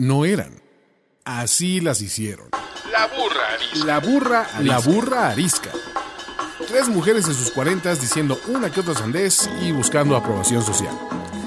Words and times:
no 0.00 0.24
eran. 0.24 0.62
Así 1.24 1.80
las 1.80 2.00
hicieron. 2.00 2.48
La 2.90 3.06
burra 3.06 3.52
arisca. 3.52 3.84
La 3.84 4.00
burra, 4.00 4.46
la 4.60 4.78
burra 4.78 5.28
arisca. 5.28 5.70
Tres 6.66 6.88
mujeres 6.88 7.26
de 7.26 7.34
sus 7.34 7.50
cuarentas 7.50 8.00
diciendo 8.00 8.40
una 8.48 8.70
que 8.70 8.80
otra 8.80 8.94
sandez 8.94 9.50
y 9.60 9.72
buscando 9.72 10.16
aprobación 10.16 10.62
social. 10.62 10.96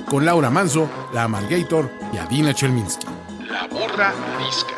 Con 0.08 0.26
Laura 0.26 0.52
Manso, 0.52 0.88
la 1.14 1.24
Amalgator 1.24 1.90
y 2.14 2.18
Adina 2.18 2.54
Chelminsky. 2.54 3.08
La 3.50 3.68
burra 3.68 4.14
arisca. 4.36 4.76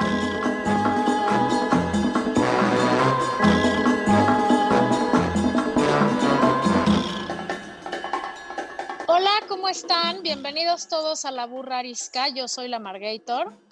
Hola, 9.08 9.32
¿cómo 9.48 9.70
están? 9.70 10.24
Bienvenidos 10.24 10.88
todos 10.88 11.26
a 11.26 11.32
La 11.32 11.46
Burra 11.46 11.80
Arisca. 11.80 12.30
Yo 12.30 12.48
soy 12.48 12.68
la 12.68 12.80
Margator. 12.80 13.65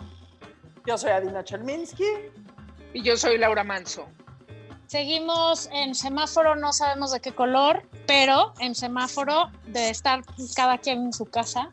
Yo 0.86 0.98
soy 0.98 1.12
Adina 1.12 1.44
Chelminsky. 1.44 2.06
Y 2.94 3.02
yo 3.02 3.18
soy 3.18 3.38
Laura 3.38 3.64
Manso. 3.64 4.08
Seguimos 4.88 5.68
en 5.72 5.96
semáforo, 5.96 6.56
no 6.56 6.72
sabemos 6.72 7.12
de 7.12 7.20
qué 7.20 7.34
color, 7.34 7.82
pero 8.06 8.54
en 8.60 8.76
semáforo 8.76 9.50
de 9.66 9.90
estar 9.90 10.22
cada 10.56 10.78
quien 10.78 11.06
en 11.06 11.14
su 11.14 11.26
casa. 11.26 11.72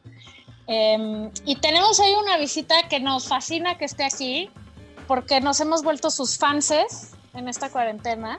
Eh, 0.67 1.31
y 1.45 1.57
tenemos 1.57 2.01
ahí 2.01 2.15
una 2.15 2.39
visita 2.39 2.89
que 2.89 3.01
nos 3.01 3.29
fascina 3.29 3.77
que 3.77 3.85
esté 3.85 4.05
aquí, 4.05 4.49
porque 5.07 5.41
nos 5.41 5.61
hemos 5.61 5.83
vuelto 5.83 6.11
sus 6.11 6.39
fanses 6.39 7.13
en 7.35 7.49
esta 7.49 7.69
cuarentena 7.69 8.39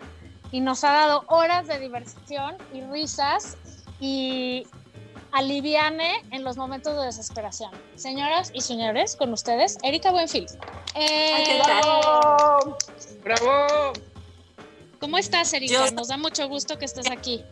y 0.52 0.62
nos 0.62 0.84
ha 0.84 0.92
dado 0.92 1.26
horas 1.28 1.67
de 1.67 1.80
diversión 1.80 2.58
y 2.73 2.81
risas 2.81 3.58
y 4.00 4.66
aliviane 5.34 6.12
en 6.31 6.44
los 6.44 6.58
momentos 6.58 6.95
de 6.98 7.05
desesperación. 7.05 7.72
Señoras 7.95 8.52
y 8.53 8.62
señores, 8.62 9.16
con 9.16 9.31
ustedes, 9.34 9.77
Erika 9.84 10.12
Buenfil. 10.12 10.45
Eh, 10.95 11.62
¡Bravo! 11.63 12.77
¡Bravo! 13.23 13.94
¿Cómo 15.00 15.17
estás, 15.17 15.52
Erika? 15.53 15.86
Yo- 15.88 15.91
Nos 15.95 16.09
da 16.09 16.17
mucho 16.17 16.47
gusto 16.47 16.78
que 16.78 16.86
estés 16.86 17.09
aquí. 17.09 17.44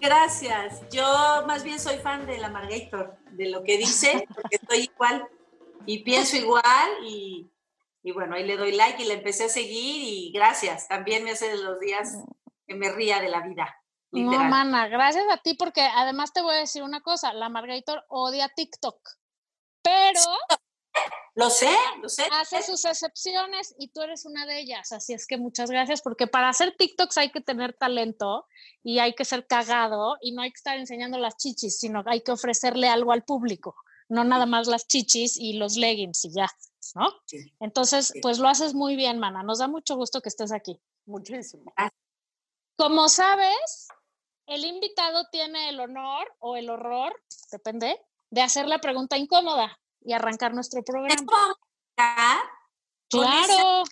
Gracias. 0.00 0.80
Yo 0.90 1.04
más 1.46 1.62
bien 1.62 1.78
soy 1.78 1.96
fan 1.98 2.26
de 2.26 2.38
la 2.38 2.48
Margator, 2.48 3.16
de 3.32 3.48
lo 3.50 3.62
que 3.62 3.78
dice, 3.78 4.26
porque 4.34 4.56
estoy 4.56 4.90
igual 4.94 5.26
y 5.86 5.98
pienso 6.00 6.36
igual 6.36 6.62
y, 7.04 7.48
y 8.02 8.12
bueno, 8.12 8.34
ahí 8.34 8.44
le 8.44 8.56
doy 8.56 8.72
like 8.72 9.00
y 9.02 9.06
le 9.06 9.14
empecé 9.14 9.44
a 9.44 9.48
seguir 9.48 10.02
y 10.04 10.32
gracias. 10.32 10.88
También 10.88 11.22
me 11.24 11.30
hace 11.32 11.48
de 11.48 11.56
los 11.56 11.78
días 11.80 12.18
que 12.66 12.74
me 12.74 12.90
ría 12.90 13.20
de 13.20 13.28
la 13.28 13.40
vida. 13.46 13.76
No, 14.12 14.30
mana, 14.44 14.88
gracias 14.88 15.24
a 15.30 15.38
ti, 15.38 15.54
porque 15.54 15.80
además 15.82 16.32
te 16.32 16.42
voy 16.42 16.54
a 16.54 16.58
decir 16.58 16.82
una 16.82 17.00
cosa, 17.00 17.32
la 17.32 17.48
Margator 17.48 18.04
odia 18.08 18.48
TikTok, 18.54 18.98
pero 19.82 20.20
Lo 21.34 21.48
sé, 21.48 21.70
lo 22.02 22.08
sé. 22.10 22.24
hace 22.30 22.62
sus 22.62 22.84
excepciones 22.84 23.74
y 23.78 23.88
tú 23.88 24.02
eres 24.02 24.26
una 24.26 24.44
de 24.44 24.60
ellas, 24.60 24.92
así 24.92 25.14
es 25.14 25.26
que 25.26 25.38
muchas 25.38 25.70
gracias, 25.70 26.02
porque 26.02 26.26
para 26.26 26.50
hacer 26.50 26.76
TikToks 26.76 27.16
hay 27.16 27.30
que 27.30 27.40
tener 27.40 27.72
talento 27.72 28.46
y 28.82 28.98
hay 28.98 29.14
que 29.14 29.24
ser 29.24 29.46
cagado 29.46 30.16
y 30.20 30.32
no 30.32 30.42
hay 30.42 30.50
que 30.50 30.58
estar 30.58 30.76
enseñando 30.76 31.16
las 31.18 31.38
chichis, 31.38 31.78
sino 31.78 32.02
hay 32.06 32.20
que 32.20 32.32
ofrecerle 32.32 32.88
algo 32.88 33.12
al 33.12 33.24
público, 33.24 33.74
no 34.10 34.24
nada 34.24 34.44
más 34.44 34.66
las 34.66 34.86
chichis 34.86 35.38
y 35.38 35.54
los 35.54 35.76
leggings 35.76 36.26
y 36.26 36.34
ya, 36.34 36.48
¿no? 36.94 37.08
Sí. 37.24 37.38
Entonces, 37.60 38.08
Sí. 38.08 38.20
pues 38.20 38.38
lo 38.38 38.48
haces 38.48 38.74
muy 38.74 38.94
bien, 38.94 39.18
mana, 39.18 39.42
nos 39.42 39.58
da 39.60 39.68
mucho 39.68 39.96
gusto 39.96 40.20
que 40.20 40.28
estés 40.28 40.52
aquí. 40.52 40.78
Muchísimo. 41.06 41.72
Como 42.76 43.08
sabes, 43.08 43.88
el 44.46 44.64
invitado 44.64 45.26
tiene 45.30 45.68
el 45.68 45.80
honor 45.80 46.34
o 46.38 46.56
el 46.56 46.68
horror, 46.70 47.14
depende, 47.50 48.00
de 48.30 48.42
hacer 48.42 48.66
la 48.66 48.78
pregunta 48.80 49.16
incómoda 49.16 49.78
y 50.00 50.12
arrancar 50.12 50.54
nuestro 50.54 50.80
¿Es 50.80 50.86
programa. 50.86 51.56
Claro, 53.08 53.84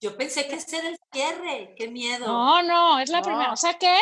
Yo 0.00 0.16
pensé 0.16 0.46
que 0.46 0.56
ese 0.56 0.78
era 0.78 0.88
el 0.88 0.98
cierre. 1.12 1.74
Qué 1.76 1.88
miedo. 1.88 2.26
no, 2.26 2.62
no, 2.62 2.98
es 3.00 3.08
la 3.10 3.18
No. 3.20 3.24
primera. 3.24 3.52
O 3.52 3.56
sea 3.56 3.74
que, 3.74 3.98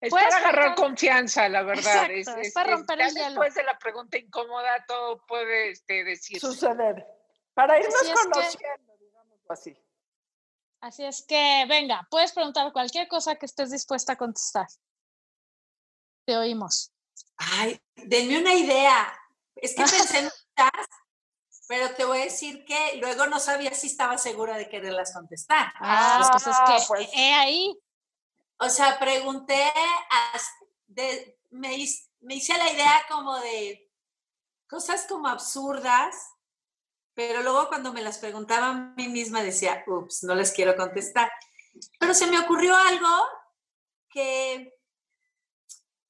Es 0.00 0.10
para 0.10 0.36
agarrar 0.36 0.74
confianza, 0.74 1.48
la 1.48 1.62
verdad. 1.62 2.10
Exacto, 2.10 2.40
es 2.40 2.52
para 2.54 2.72
romper 2.72 3.00
el 3.02 3.10
hielo. 3.14 3.26
Después 3.28 3.54
de 3.54 3.64
la 3.64 3.78
pregunta 3.78 4.16
incómoda, 4.18 4.84
todo 4.86 5.24
puede 5.26 5.70
este, 5.72 6.04
decirse. 6.04 6.46
Suceder. 6.46 7.06
Para 7.54 7.78
irnos 7.78 7.94
Así 7.94 8.10
es 8.10 8.18
que- 8.20 8.30
conociendo, 8.30 8.96
digámoslo 8.98 9.52
así. 9.52 9.76
así 10.80 11.04
es 11.04 11.22
que, 11.26 11.66
venga, 11.68 12.06
puedes 12.10 12.32
preguntar 12.32 12.72
cualquier 12.72 13.08
cosa 13.08 13.36
que 13.36 13.44
estés 13.46 13.70
dispuesta 13.70 14.14
a 14.14 14.16
contestar. 14.16 14.66
Te 16.30 16.36
oímos. 16.36 16.92
Ay, 17.38 17.80
denme 17.96 18.38
una 18.38 18.54
idea. 18.54 19.12
Es 19.56 19.74
que 19.74 19.82
pensé 19.82 20.18
en 20.20 20.24
muchas, 20.26 20.86
pero 21.66 21.92
te 21.96 22.04
voy 22.04 22.18
a 22.20 22.24
decir 22.26 22.64
que 22.64 22.98
luego 22.98 23.26
no 23.26 23.40
sabía 23.40 23.74
si 23.74 23.88
estaba 23.88 24.16
segura 24.16 24.56
de 24.56 24.68
quererlas 24.68 25.12
contestar. 25.12 25.72
Ah, 25.80 26.28
pues 26.30 26.46
es 26.46 26.56
Ah, 26.56 26.64
que, 26.78 26.84
pues. 26.86 27.08
he 27.12 27.32
ahí. 27.34 27.76
O 28.60 28.68
sea, 28.68 28.96
pregunté, 29.00 29.72
de- 30.86 31.36
me, 31.50 31.76
me 32.20 32.34
hice 32.36 32.56
la 32.58 32.70
idea 32.72 33.02
como 33.10 33.36
de 33.40 33.90
cosas 34.68 35.06
como 35.08 35.26
absurdas, 35.26 36.14
pero 37.12 37.42
luego 37.42 37.66
cuando 37.66 37.92
me 37.92 38.02
las 38.02 38.18
preguntaba 38.18 38.68
a 38.68 38.72
mí 38.96 39.08
misma 39.08 39.42
decía, 39.42 39.82
ups, 39.84 40.22
no 40.22 40.36
les 40.36 40.52
quiero 40.52 40.76
contestar. 40.76 41.28
Pero 41.98 42.14
se 42.14 42.28
me 42.28 42.38
ocurrió 42.38 42.76
algo 42.76 43.08
que, 44.08 44.76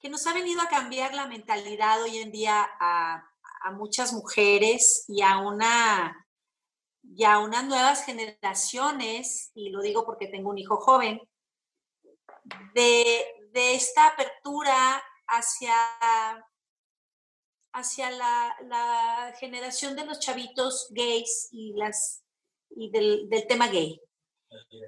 que 0.01 0.09
nos 0.09 0.27
ha 0.27 0.33
venido 0.33 0.61
a 0.63 0.69
cambiar 0.69 1.15
la 1.15 1.27
mentalidad 1.27 2.03
hoy 2.03 2.19
en 2.19 2.33
día 2.33 2.69
a, 2.81 3.23
a 3.63 3.71
muchas 3.73 4.13
mujeres 4.13 5.05
y 5.09 5.23
a 5.23 5.39
una 5.39 6.27
y 7.03 7.25
a 7.25 7.39
unas 7.39 7.65
nuevas 7.65 8.05
generaciones, 8.05 9.51
y 9.55 9.71
lo 9.71 9.81
digo 9.81 10.05
porque 10.05 10.29
tengo 10.29 10.51
un 10.51 10.59
hijo 10.59 10.77
joven, 10.77 11.21
de, 12.75 13.25
de 13.53 13.75
esta 13.75 14.09
apertura 14.09 15.03
hacia, 15.27 15.75
hacia 17.73 18.11
la, 18.11 18.57
la 18.63 19.35
generación 19.39 19.97
de 19.97 20.05
los 20.05 20.21
chavitos 20.21 20.89
gays 20.91 21.49
y, 21.51 21.73
las, 21.75 22.23
y 22.71 22.91
del, 22.91 23.29
del 23.29 23.47
tema 23.47 23.69
gay. 23.69 24.01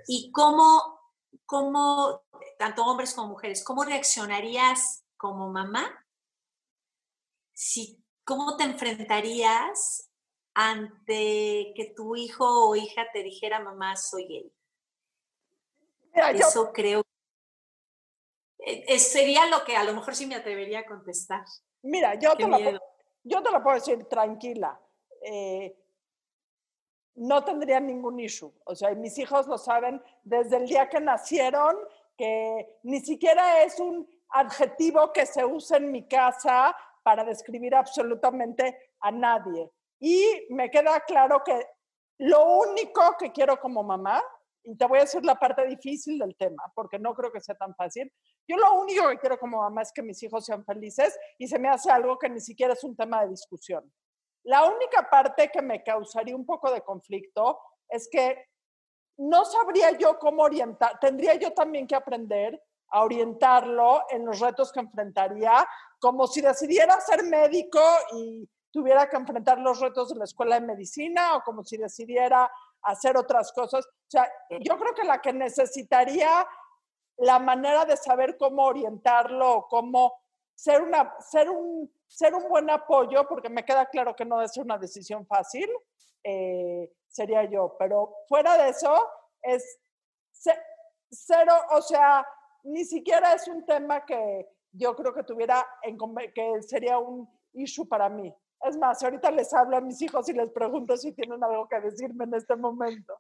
Y 0.06 0.30
cómo, 0.32 1.00
cómo, 1.46 2.22
tanto 2.58 2.84
hombres 2.84 3.14
como 3.14 3.28
mujeres, 3.28 3.64
cómo 3.64 3.84
reaccionarías 3.84 5.01
como 5.22 5.48
mamá 5.52 6.04
si, 7.54 8.04
cómo 8.24 8.56
te 8.56 8.64
enfrentarías 8.64 10.10
ante 10.52 11.72
que 11.76 11.92
tu 11.96 12.16
hijo 12.16 12.44
o 12.68 12.74
hija 12.74 13.06
te 13.12 13.22
dijera, 13.22 13.60
mamá, 13.60 13.96
soy 13.96 14.26
gay. 14.26 14.52
Mira, 16.12 16.32
yo, 16.32 16.38
Eso 16.48 16.72
creo. 16.72 17.02
eh, 18.58 18.84
eh, 18.88 18.98
sería 18.98 19.46
lo 19.46 19.62
que 19.64 19.76
a 19.76 19.84
lo 19.84 19.94
mejor 19.94 20.16
sí 20.16 20.26
me 20.26 20.34
atrevería 20.34 20.80
a 20.80 20.86
contestar. 20.86 21.44
mira, 21.82 22.16
yo 22.16 22.32
Qué 22.36 22.42
te, 22.44 22.48
lo, 22.50 22.56
miedo. 22.58 22.78
pu- 22.80 22.82
yo 23.22 23.42
te 23.42 23.50
lo 23.52 23.62
puedo 23.62 23.76
decir 23.76 24.04
tranquila. 24.08 24.80
eh, 25.24 25.78
no 27.14 27.44
tendría 27.44 27.78
ningún 27.78 28.18
issue. 28.18 28.50
O 28.64 28.74
sea, 28.74 28.90
mis 28.94 29.16
hijos 29.18 29.46
lo 29.46 29.56
saben 29.58 30.02
desde 30.24 30.56
el 30.56 30.66
día 30.66 30.88
que 30.88 30.98
nacieron, 30.98 31.76
que 32.16 32.78
ni 32.82 33.00
siquiera 33.00 33.62
es 33.62 33.78
un 33.78 34.08
adjetivo 34.32 35.12
que 35.12 35.26
se 35.26 35.44
usa 35.44 35.76
en 35.76 35.90
mi 35.90 36.06
casa 36.08 36.74
para 37.02 37.24
describir 37.24 37.74
absolutamente 37.74 38.92
a 39.00 39.10
nadie. 39.10 39.70
Y 40.00 40.46
me 40.50 40.70
queda 40.70 41.00
claro 41.00 41.42
que 41.44 41.66
lo 42.18 42.58
único 42.58 43.16
que 43.18 43.32
quiero 43.32 43.58
como 43.58 43.82
mamá, 43.82 44.22
y 44.64 44.76
te 44.76 44.86
voy 44.86 44.98
a 44.98 45.02
decir 45.02 45.24
la 45.24 45.34
parte 45.34 45.66
difícil 45.66 46.18
del 46.18 46.36
tema, 46.36 46.62
porque 46.74 46.98
no 46.98 47.14
creo 47.14 47.32
que 47.32 47.40
sea 47.40 47.56
tan 47.56 47.74
fácil, 47.74 48.12
yo 48.48 48.56
lo 48.56 48.74
único 48.74 49.08
que 49.08 49.18
quiero 49.18 49.38
como 49.38 49.58
mamá 49.58 49.82
es 49.82 49.92
que 49.92 50.02
mis 50.02 50.22
hijos 50.22 50.44
sean 50.44 50.64
felices 50.64 51.18
y 51.38 51.48
se 51.48 51.58
me 51.58 51.68
hace 51.68 51.90
algo 51.90 52.18
que 52.18 52.28
ni 52.28 52.40
siquiera 52.40 52.74
es 52.74 52.84
un 52.84 52.96
tema 52.96 53.22
de 53.22 53.30
discusión. 53.30 53.92
La 54.44 54.64
única 54.64 55.08
parte 55.08 55.48
que 55.48 55.62
me 55.62 55.82
causaría 55.82 56.34
un 56.34 56.46
poco 56.46 56.70
de 56.72 56.82
conflicto 56.82 57.60
es 57.88 58.08
que 58.10 58.46
no 59.18 59.44
sabría 59.44 59.96
yo 59.98 60.18
cómo 60.18 60.42
orientar, 60.42 60.98
tendría 60.98 61.34
yo 61.34 61.52
también 61.52 61.86
que 61.86 61.94
aprender 61.94 62.60
a 62.92 63.02
orientarlo 63.02 64.02
en 64.10 64.24
los 64.24 64.38
retos 64.40 64.70
que 64.72 64.80
enfrentaría, 64.80 65.66
como 65.98 66.26
si 66.26 66.40
decidiera 66.40 67.00
ser 67.00 67.24
médico 67.24 67.80
y 68.14 68.48
tuviera 68.70 69.08
que 69.08 69.16
enfrentar 69.16 69.58
los 69.58 69.80
retos 69.80 70.10
de 70.10 70.16
la 70.18 70.24
escuela 70.24 70.60
de 70.60 70.66
medicina 70.66 71.36
o 71.36 71.42
como 71.42 71.64
si 71.64 71.76
decidiera 71.76 72.50
hacer 72.82 73.16
otras 73.16 73.52
cosas. 73.52 73.86
O 73.86 73.90
sea, 74.08 74.30
yo 74.60 74.76
creo 74.78 74.94
que 74.94 75.04
la 75.04 75.20
que 75.20 75.32
necesitaría 75.32 76.46
la 77.18 77.38
manera 77.38 77.84
de 77.84 77.96
saber 77.96 78.36
cómo 78.38 78.64
orientarlo, 78.64 79.66
cómo 79.68 80.12
ser, 80.54 80.82
una, 80.82 81.14
ser, 81.20 81.48
un, 81.50 81.92
ser 82.06 82.34
un 82.34 82.48
buen 82.48 82.68
apoyo, 82.70 83.26
porque 83.28 83.48
me 83.48 83.64
queda 83.64 83.86
claro 83.86 84.14
que 84.16 84.24
no 84.24 84.40
es 84.42 84.56
una 84.56 84.76
decisión 84.78 85.26
fácil, 85.26 85.68
eh, 86.24 86.92
sería 87.08 87.44
yo. 87.44 87.76
Pero 87.78 88.16
fuera 88.28 88.56
de 88.58 88.70
eso, 88.70 89.08
es 89.42 89.78
ce- 90.32 90.62
cero, 91.10 91.54
o 91.72 91.82
sea, 91.82 92.26
ni 92.64 92.84
siquiera 92.84 93.32
es 93.34 93.48
un 93.48 93.64
tema 93.64 94.04
que 94.04 94.46
yo 94.72 94.94
creo 94.96 95.12
que 95.14 95.22
tuviera, 95.24 95.66
en, 95.82 95.98
que 96.34 96.62
sería 96.62 96.98
un 96.98 97.28
issue 97.52 97.86
para 97.86 98.08
mí. 98.08 98.34
Es 98.62 98.76
más, 98.76 99.02
ahorita 99.02 99.30
les 99.30 99.52
hablo 99.52 99.76
a 99.76 99.80
mis 99.80 100.00
hijos 100.02 100.28
y 100.28 100.32
les 100.32 100.50
pregunto 100.50 100.96
si 100.96 101.12
tienen 101.12 101.42
algo 101.42 101.68
que 101.68 101.80
decirme 101.80 102.24
en 102.24 102.34
este 102.34 102.56
momento. 102.56 103.16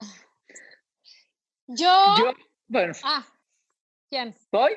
Yo. 1.66 2.14
Yo, 2.18 2.32
bueno, 2.68 2.92
Ah, 3.02 3.26
¿quién? 4.08 4.34
voy, 4.50 4.72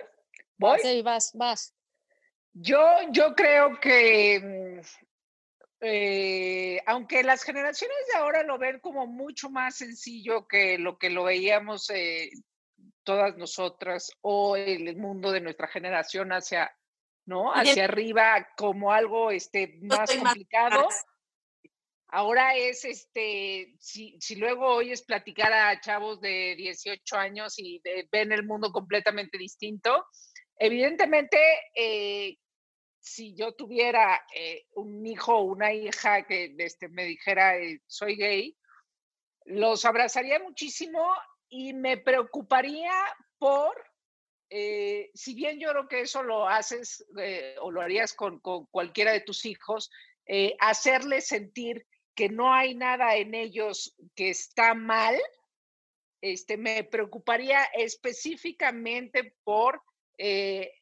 voy. 0.58 0.80
Sí, 0.80 1.02
vas, 1.02 1.32
vas. 1.36 1.74
Yo, 2.54 2.80
yo 3.12 3.36
creo 3.36 3.80
que, 3.80 4.40
mm, 4.40 4.82
eh, 5.82 6.82
aunque 6.88 7.24
las 7.24 7.44
generaciones 7.44 7.98
de 8.12 8.18
ahora 8.18 8.44
lo 8.44 8.58
ven 8.58 8.80
como 8.80 9.08
mucho 9.08 9.50
más 9.50 9.76
sencillo 9.76 10.48
que 10.48 10.78
lo 10.78 10.98
que 10.98 11.10
lo 11.10 11.26
veíamos 11.26 11.90
eh, 11.90 12.32
todas 13.06 13.38
nosotras 13.38 14.12
o 14.22 14.58
el 14.58 14.98
mundo 14.98 15.32
de 15.32 15.40
nuestra 15.40 15.68
generación 15.70 16.32
hacia, 16.34 16.70
¿no? 17.26 17.54
Hacia 17.54 17.86
arriba 17.86 18.48
como 18.58 18.92
algo 18.92 19.32
este, 19.32 19.80
más 19.84 20.10
complicado. 20.18 20.90
Ahora 22.08 22.56
es, 22.56 22.86
este, 22.86 23.76
si, 23.80 24.18
si 24.20 24.36
luego 24.36 24.68
oyes 24.68 25.04
platicar 25.04 25.52
a 25.54 25.80
chavos 25.82 26.22
de 26.22 26.56
18 26.58 27.16
años 27.18 27.56
y 27.58 27.80
de- 27.84 28.08
ven 28.12 28.32
el 28.32 28.44
mundo 28.46 28.72
completamente 28.72 29.38
distinto, 29.38 30.06
evidentemente, 30.58 31.38
eh, 31.76 32.38
si 33.00 33.36
yo 33.36 33.54
tuviera 33.54 34.26
eh, 34.36 34.66
un 34.76 35.06
hijo 35.06 35.36
o 35.36 35.44
una 35.44 35.74
hija 35.74 36.26
que 36.26 36.56
este, 36.58 36.88
me 36.90 37.06
dijera 37.06 37.58
eh, 37.58 37.82
soy 37.86 38.16
gay, 38.16 38.58
los 39.46 39.86
abrazaría 39.86 40.40
muchísimo 40.40 41.08
y 41.50 41.74
me 41.74 41.98
preocuparía 41.98 42.94
por, 43.38 43.76
eh, 44.50 45.12
si 45.14 45.34
bien 45.34 45.60
yo 45.60 45.70
creo 45.72 45.88
que 45.88 46.02
eso 46.02 46.24
lo 46.24 46.48
haces 46.48 47.06
eh, 47.18 47.56
o 47.62 47.72
lo 47.72 47.82
harías 47.82 48.14
con, 48.14 48.40
cualquiera 48.40 49.12
de 49.12 49.22
tus 49.22 49.46
hijos, 49.46 49.92
eh, 50.26 50.56
hacerles 50.60 51.28
sentir 51.28 51.86
que 52.16 52.30
no 52.30 52.54
hay 52.54 52.76
nada 52.76 53.16
en 53.16 53.34
ellos 53.34 53.96
que 54.16 54.30
está 54.30 54.74
mal, 54.74 55.20
este, 56.22 56.58
me 56.58 56.84
preocuparía 56.84 57.64
específicamente 57.76 59.36
por 59.44 59.82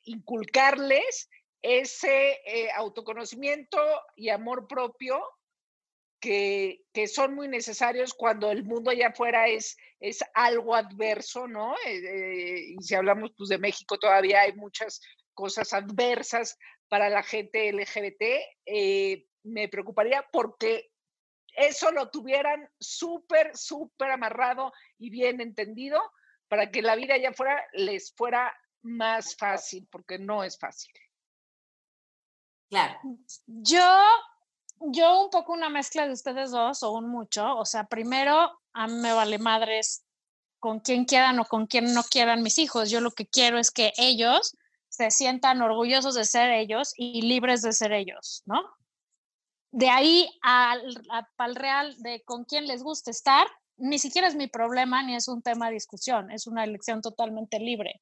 inculcarles 0.03 1.27
ese 1.63 2.39
autoconocimiento 2.75 3.79
y 4.15 4.29
amor 4.29 4.67
propio 4.67 5.23
que, 6.23 6.85
que 6.93 7.07
son 7.07 7.35
muy 7.35 7.49
necesarios 7.49 8.13
cuando 8.13 8.49
el 8.49 8.63
mundo 8.63 8.91
allá 8.91 9.09
afuera 9.09 9.49
es, 9.49 9.75
es 9.99 10.23
algo 10.33 10.73
adverso, 10.73 11.49
¿no? 11.49 11.75
Eh, 11.85 11.97
eh, 11.97 12.65
y 12.69 12.81
si 12.81 12.95
hablamos 12.95 13.31
pues, 13.37 13.49
de 13.49 13.57
México, 13.57 13.99
todavía 13.99 14.39
hay 14.39 14.53
muchas 14.53 15.01
cosas 15.33 15.73
adversas 15.73 16.57
para 16.87 17.09
la 17.09 17.23
gente 17.23 17.73
LGBT. 17.73 18.21
eh, 18.65 19.27
me 19.43 19.67
preocuparía 19.67 20.25
porque 20.31 20.89
eso 21.57 21.91
lo 21.91 22.09
tuvieran 22.09 22.69
súper, 22.79 23.57
súper 23.57 24.11
amarrado 24.11 24.71
y 24.97 25.09
bien 25.09 25.41
entendido 25.41 25.99
para 26.47 26.71
que 26.71 26.81
la 26.81 26.95
vida 26.95 27.15
allá 27.15 27.31
afuera 27.31 27.61
les 27.73 28.13
fuera 28.15 28.55
más 28.81 29.35
fácil, 29.35 29.85
porque 29.91 30.17
no 30.17 30.45
es 30.45 30.57
fácil. 30.57 30.93
Claro. 32.69 32.97
Yo, 33.45 34.01
yo 34.91 35.21
un 35.21 35.29
poco 35.29 35.53
una 35.53 35.69
mezcla 35.69 36.07
de 36.07 36.13
ustedes 36.13 36.51
dos 36.51 36.83
o 36.83 36.91
un 36.91 37.09
mucho. 37.09 37.55
O 37.57 37.65
sea, 37.65 37.85
primero, 37.85 38.51
a 38.73 38.87
mí 38.87 38.93
me 38.93 39.13
vale 39.13 39.37
madres 39.37 40.03
con 40.59 40.79
quien 40.79 41.05
quieran 41.05 41.39
o 41.39 41.45
con 41.45 41.67
quien 41.67 41.93
no 41.93 42.03
quieran 42.03 42.43
mis 42.43 42.57
hijos. 42.57 42.89
Yo 42.89 43.01
lo 43.01 43.11
que 43.11 43.27
quiero 43.27 43.57
es 43.57 43.71
que 43.71 43.93
ellos 43.97 44.55
se 44.89 45.11
sientan 45.11 45.61
orgullosos 45.61 46.15
de 46.15 46.25
ser 46.25 46.51
ellos 46.51 46.93
y 46.95 47.21
libres 47.21 47.61
de 47.61 47.73
ser 47.73 47.93
ellos, 47.93 48.43
¿no? 48.45 48.61
De 49.71 49.89
ahí 49.89 50.29
al, 50.41 50.81
al 51.37 51.55
real 51.55 51.95
de 52.03 52.21
con 52.23 52.45
quién 52.45 52.67
les 52.67 52.83
gusta 52.83 53.09
estar, 53.09 53.47
ni 53.77 53.97
siquiera 53.97 54.27
es 54.27 54.35
mi 54.35 54.47
problema 54.47 55.01
ni 55.01 55.15
es 55.15 55.27
un 55.27 55.41
tema 55.41 55.67
de 55.67 55.73
discusión, 55.73 56.31
es 56.31 56.45
una 56.45 56.63
elección 56.63 57.01
totalmente 57.01 57.59
libre. 57.59 58.01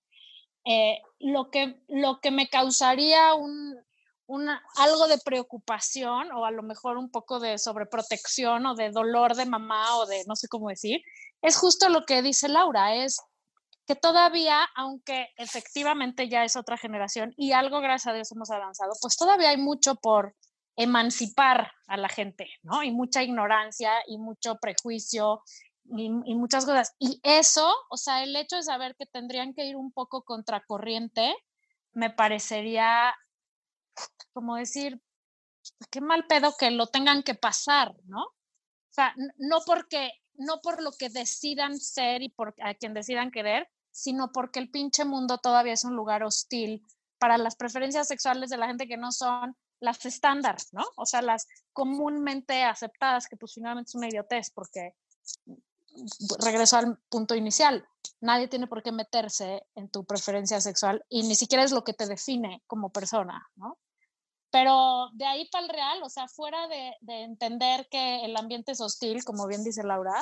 Eh, 0.65 1.01
lo, 1.19 1.49
que, 1.49 1.81
lo 1.87 2.19
que 2.19 2.29
me 2.29 2.49
causaría 2.49 3.33
un, 3.33 3.75
algo 4.77 5.07
de 5.07 5.17
preocupación 5.17 6.31
o 6.31 6.45
a 6.45 6.51
lo 6.51 6.63
mejor 6.63 6.97
un 6.97 7.09
poco 7.09 7.39
de 7.39 7.57
sobreprotección 7.57 8.65
o 8.65 8.75
de 8.75 8.91
dolor 8.91 9.35
de 9.35 9.45
mamá 9.45 9.97
o 9.97 10.05
de 10.05 10.23
no 10.27 10.35
sé 10.35 10.47
cómo 10.47 10.69
decir, 10.69 11.01
es 11.41 11.57
justo 11.57 11.89
lo 11.89 12.05
que 12.05 12.21
dice 12.21 12.47
Laura, 12.47 12.95
es 12.95 13.19
que 13.87 13.95
todavía, 13.95 14.67
aunque 14.75 15.29
efectivamente 15.37 16.29
ya 16.29 16.43
es 16.43 16.55
otra 16.55 16.77
generación 16.77 17.33
y 17.35 17.51
algo 17.51 17.81
gracias 17.81 18.11
a 18.11 18.15
Dios 18.15 18.31
hemos 18.31 18.51
avanzado, 18.51 18.93
pues 19.01 19.17
todavía 19.17 19.49
hay 19.49 19.57
mucho 19.57 19.95
por 19.95 20.35
emancipar 20.75 21.71
a 21.87 21.97
la 21.97 22.07
gente, 22.07 22.47
¿no? 22.63 22.83
Y 22.83 22.91
mucha 22.91 23.23
ignorancia 23.23 23.91
y 24.07 24.17
mucho 24.17 24.55
prejuicio 24.61 25.41
y, 25.97 26.05
y 26.05 26.35
muchas 26.35 26.65
cosas. 26.65 26.95
Y 26.99 27.19
eso, 27.23 27.69
o 27.89 27.97
sea, 27.97 28.23
el 28.23 28.35
hecho 28.35 28.55
de 28.55 28.63
saber 28.63 28.95
que 28.97 29.05
tendrían 29.05 29.53
que 29.53 29.65
ir 29.65 29.75
un 29.75 29.91
poco 29.91 30.23
contracorriente, 30.23 31.35
me 31.93 32.09
parecería 32.09 33.13
como 34.33 34.55
decir, 34.55 35.01
qué 35.89 36.01
mal 36.01 36.25
pedo 36.27 36.55
que 36.57 36.71
lo 36.71 36.87
tengan 36.87 37.23
que 37.23 37.35
pasar, 37.35 37.93
¿no? 38.05 38.23
O 38.23 38.93
sea, 38.93 39.13
no 39.37 39.59
porque, 39.65 40.11
no 40.33 40.61
por 40.61 40.81
lo 40.81 40.91
que 40.91 41.09
decidan 41.09 41.79
ser 41.79 42.21
y 42.21 42.29
por 42.29 42.53
a 42.61 42.73
quien 42.73 42.93
decidan 42.93 43.31
querer, 43.31 43.69
sino 43.91 44.31
porque 44.31 44.59
el 44.59 44.69
pinche 44.69 45.05
mundo 45.05 45.37
todavía 45.37 45.73
es 45.73 45.83
un 45.83 45.95
lugar 45.95 46.23
hostil 46.23 46.85
para 47.19 47.37
las 47.37 47.55
preferencias 47.55 48.07
sexuales 48.07 48.49
de 48.49 48.57
la 48.57 48.67
gente 48.67 48.87
que 48.87 48.97
no 48.97 49.11
son 49.11 49.55
las 49.79 50.05
estándar, 50.05 50.57
¿no? 50.71 50.83
O 50.95 51.05
sea, 51.05 51.21
las 51.21 51.47
comúnmente 51.73 52.63
aceptadas, 52.63 53.27
que 53.27 53.37
pues 53.37 53.53
finalmente 53.53 53.89
es 53.89 53.95
una 53.95 54.07
idiotez, 54.07 54.51
porque 54.51 54.95
regreso 56.39 56.77
al 56.77 56.97
punto 57.09 57.35
inicial, 57.35 57.87
nadie 58.19 58.47
tiene 58.47 58.67
por 58.67 58.83
qué 58.83 58.91
meterse 58.91 59.65
en 59.75 59.89
tu 59.89 60.05
preferencia 60.05 60.61
sexual 60.61 61.05
y 61.09 61.23
ni 61.23 61.35
siquiera 61.35 61.63
es 61.63 61.71
lo 61.71 61.83
que 61.83 61.93
te 61.93 62.07
define 62.07 62.63
como 62.67 62.91
persona, 62.91 63.47
¿no? 63.55 63.77
Pero 64.51 65.09
de 65.13 65.25
ahí 65.25 65.47
para 65.49 65.63
el 65.63 65.69
real, 65.69 66.03
o 66.03 66.09
sea, 66.09 66.27
fuera 66.27 66.67
de, 66.67 66.95
de 67.01 67.23
entender 67.23 67.87
que 67.89 68.25
el 68.25 68.35
ambiente 68.35 68.73
es 68.73 68.81
hostil, 68.81 69.23
como 69.23 69.47
bien 69.47 69.63
dice 69.63 69.83
Laura, 69.83 70.21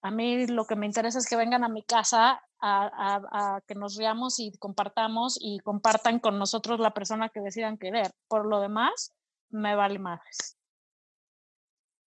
a 0.00 0.10
mí 0.10 0.46
lo 0.46 0.66
que 0.66 0.76
me 0.76 0.86
interesa 0.86 1.18
es 1.18 1.28
que 1.28 1.36
vengan 1.36 1.62
a 1.62 1.68
mi 1.68 1.82
casa 1.82 2.42
a 2.64 3.60
que 3.66 3.74
nos 3.74 3.96
riamos 3.96 4.38
y 4.38 4.56
compartamos 4.58 5.36
y 5.40 5.58
compartan 5.60 6.20
con 6.20 6.38
nosotros 6.38 6.78
la 6.78 6.94
persona 6.94 7.28
que 7.28 7.40
decidan 7.40 7.76
querer. 7.76 8.12
Por 8.28 8.46
lo 8.46 8.60
demás, 8.60 9.12
me 9.50 9.74
vale 9.74 9.98
madres. 9.98 10.56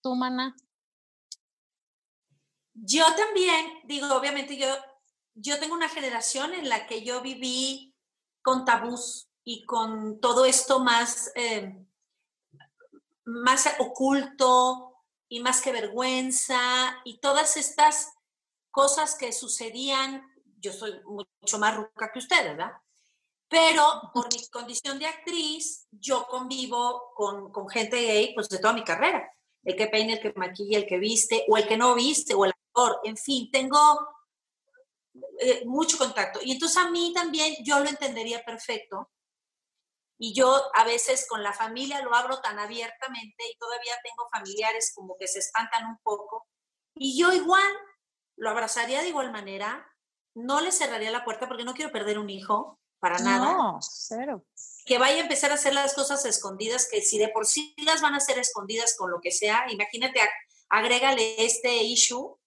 ¿Tú, 0.01 0.15
mana? 0.15 0.55
Yo 2.75 3.05
también, 3.15 3.79
digo, 3.85 4.13
obviamente 4.13 4.57
yo, 4.57 4.67
yo 5.33 5.57
tengo 5.59 5.73
una 5.73 5.87
generación 5.87 6.53
en 6.53 6.67
la 6.67 6.87
que 6.87 7.03
yo 7.03 7.21
viví 7.21 7.95
con 8.41 8.65
tabús 8.65 9.29
y 9.45 9.65
con 9.65 10.19
todo 10.19 10.45
esto 10.45 10.81
más, 10.81 11.31
eh, 11.35 11.73
más 13.23 13.67
oculto 13.79 14.93
y 15.29 15.39
más 15.39 15.61
que 15.61 15.71
vergüenza 15.71 16.59
y 17.05 17.19
todas 17.19 17.55
estas 17.55 18.13
cosas 18.71 19.15
que 19.15 19.31
sucedían. 19.31 20.23
Yo 20.59 20.73
soy 20.73 20.99
mucho 21.05 21.57
más 21.57 21.77
ruca 21.77 22.11
que 22.11 22.19
usted, 22.19 22.43
¿verdad? 22.43 22.73
Pero 23.47 24.11
por 24.13 24.27
mi 24.33 24.45
condición 24.49 24.99
de 24.99 25.05
actriz, 25.05 25.87
yo 25.91 26.27
convivo 26.27 27.13
con, 27.15 27.53
con 27.53 27.69
gente 27.69 28.01
gay 28.01 28.33
pues 28.33 28.49
de 28.49 28.59
toda 28.59 28.73
mi 28.73 28.83
carrera. 28.83 29.31
El 29.63 29.77
que 29.77 29.87
peina, 29.87 30.13
el 30.13 30.19
que 30.19 30.33
maquilla, 30.33 30.79
el 30.79 30.87
que 30.87 30.97
viste, 30.97 31.45
o 31.47 31.57
el 31.57 31.67
que 31.67 31.77
no 31.77 31.95
viste, 31.95 32.33
o 32.33 32.43
el 32.45 32.53
actor, 32.75 32.99
en 33.03 33.17
fin, 33.17 33.49
tengo 33.51 33.77
eh, 35.39 35.63
mucho 35.65 35.97
contacto. 35.97 36.39
Y 36.43 36.51
entonces 36.53 36.77
a 36.77 36.89
mí 36.89 37.13
también 37.13 37.55
yo 37.63 37.79
lo 37.79 37.89
entendería 37.89 38.43
perfecto. 38.43 39.11
Y 40.17 40.33
yo 40.33 40.61
a 40.73 40.85
veces 40.85 41.25
con 41.27 41.43
la 41.43 41.51
familia 41.51 42.01
lo 42.01 42.13
hablo 42.15 42.39
tan 42.41 42.57
abiertamente 42.59 43.43
y 43.51 43.57
todavía 43.57 43.93
tengo 44.03 44.29
familiares 44.31 44.93
como 44.95 45.17
que 45.17 45.27
se 45.27 45.39
espantan 45.39 45.87
un 45.87 45.97
poco. 46.03 46.47
Y 46.95 47.19
yo 47.19 47.33
igual 47.33 47.69
lo 48.37 48.49
abrazaría 48.49 49.01
de 49.01 49.09
igual 49.09 49.31
manera, 49.31 49.85
no 50.35 50.61
le 50.61 50.71
cerraría 50.71 51.11
la 51.11 51.25
puerta 51.25 51.47
porque 51.47 51.65
no 51.65 51.73
quiero 51.73 51.91
perder 51.91 52.17
un 52.19 52.29
hijo, 52.29 52.79
para 52.99 53.19
nada 53.19 53.53
No, 53.53 53.79
cero. 53.81 54.45
que 54.85 54.97
vaya 54.97 55.17
a 55.17 55.23
empezar 55.23 55.51
a 55.51 55.55
hacer 55.55 55.73
las 55.73 55.93
cosas 55.93 56.23
escondidas, 56.25 56.87
que 56.89 57.01
si 57.01 57.17
de 57.17 57.27
por 57.29 57.45
sí 57.45 57.73
las 57.85 58.01
van 58.01 58.13
a 58.13 58.17
hacer 58.17 58.39
escondidas 58.39 58.95
con 58.97 59.11
lo 59.11 59.19
que 59.21 59.31
sea, 59.31 59.65
imagínate, 59.69 60.21
ag- 60.21 60.29
agrégale 60.69 61.43
este 61.45 61.75
issue. 61.83 62.37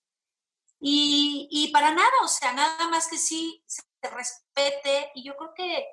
Y, 0.80 1.48
y 1.50 1.72
para 1.72 1.90
nada, 1.90 2.12
o 2.22 2.28
sea, 2.28 2.52
nada 2.52 2.88
más 2.88 3.08
que 3.08 3.18
sí 3.18 3.62
se 3.66 3.82
respete. 4.02 5.10
Y 5.14 5.24
yo 5.24 5.36
creo 5.36 5.52
que 5.54 5.86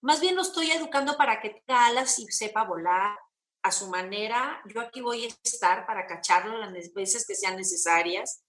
más 0.00 0.20
bien 0.20 0.36
lo 0.36 0.42
estoy 0.42 0.70
educando 0.70 1.16
para 1.16 1.40
que 1.40 1.50
tenga 1.50 1.86
alas 1.86 2.18
y 2.18 2.26
sepa 2.26 2.64
volar 2.64 3.18
a 3.62 3.72
su 3.72 3.88
manera. 3.88 4.62
Yo 4.66 4.80
aquí 4.80 5.00
voy 5.00 5.24
a 5.24 5.28
estar 5.44 5.86
para 5.86 6.06
cacharlo 6.06 6.58
las 6.58 6.92
veces 6.92 7.26
que 7.26 7.34
sean 7.34 7.56
necesarias. 7.56 8.42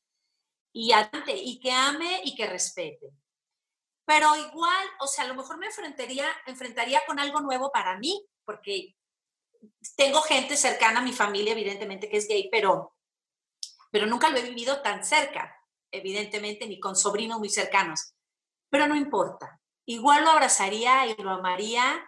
Y 0.74 0.92
adelante, 0.92 1.34
y 1.36 1.60
que 1.60 1.72
ame 1.72 2.22
y 2.26 2.36
que 2.36 2.48
respete 2.48 3.14
pero 4.06 4.36
igual, 4.36 4.88
o 5.00 5.08
sea, 5.08 5.26
a 5.26 5.28
lo 5.28 5.36
mejor 5.36 5.58
me 5.58 5.66
enfrentaría, 5.66 6.28
enfrentaría 6.46 7.04
con 7.06 7.20
algo 7.20 7.42
nuevo 7.42 7.72
para 7.72 7.98
mí, 7.98 8.24
porque 8.46 8.96
tengo 9.98 10.22
gente 10.22 10.56
cercana 10.56 11.00
a 11.00 11.04
mi 11.04 11.12
familia, 11.12 11.54
evidentemente, 11.54 12.08
que 12.08 12.18
es 12.18 12.28
gay, 12.28 12.48
pero, 12.52 12.96
pero 13.90 14.06
nunca 14.06 14.30
lo 14.30 14.38
he 14.38 14.44
vivido 14.44 14.82
tan 14.82 15.04
cerca, 15.04 15.60
evidentemente, 15.98 16.68
ni 16.68 16.80
con 16.80 16.96
sobrinos 16.96 17.40
muy 17.40 17.50
cercanos. 17.50 18.14
Pero 18.70 18.88
no 18.88 18.96
importa. 18.96 19.60
Igual 19.86 20.24
lo 20.24 20.32
abrazaría 20.32 21.06
y 21.08 21.16
lo 21.22 21.30
amaría 21.32 22.04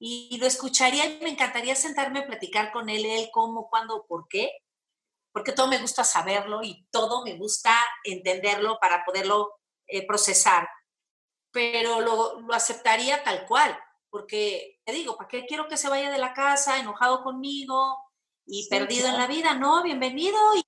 y 0.00 0.38
lo 0.38 0.46
escucharía 0.46 1.06
y 1.06 1.20
me 1.22 1.30
encantaría 1.30 1.74
sentarme 1.74 2.20
a 2.20 2.26
platicar 2.26 2.72
con 2.72 2.88
él, 2.88 3.04
él, 3.04 3.30
cómo, 3.32 3.68
cuándo, 3.68 4.06
por 4.06 4.28
qué, 4.28 4.50
porque 5.32 5.52
todo 5.52 5.66
me 5.66 5.78
gusta 5.78 6.04
saberlo 6.04 6.62
y 6.62 6.86
todo 6.90 7.24
me 7.24 7.36
gusta 7.36 7.74
entenderlo 8.04 8.78
para 8.80 9.04
poderlo 9.04 9.54
eh, 9.86 10.06
procesar, 10.06 10.68
pero 11.50 12.00
lo, 12.00 12.40
lo 12.40 12.54
aceptaría 12.54 13.24
tal 13.24 13.46
cual, 13.46 13.78
porque 14.10 14.78
te 14.84 14.92
digo, 14.92 15.16
¿para 15.16 15.28
qué 15.28 15.46
quiero 15.46 15.68
que 15.68 15.76
se 15.76 15.88
vaya 15.88 16.10
de 16.10 16.18
la 16.18 16.32
casa 16.32 16.78
enojado 16.78 17.22
conmigo 17.22 17.98
y 18.46 18.64
Sí, 18.64 18.68
perdido 18.70 19.06
en 19.06 19.14
claro. 19.14 19.18
la 19.18 19.26
vida? 19.26 19.54
No, 19.54 19.82
bienvenido 19.82 20.38
y 20.56 20.62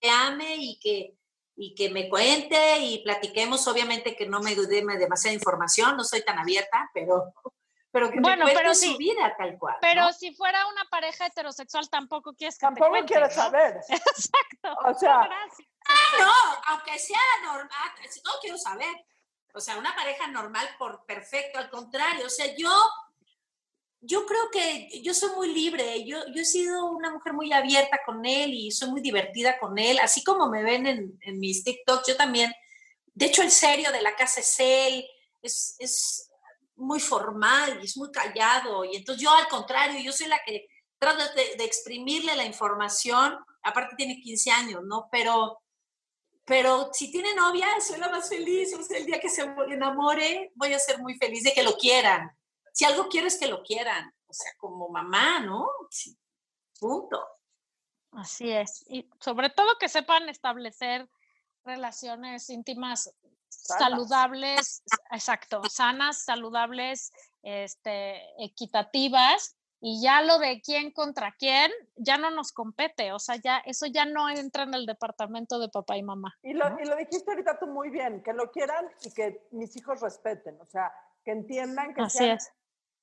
que 0.00 0.10
ame 0.10 0.56
y 0.56 0.78
que, 0.80 1.16
y 1.56 1.74
que 1.74 1.90
me 1.90 2.08
cuente 2.08 2.78
y 2.78 3.02
platiquemos. 3.02 3.66
Obviamente 3.68 4.16
que 4.16 4.26
no 4.26 4.40
me 4.40 4.54
dé 4.54 4.82
demasiada 4.98 5.34
información, 5.34 5.96
no 5.96 6.04
soy 6.04 6.24
tan 6.24 6.38
abierta, 6.38 6.90
pero, 6.94 7.32
pero 7.90 8.10
que 8.10 8.20
Bueno, 8.20 8.44
me 8.46 8.52
cuente 8.52 8.60
pero 8.62 8.74
su 8.74 8.80
sí. 8.80 8.96
vida 8.98 9.34
tal 9.36 9.58
cual. 9.58 9.76
Pero 9.80 10.02
¿no? 10.02 10.12
si 10.12 10.34
fuera 10.34 10.66
una 10.68 10.84
pareja 10.90 11.26
heterosexual, 11.26 11.88
tampoco 11.90 12.34
quieres 12.34 12.56
que 12.56 12.66
te 12.66 12.74
Tampoco 12.74 13.04
quieres 13.06 13.36
¿no? 13.36 13.42
saber. 13.42 13.76
Exacto. 13.88 14.76
O 14.84 14.94
sea, 14.94 15.28
Gracias. 15.28 15.68
No, 16.18 16.32
aunque 16.66 16.98
sea 16.98 17.18
normal, 17.44 17.90
no 18.24 18.32
quiero 18.40 18.56
saber. 18.56 18.94
O 19.54 19.60
sea, 19.60 19.76
una 19.76 19.94
pareja 19.94 20.26
normal 20.28 20.66
por 20.78 21.04
perfecto, 21.04 21.58
al 21.58 21.68
contrario. 21.68 22.26
O 22.26 22.30
sea, 22.30 22.46
yo, 22.56 22.72
yo 24.04 24.26
creo 24.26 24.50
que 24.50 25.00
yo 25.02 25.14
soy 25.14 25.30
muy 25.36 25.54
libre. 25.54 26.04
Yo, 26.04 26.18
yo 26.34 26.42
he 26.42 26.44
sido 26.44 26.90
una 26.90 27.10
mujer 27.10 27.32
muy 27.32 27.52
abierta 27.52 28.00
con 28.04 28.26
él 28.26 28.52
y 28.52 28.72
soy 28.72 28.90
muy 28.90 29.00
divertida 29.00 29.58
con 29.58 29.78
él. 29.78 29.98
Así 30.00 30.24
como 30.24 30.48
me 30.48 30.62
ven 30.62 30.86
en, 30.86 31.18
en 31.22 31.38
mis 31.38 31.62
TikToks, 31.62 32.08
yo 32.08 32.16
también. 32.16 32.52
De 33.14 33.26
hecho, 33.26 33.42
el 33.42 33.50
serio 33.50 33.92
de 33.92 34.02
la 34.02 34.16
casa 34.16 34.40
es 34.40 34.56
él. 34.58 35.06
Es, 35.40 35.76
es 35.78 36.30
muy 36.74 36.98
formal 36.98 37.78
y 37.80 37.86
es 37.86 37.96
muy 37.96 38.10
callado. 38.10 38.84
Y 38.84 38.96
entonces 38.96 39.22
yo, 39.22 39.30
al 39.30 39.46
contrario, 39.46 40.00
yo 40.02 40.12
soy 40.12 40.26
la 40.26 40.40
que 40.44 40.66
trato 40.98 41.22
de, 41.34 41.56
de 41.56 41.64
exprimirle 41.64 42.34
la 42.34 42.44
información. 42.44 43.38
Aparte, 43.62 43.94
tiene 43.96 44.20
15 44.20 44.50
años, 44.50 44.82
¿no? 44.84 45.08
Pero 45.12 45.62
pero 46.44 46.90
si 46.92 47.12
tiene 47.12 47.34
novia, 47.34 47.68
soy 47.80 48.00
la 48.00 48.08
más 48.08 48.28
feliz. 48.28 48.74
O 48.74 48.82
sea, 48.82 48.98
el 48.98 49.06
día 49.06 49.20
que 49.20 49.28
se 49.28 49.42
enamore, 49.42 50.50
voy 50.56 50.74
a 50.74 50.78
ser 50.78 50.98
muy 50.98 51.14
feliz 51.14 51.44
de 51.44 51.52
que 51.52 51.62
lo 51.62 51.76
quieran. 51.76 52.32
Si 52.72 52.84
algo 52.84 53.08
quiero 53.08 53.26
es 53.26 53.38
que 53.38 53.48
lo 53.48 53.62
quieran. 53.62 54.12
O 54.26 54.32
sea, 54.32 54.52
como 54.58 54.88
mamá, 54.88 55.40
¿no? 55.40 55.68
Sí, 55.90 56.16
Punto. 56.80 57.22
Así 58.12 58.50
es. 58.50 58.84
Y 58.88 59.08
sobre 59.20 59.50
todo 59.50 59.78
que 59.78 59.88
sepan 59.88 60.28
establecer 60.28 61.08
relaciones 61.64 62.50
íntimas 62.50 63.14
Sanas. 63.48 63.82
saludables, 63.82 64.82
exacto, 65.12 65.62
sanas, 65.68 66.24
saludables, 66.24 67.12
este, 67.42 68.20
equitativas, 68.42 69.56
y 69.84 70.00
ya 70.00 70.22
lo 70.22 70.38
de 70.38 70.60
quién 70.60 70.92
contra 70.92 71.34
quién 71.38 71.70
ya 71.96 72.16
no 72.16 72.30
nos 72.30 72.52
compete, 72.52 73.12
o 73.12 73.18
sea, 73.18 73.36
ya 73.36 73.58
eso 73.58 73.86
ya 73.86 74.04
no 74.04 74.28
entra 74.28 74.62
en 74.62 74.74
el 74.74 74.86
departamento 74.86 75.58
de 75.58 75.68
papá 75.68 75.96
y 75.96 76.04
mamá. 76.04 76.38
Y 76.42 76.54
lo, 76.54 76.70
¿no? 76.70 76.80
y 76.80 76.84
lo 76.84 76.96
dijiste 76.96 77.30
ahorita 77.30 77.58
tú 77.58 77.66
muy 77.66 77.90
bien, 77.90 78.22
que 78.22 78.32
lo 78.32 78.50
quieran 78.52 78.88
y 79.02 79.12
que 79.12 79.46
mis 79.50 79.76
hijos 79.76 80.00
respeten, 80.00 80.60
o 80.60 80.66
sea, 80.66 80.92
que 81.24 81.32
entiendan 81.32 81.94
que 81.94 82.02
Así 82.02 82.18
sean 82.18 82.36
es. 82.36 82.52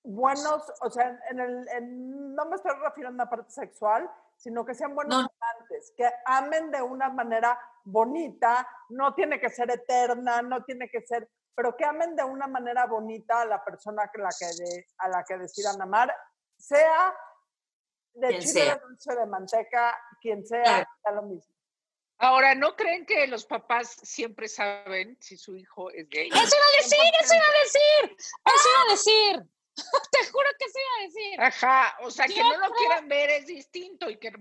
Buenos, 0.03 0.63
o 0.81 0.89
sea, 0.89 1.19
en 1.29 1.39
el, 1.39 1.67
en- 1.69 2.35
no 2.35 2.45
me 2.45 2.55
estoy 2.55 2.71
refiriendo 2.81 3.21
a 3.21 3.25
la 3.25 3.29
parte 3.29 3.51
sexual, 3.51 4.09
sino 4.37 4.65
que 4.65 4.73
sean 4.73 4.95
buenos 4.95 5.23
No. 5.23 5.29
amantes, 5.41 5.93
que 5.97 6.09
amen 6.25 6.71
de 6.71 6.81
una 6.81 7.09
manera 7.09 7.59
bonita, 7.83 8.67
no 8.89 9.13
tiene 9.13 9.39
que 9.39 9.49
ser 9.49 9.69
eterna, 9.71 10.41
no 10.41 10.63
tiene 10.63 10.89
que 10.89 11.01
ser, 11.01 11.29
pero 11.55 11.75
que 11.75 11.83
amen 11.85 12.15
de 12.15 12.23
una 12.23 12.47
manera 12.47 12.85
bonita 12.85 13.41
a 13.41 13.45
la 13.45 13.63
persona 13.63 14.09
que 14.13 14.21
la 14.21 14.29
que 14.37 14.45
de- 14.45 14.87
a 14.99 15.09
la 15.09 15.23
que 15.27 15.37
decidan 15.37 15.81
amar, 15.81 16.15
sea 16.57 17.13
de 18.13 18.27
Quien 18.29 18.41
chile 18.41 18.51
sea. 18.63 18.75
de 18.75 18.81
dulce 18.81 19.15
de 19.15 19.25
manteca, 19.25 19.97
quien 20.21 20.45
sea, 20.45 20.63
Claro. 20.63 20.89
da 21.03 21.11
lo 21.11 21.21
mismo. 21.23 21.53
Ahora, 22.21 22.53
¿no 22.53 22.75
creen 22.75 23.05
que 23.05 23.27
los 23.27 23.45
papás 23.45 23.91
siempre 24.03 24.49
saben 24.49 25.17
si 25.21 25.37
su 25.37 25.55
hijo 25.55 25.89
es 25.91 26.07
gay? 26.09 26.27
Eso 26.27 26.37
iba 26.37 26.45
a 26.45 26.81
decir, 26.83 27.13
eso 27.21 27.33
iba 27.35 27.45
a 27.45 27.63
decir, 27.63 28.17
eso 28.17 28.69
iba 28.73 28.81
a 28.81 28.91
decir. 28.91 29.49
Te 30.11 30.27
juro 30.31 30.49
que 30.57 30.65
iba 30.65 30.97
a 30.97 31.03
decir. 31.07 31.41
Ajá, 31.41 31.97
o 32.01 32.11
sea, 32.11 32.25
que 32.27 32.41
no 32.41 32.57
lo 32.57 32.71
quieran 32.73 33.07
ver 33.07 33.29
es 33.29 33.47
distinto 33.47 34.09
y 34.09 34.17
que, 34.19 34.31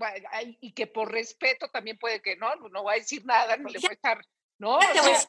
y 0.61 0.73
que 0.73 0.87
por 0.87 1.11
respeto 1.11 1.69
también 1.71 1.99
puede 1.99 2.21
que 2.23 2.37
no, 2.37 2.55
no 2.57 2.85
va 2.85 2.93
a 2.93 2.97
decir 2.97 3.25
nada, 3.25 3.57
no 3.57 3.69
le 3.69 3.79
va 3.81 3.89
a 3.91 3.93
estar, 3.93 4.21
¿no? 4.59 4.77
O 4.79 4.83
sea, 4.83 5.29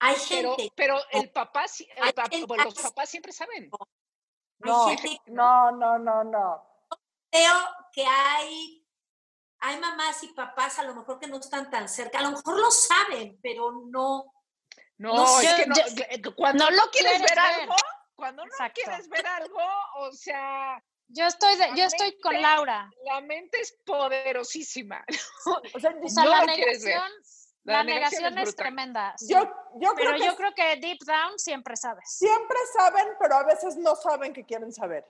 Hay 0.00 0.16
pero, 0.28 0.56
gente, 0.56 0.72
pero 0.76 0.98
el 1.12 1.30
papá, 1.30 1.68
sí- 1.68 1.88
el 2.30 2.46
bueno, 2.46 2.64
los 2.64 2.74
papás 2.74 3.08
siempre 3.10 3.32
saben. 3.32 3.70
No, 4.60 4.86
que 5.00 5.18
no, 5.26 5.72
no, 5.72 5.98
no, 5.98 6.24
no. 6.24 6.62
creo 7.30 7.54
que 7.92 8.04
hay, 8.04 8.86
hay 9.60 9.78
mamás 9.78 10.22
y 10.22 10.28
papás 10.28 10.78
a 10.78 10.84
lo 10.84 10.94
mejor 10.94 11.18
que 11.18 11.26
no 11.26 11.38
están 11.38 11.70
tan 11.70 11.88
cerca, 11.88 12.18
a 12.18 12.22
lo 12.22 12.30
mejor 12.32 12.58
lo 12.58 12.70
saben, 12.70 13.38
pero 13.42 13.72
no. 13.90 14.32
No, 14.98 15.14
No, 15.14 15.40
es 15.40 15.50
yo- 15.50 15.56
que 15.56 15.66
no, 16.20 16.34
cuando 16.36 16.64
no 16.64 16.70
lo 16.76 16.90
quieres 16.90 17.12
quieres 17.12 17.20
ver, 17.22 17.30
ver. 17.30 17.38
algo, 17.38 17.74
cuando 18.20 18.44
no 18.44 18.52
Exacto. 18.52 18.80
quieres 18.84 19.08
ver 19.08 19.26
algo, 19.26 19.58
o 19.96 20.12
sea, 20.12 20.80
Yo 21.08 21.26
estoy, 21.26 21.56
de- 21.56 21.70
yo 21.74 21.84
estoy 21.84 22.16
con 22.20 22.40
Laura. 22.40 22.88
la 23.04 23.20
mente 23.20 23.60
es 23.60 23.72
poderosísima. 23.84 25.04
O 25.74 25.80
sea, 25.80 25.90
O 26.04 26.08
sea, 26.08 26.24
No 26.24 26.30
la 26.30 26.44
negación, 26.46 27.02
La 27.64 27.72
la 27.78 27.84
negación 27.84 28.22
negación 28.22 28.38
es 28.38 28.54
tremenda. 28.56 29.14
sí. 29.18 29.26
yo, 29.32 29.40
yo 29.80 29.92
pero 29.96 30.10
creo 30.10 30.20
que 30.20 30.26
yo 30.26 30.36
creo 30.36 30.54
que 30.54 30.76
deep 30.76 30.98
down 31.04 31.38
siempre 31.38 31.76
sabes. 31.76 32.04
siempre 32.16 32.56
saben, 32.76 33.08
pero 33.18 33.34
a 33.36 33.42
veces 33.44 33.76
no 33.76 33.96
saben 33.96 34.32
que 34.32 34.44
quieren 34.44 34.72
saber. 34.72 35.04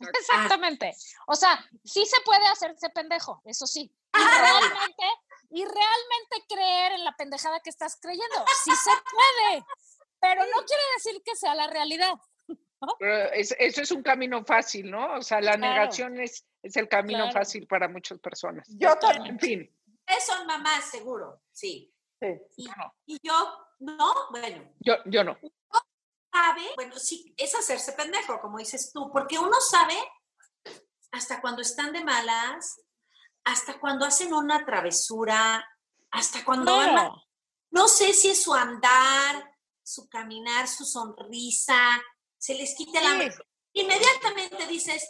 Exactamente. 0.00 0.94
O 1.26 1.34
sea, 1.36 1.62
sí 1.84 2.06
se 2.06 2.20
puede 2.22 2.46
hacerse 2.46 2.88
pendejo, 2.90 3.42
eso 3.44 3.66
sí. 3.66 3.92
Y 4.14 4.18
realmente, 4.18 5.04
y 5.50 5.64
realmente 5.64 6.46
creer 6.48 6.92
en 6.92 7.04
la 7.04 7.12
pendejada 7.16 7.60
que 7.60 7.70
estás 7.70 7.98
creyendo. 8.00 8.44
Sí 8.64 8.70
se 8.74 8.90
puede. 8.90 9.64
Pero 10.20 10.42
no 10.44 10.64
quiere 10.66 10.82
decir 10.96 11.22
que 11.24 11.34
sea 11.36 11.54
la 11.54 11.66
realidad. 11.68 12.12
Pero 12.98 13.32
es- 13.32 13.54
eso 13.58 13.82
es 13.82 13.90
un 13.90 14.02
camino 14.02 14.44
fácil, 14.44 14.90
¿no? 14.90 15.14
O 15.16 15.22
sea, 15.22 15.40
la 15.40 15.56
Claro. 15.56 15.74
negación 15.74 16.20
es, 16.20 16.46
es 16.62 16.76
el 16.76 16.88
camino 16.88 17.18
Claro. 17.24 17.32
fácil 17.32 17.66
para 17.66 17.88
muchas 17.88 18.18
personas. 18.20 18.66
Yo 18.78 18.96
también. 18.96 19.26
En 19.34 19.38
fin, 19.40 19.76
Ustedes 19.86 20.26
son 20.26 20.46
mamás, 20.46 20.84
seguro, 20.90 21.40
sí. 21.52 21.94
Sí. 22.20 22.26
Y, 22.56 22.66
Yo 22.66 22.72
no. 22.76 22.94
y 23.06 23.18
yo, 23.22 23.66
no, 23.78 24.12
bueno, 24.30 24.72
yo, 24.80 24.94
yo 25.06 25.22
no. 25.24 25.38
sabe, 26.32 26.62
bueno, 26.76 26.96
sí, 26.98 27.32
es 27.36 27.54
hacerse 27.54 27.92
pendejo, 27.92 28.40
como 28.40 28.58
dices 28.58 28.92
tú, 28.92 29.10
porque 29.12 29.38
uno 29.38 29.58
sabe 29.60 29.96
hasta 31.12 31.40
cuando 31.40 31.62
están 31.62 31.92
de 31.92 32.04
malas, 32.04 32.80
hasta 33.44 33.78
cuando 33.80 34.04
hacen 34.04 34.32
una 34.34 34.64
travesura, 34.64 35.64
hasta 36.10 36.44
cuando 36.44 36.76
van 36.76 36.94
ma- 36.94 37.00
Claro. 37.08 37.22
no 37.70 37.88
sé 37.88 38.12
si 38.12 38.30
es 38.30 38.42
su 38.42 38.52
andar, 38.54 39.49
su 39.92 40.08
caminar, 40.08 40.68
su 40.68 40.84
sonrisa, 40.84 42.00
se 42.38 42.54
les 42.54 42.74
quita 42.74 43.00
la... 43.00 43.30
Sí. 43.30 43.38
Inmediatamente 43.72 44.66
dices, 44.66 45.08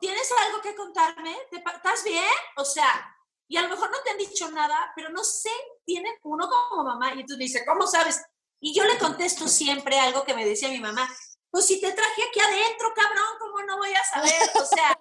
¿tienes 0.00 0.30
algo 0.46 0.60
que 0.60 0.74
contarme? 0.74 1.36
¿Te 1.50 1.60
pa- 1.60 1.72
¿Estás 1.72 2.02
bien? 2.04 2.24
O 2.56 2.64
sea, 2.64 3.16
y 3.48 3.56
a 3.56 3.62
lo 3.62 3.68
mejor 3.68 3.90
no 3.90 3.98
te 4.02 4.10
han 4.10 4.18
dicho 4.18 4.50
nada, 4.50 4.92
pero 4.96 5.08
no 5.10 5.24
sé, 5.24 5.50
tienen 5.84 6.14
uno 6.22 6.48
como 6.48 6.84
mamá, 6.84 7.14
y 7.14 7.24
tú 7.26 7.34
me 7.34 7.44
dices, 7.44 7.62
¿cómo 7.66 7.86
sabes? 7.86 8.22
Y 8.60 8.74
yo 8.74 8.84
le 8.84 8.98
contesto 8.98 9.48
siempre 9.48 9.98
algo 9.98 10.24
que 10.24 10.34
me 10.34 10.44
decía 10.44 10.68
mi 10.68 10.80
mamá, 10.80 11.08
pues 11.50 11.66
si 11.66 11.80
te 11.80 11.92
traje 11.92 12.22
aquí 12.28 12.40
adentro, 12.40 12.92
cabrón, 12.94 13.38
¿cómo 13.38 13.62
no 13.62 13.76
voy 13.78 13.92
a 13.92 14.04
saber? 14.04 14.50
O 14.54 14.64
sea, 14.66 14.98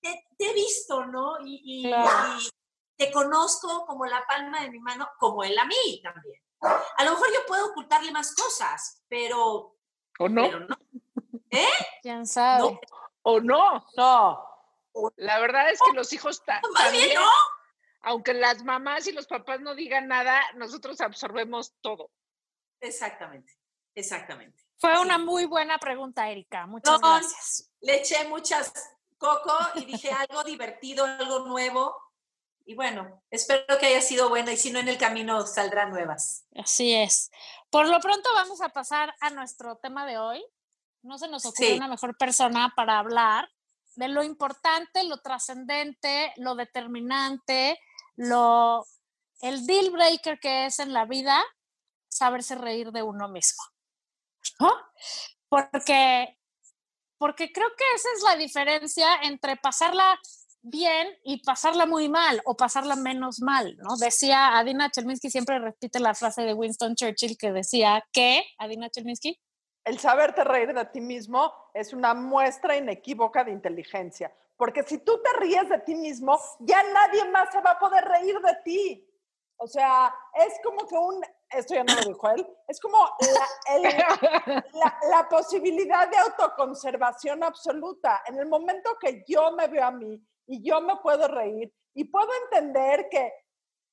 te, 0.00 0.26
te 0.38 0.50
he 0.50 0.54
visto, 0.54 1.04
¿no? 1.06 1.40
Y, 1.44 1.60
y- 1.64 1.82
Claro. 1.88 2.38
y 2.40 2.48
te 2.96 3.10
conozco 3.10 3.86
como 3.86 4.04
la 4.06 4.26
palma 4.26 4.60
de 4.62 4.70
mi 4.70 4.78
mano, 4.78 5.08
como 5.18 5.42
él 5.42 5.58
a 5.58 5.64
mí 5.64 6.00
también. 6.02 6.40
A 6.62 7.04
lo 7.04 7.10
mejor 7.12 7.28
yo 7.32 7.40
puedo 7.46 7.66
ocultarle 7.70 8.12
más 8.12 8.34
cosas, 8.34 9.02
pero, 9.08 9.76
¿O 10.18 10.28
no? 10.28 10.42
pero 10.42 10.60
no. 10.60 10.76
¿Quién 12.02 12.26
sabe? 12.26 12.60
No. 12.62 12.80
¿O 13.22 13.40
no? 13.40 13.86
No. 13.96 14.46
La 15.16 15.38
verdad 15.38 15.70
es 15.70 15.80
que 15.80 15.92
los 15.92 16.12
hijos 16.12 16.44
ta- 16.44 16.60
Más 16.72 16.92
bien 16.92 17.04
también, 17.04 17.14
no. 17.20 17.30
aunque 18.02 18.34
las 18.34 18.64
mamás 18.64 19.06
y 19.06 19.12
los 19.12 19.26
papás 19.26 19.60
no 19.60 19.74
digan 19.74 20.08
nada, 20.08 20.40
nosotros 20.54 21.00
absorbemos 21.00 21.72
todo. 21.80 22.10
Exactamente, 22.80 23.52
exactamente. 23.94 24.64
Fue 24.78 24.94
Sí. 24.96 25.02
una 25.02 25.18
muy 25.18 25.44
buena 25.44 25.78
pregunta, 25.78 26.28
Erika. 26.30 26.66
Muchas 26.66 27.00
No, 27.00 27.08
gracias. 27.08 27.70
Le 27.80 27.96
eché 28.00 28.26
muchas 28.28 28.72
coco 29.18 29.52
y 29.74 29.84
dije 29.84 30.10
algo 30.28 30.42
divertido, 30.44 31.04
algo 31.04 31.40
nuevo. 31.40 31.94
Y 32.70 32.74
bueno, 32.76 33.20
espero 33.32 33.64
que 33.80 33.86
haya 33.86 34.00
sido 34.00 34.28
bueno 34.28 34.52
y 34.52 34.56
si 34.56 34.70
no 34.70 34.78
en 34.78 34.86
el 34.86 34.96
camino 34.96 35.44
saldrán 35.44 35.90
nuevas. 35.90 36.46
Así 36.54 36.94
es. 36.94 37.32
Por 37.68 37.88
lo 37.88 37.98
pronto 37.98 38.28
vamos 38.32 38.60
a 38.60 38.68
pasar 38.68 39.12
a 39.20 39.30
nuestro 39.30 39.78
tema 39.78 40.06
de 40.06 40.18
hoy. 40.18 40.40
no 41.02 41.18
se 41.18 41.26
nos 41.26 41.44
ocurre 41.46 41.66
Sí. 41.70 41.76
una 41.76 41.88
mejor 41.88 42.16
persona 42.16 42.72
para 42.76 43.00
hablar 43.00 43.50
de 43.96 44.06
lo 44.06 44.22
importante, 44.22 45.02
lo 45.02 45.18
trascendente, 45.18 46.32
lo 46.36 46.54
determinante, 46.54 47.76
lo 48.14 48.86
el 49.40 49.66
deal 49.66 49.90
breaker 49.90 50.38
que 50.38 50.66
es 50.66 50.78
en 50.78 50.92
la 50.92 51.06
vida 51.06 51.42
saberse 52.08 52.54
reír 52.54 52.92
de 52.92 53.02
uno 53.02 53.28
mismo. 53.28 53.64
¿No? 54.60 54.72
Porque 55.48 56.38
porque 57.18 57.50
creo 57.50 57.68
que 57.76 57.84
esa 57.96 58.08
es 58.16 58.22
la 58.22 58.36
diferencia 58.36 59.08
entre 59.22 59.56
pasarla 59.56 60.20
bien 60.62 61.08
y 61.24 61.42
pasarla 61.42 61.86
muy 61.86 62.08
mal 62.08 62.40
o 62.44 62.56
pasarla 62.56 62.96
menos 62.96 63.40
mal, 63.40 63.76
¿no? 63.78 63.96
Decía 63.96 64.58
Adina 64.58 64.90
Chelminsky, 64.90 65.30
siempre 65.30 65.58
repite 65.58 66.00
la 66.00 66.14
frase 66.14 66.42
de 66.42 66.54
Winston 66.54 66.94
Churchill 66.94 67.36
que 67.38 67.52
decía 67.52 68.04
que, 68.12 68.44
Adina 68.58 68.90
Chelminsky, 68.90 69.40
El 69.84 69.98
saberte 69.98 70.44
reír 70.44 70.74
de 70.74 70.84
ti 70.86 71.00
mismo 71.00 71.52
es 71.74 71.92
una 71.92 72.14
muestra 72.14 72.76
inequívoca 72.76 73.44
de 73.44 73.52
inteligencia. 73.52 74.34
Porque 74.56 74.82
si 74.82 74.98
tú 74.98 75.18
te 75.22 75.40
ríes 75.40 75.70
de 75.70 75.78
ti 75.78 75.94
mismo, 75.94 76.38
ya 76.58 76.82
nadie 76.92 77.24
más 77.30 77.50
se 77.50 77.62
va 77.62 77.72
a 77.72 77.78
poder 77.78 78.04
reír 78.04 78.38
de 78.40 78.56
ti. 78.62 79.06
O 79.56 79.66
sea, 79.66 80.14
es 80.34 80.54
como 80.62 80.86
que 80.86 80.94
un, 80.96 81.22
esto 81.50 81.74
ya 81.74 81.84
no 81.84 81.94
lo 81.94 82.08
dijo 82.08 82.30
él, 82.30 82.46
es 82.66 82.80
como 82.80 82.98
la, 85.10 85.28
posibilidad 85.28 86.08
de 86.08 86.16
autoconservación 86.16 87.42
absoluta. 87.42 88.22
En 88.26 88.38
el 88.38 88.48
momento 88.48 88.96
que 88.98 89.22
yo 89.26 89.52
me 89.52 89.66
veo 89.68 89.84
a 89.84 89.90
mí 89.90 90.18
y 90.46 90.62
yo 90.62 90.80
me 90.80 90.96
puedo 90.96 91.28
reír 91.28 91.72
y 91.94 92.04
puedo 92.04 92.28
entender 92.44 93.08
que 93.10 93.32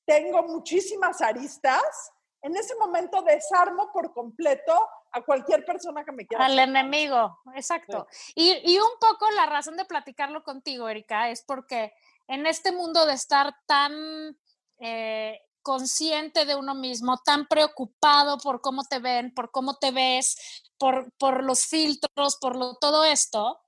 tengo 0.05 0.43
muchísimas 0.43 1.21
aristas, 1.21 1.83
en 2.41 2.55
ese 2.55 2.75
momento 2.75 3.21
desarmo 3.23 3.91
por 3.91 4.13
completo 4.13 4.73
a 5.11 5.21
cualquier 5.21 5.65
persona 5.65 6.05
que 6.05 6.11
me 6.11 6.25
quiera. 6.25 6.45
al 6.45 6.57
enemigo, 6.57 7.39
exacto. 7.55 8.07
Y, 8.35 8.61
y 8.63 8.77
un 8.77 8.91
poco 8.99 9.29
la 9.31 9.47
razón 9.47 9.75
de 9.75 9.85
platicarlo 9.85 10.43
contigo, 10.43 10.87
Erika, 10.87 11.29
es 11.29 11.43
porque 11.43 11.93
en 12.27 12.45
este 12.45 12.71
mundo 12.71 13.05
de 13.05 13.13
estar 13.13 13.53
tan 13.65 14.37
eh, 14.79 15.41
consciente 15.61 16.45
de 16.45 16.55
uno 16.55 16.75
mismo, 16.75 17.17
tan 17.25 17.47
preocupado 17.47 18.37
por 18.37 18.61
cómo 18.61 18.85
te 18.85 18.99
ven, 18.99 19.33
por 19.33 19.51
cómo 19.51 19.75
te 19.77 19.91
ves, 19.91 20.37
por, 20.77 21.11
por 21.17 21.43
los 21.43 21.65
filtros, 21.65 22.37
por 22.37 22.55
lo, 22.55 22.75
todo 22.75 23.03
esto, 23.03 23.59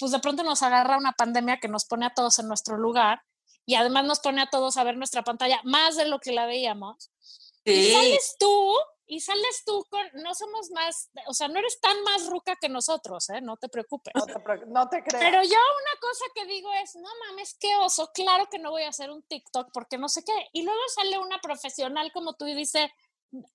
pues 0.00 0.10
de 0.12 0.18
pronto 0.18 0.42
nos 0.42 0.62
agarra 0.62 0.96
una 0.96 1.12
pandemia 1.12 1.60
que 1.60 1.68
nos 1.68 1.84
pone 1.84 2.06
a 2.06 2.14
todos 2.14 2.38
en 2.40 2.48
nuestro 2.48 2.76
lugar 2.76 3.22
y 3.66 3.74
además 3.76 4.04
nos 4.06 4.18
pone 4.20 4.40
a 4.42 4.50
todos 4.50 4.76
a 4.78 4.82
ver 4.84 4.96
nuestra 4.96 5.22
pantalla 5.22 5.60
más 5.62 5.94
de 5.96 6.06
lo 6.06 6.18
que 6.18 6.32
la 6.32 6.46
veíamos. 6.46 7.10
Y 7.64 7.72
Sí, 7.74 7.92
sales 7.92 8.36
tú, 8.38 8.74
y 9.06 9.20
sales 9.20 9.62
tú 9.66 9.86
con, 9.90 10.04
no 10.14 10.34
somos 10.34 10.70
más, 10.70 11.10
o 11.26 11.34
sea, 11.34 11.48
no 11.48 11.58
eres 11.58 11.78
tan 11.80 12.02
más 12.02 12.26
ruca 12.28 12.56
que 12.58 12.68
nosotros, 12.70 13.28
¿eh? 13.28 13.40
No 13.42 13.58
te 13.58 13.68
preocupes. 13.68 14.14
No 14.16 14.24
te, 14.24 14.40
pre- 14.40 14.66
no 14.66 14.88
te 14.88 15.04
creas. 15.04 15.22
Pero 15.22 15.42
yo 15.42 15.50
una 15.50 16.00
cosa 16.00 16.24
que 16.34 16.46
digo 16.46 16.72
es, 16.82 16.96
no 16.96 17.08
mames, 17.28 17.54
qué 17.60 17.76
oso, 17.76 18.10
claro 18.14 18.46
que 18.50 18.58
no 18.58 18.70
voy 18.70 18.84
a 18.84 18.88
hacer 18.88 19.10
un 19.10 19.22
TikTok 19.22 19.68
porque 19.72 19.98
no 19.98 20.08
sé 20.08 20.24
qué. 20.24 20.48
Y 20.52 20.62
luego 20.62 20.80
sale 20.94 21.18
una 21.18 21.38
profesional 21.40 22.10
como 22.12 22.32
tú 22.34 22.46
y 22.46 22.54
dice, 22.54 22.90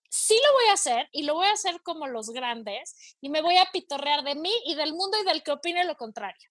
sí 0.09 0.39
lo 0.45 0.53
voy 0.53 0.65
a 0.69 0.73
hacer 0.73 1.09
y 1.11 1.23
lo 1.23 1.35
voy 1.35 1.47
a 1.47 1.53
hacer 1.53 1.81
como 1.81 2.07
los 2.07 2.29
grandes 2.29 2.95
y 3.21 3.29
me 3.29 3.41
voy 3.41 3.57
a 3.57 3.69
pitorrear 3.71 4.23
de 4.23 4.35
mí 4.35 4.53
y 4.65 4.75
del 4.75 4.93
mundo 4.93 5.17
y 5.19 5.25
del 5.25 5.43
que 5.43 5.51
opine 5.51 5.83
lo 5.83 5.95
contrario. 5.95 6.49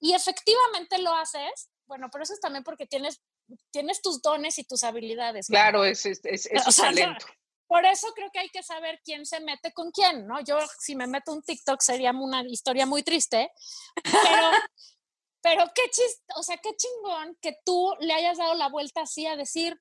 Y 0.00 0.14
efectivamente 0.14 0.98
lo 0.98 1.14
haces, 1.14 1.70
bueno, 1.86 2.08
pero 2.10 2.24
eso 2.24 2.34
es 2.34 2.40
también 2.40 2.64
porque 2.64 2.86
tienes, 2.86 3.22
tienes 3.70 4.02
tus 4.02 4.20
dones 4.20 4.58
y 4.58 4.64
tus 4.64 4.82
habilidades. 4.82 5.48
¿no? 5.48 5.54
Claro, 5.54 5.84
es, 5.84 6.06
es, 6.06 6.20
es, 6.24 6.46
es 6.50 6.66
O 6.66 6.72
sea, 6.72 6.86
talento. 6.86 7.26
Por 7.66 7.86
eso 7.86 8.08
creo 8.14 8.30
que 8.30 8.40
hay 8.40 8.50
que 8.50 8.62
saber 8.62 9.00
quién 9.02 9.24
se 9.24 9.40
mete 9.40 9.72
con 9.72 9.90
quién, 9.92 10.26
¿no? 10.26 10.40
Yo, 10.44 10.58
si 10.78 10.94
me 10.94 11.06
meto 11.06 11.32
un 11.32 11.42
TikTok, 11.42 11.80
sería 11.80 12.10
una 12.10 12.42
historia 12.46 12.84
muy 12.84 13.02
triste, 13.02 13.50
pero, 14.02 14.12
pero 15.42 15.64
qué 15.74 15.82
chist, 15.90 16.22
o 16.36 16.42
sea, 16.42 16.58
qué 16.58 16.76
chingón 16.76 17.34
que 17.40 17.56
tú 17.64 17.94
le 18.00 18.12
hayas 18.12 18.36
dado 18.36 18.54
la 18.54 18.68
vuelta 18.68 19.02
así 19.02 19.26
a 19.26 19.36
decir, 19.36 19.80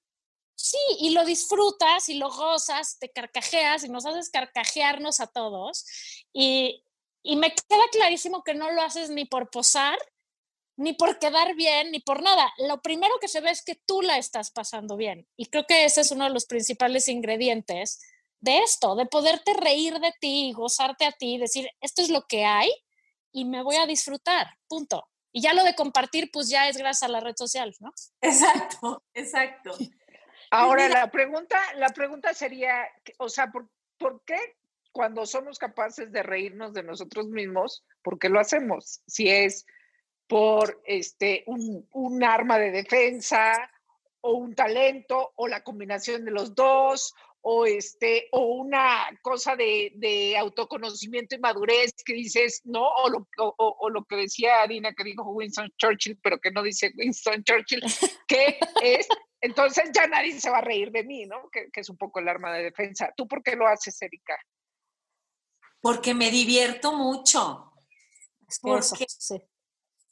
sí, 0.61 0.77
y 0.99 1.11
lo 1.11 1.25
disfrutas 1.25 2.09
y 2.09 2.15
lo 2.15 2.29
gozas, 2.29 2.97
te 2.99 3.09
carcajeas 3.09 3.83
y 3.83 3.89
nos 3.89 4.05
haces 4.05 4.29
carcajearnos 4.29 5.19
a 5.19 5.27
todos. 5.27 5.85
Y, 6.33 6.83
y 7.23 7.35
me 7.35 7.53
queda 7.53 7.83
clarísimo 7.91 8.43
que 8.43 8.53
no 8.53 8.71
lo 8.71 8.81
haces 8.81 9.09
ni 9.09 9.25
por 9.25 9.49
posar, 9.49 9.97
ni 10.77 10.93
por 10.93 11.19
quedar 11.19 11.55
bien, 11.55 11.91
ni 11.91 11.99
por 11.99 12.21
nada. 12.21 12.51
Lo 12.57 12.81
primero 12.81 13.13
que 13.19 13.27
se 13.27 13.41
ve 13.41 13.51
es 13.51 13.63
que 13.63 13.79
tú 13.85 14.01
la 14.01 14.17
estás 14.17 14.51
pasando 14.51 14.97
bien. 14.97 15.27
Y 15.37 15.47
creo 15.47 15.65
que 15.67 15.85
ese 15.85 16.01
es 16.01 16.11
uno 16.11 16.25
de 16.25 16.31
los 16.31 16.45
principales 16.45 17.07
ingredientes 17.07 17.99
de 18.39 18.59
esto, 18.59 18.95
de 18.95 19.05
poderte 19.05 19.53
reír 19.53 19.99
de 19.99 20.13
ti 20.19 20.49
y 20.49 20.53
gozarte 20.53 21.05
a 21.05 21.11
ti, 21.11 21.37
decir, 21.37 21.69
esto 21.79 22.01
es 22.01 22.09
lo 22.09 22.23
que 22.23 22.45
hay 22.45 22.71
y 23.31 23.45
me 23.45 23.63
voy 23.63 23.75
a 23.75 23.85
disfrutar, 23.85 24.47
punto. 24.67 25.07
Y 25.31 25.41
ya 25.41 25.53
lo 25.53 25.63
de 25.63 25.75
compartir, 25.75 26.29
pues 26.31 26.49
ya 26.49 26.67
es 26.67 26.77
gracias 26.77 27.03
a 27.03 27.11
la 27.11 27.21
red 27.21 27.35
social, 27.37 27.73
¿no? 27.79 27.91
exacto, 28.21 29.03
exacto. 29.13 29.77
Ahora, 30.51 30.87
mira- 30.87 30.99
la 31.01 31.11
pregunta, 31.11 31.59
la 31.77 31.89
pregunta 31.89 32.33
sería, 32.33 32.87
o 33.17 33.29
sea, 33.29 33.51
¿por, 33.51 33.67
por 33.97 34.23
qué 34.25 34.37
cuando 34.91 35.25
somos 35.25 35.57
capaces 35.57 36.11
de 36.11 36.21
reírnos 36.23 36.73
de 36.73 36.83
nosotros 36.83 37.27
mismos, 37.27 37.83
por 38.01 38.19
qué 38.19 38.29
lo 38.29 38.39
hacemos? 38.39 39.01
Si 39.07 39.29
es 39.29 39.65
por 40.27 40.81
este, 40.85 41.43
un, 41.47 41.87
un 41.91 42.23
arma 42.23 42.57
de 42.57 42.71
defensa 42.71 43.53
o 44.21 44.33
un 44.33 44.53
talento 44.53 45.31
o 45.35 45.47
la 45.47 45.63
combinación 45.63 46.25
de 46.25 46.31
los 46.31 46.53
dos 46.53 47.13
o 47.43 47.65
este 47.65 48.27
o 48.31 48.45
una 48.55 49.07
cosa 49.23 49.55
de, 49.55 49.91
de 49.95 50.37
autoconocimiento 50.37 51.35
y 51.35 51.39
madurez 51.39 51.91
que 52.05 52.13
dices 52.13 52.61
no 52.65 52.87
o 52.87 53.09
lo, 53.09 53.27
o- 53.39 53.55
o- 53.79 53.89
lo 53.89 54.05
que 54.05 54.15
decía 54.15 54.65
Dina 54.67 54.93
que 54.93 55.03
dijo 55.03 55.23
Winston 55.31 55.69
Churchill 55.77 56.19
pero 56.21 56.39
que 56.39 56.51
no 56.51 56.61
dice 56.61 56.91
Winston 56.95 57.43
Churchill 57.43 57.81
que 58.27 58.59
es 58.83 59.07
entonces 59.41 59.89
ya 59.93 60.05
nadie 60.07 60.39
se 60.39 60.49
va 60.51 60.59
a 60.59 60.61
reír 60.61 60.91
de 60.91 61.03
mí 61.03 61.25
no 61.25 61.49
que, 61.51 61.69
que 61.71 61.79
es 61.81 61.89
un 61.89 61.97
poco 61.97 62.19
el 62.19 62.27
arma 62.29 62.53
de 62.53 62.63
defensa 62.63 63.11
tú 63.17 63.27
por 63.27 63.41
qué 63.41 63.55
lo 63.55 63.65
haces 63.67 63.99
Erika 64.01 64.37
Porque 65.81 66.13
me 66.13 66.29
divierto 66.29 66.93
mucho. 66.93 67.73
Es 68.47 68.59
que 68.59 68.75
eso, 68.77 68.89
Porque- 68.95 69.05
sí. 69.09 69.41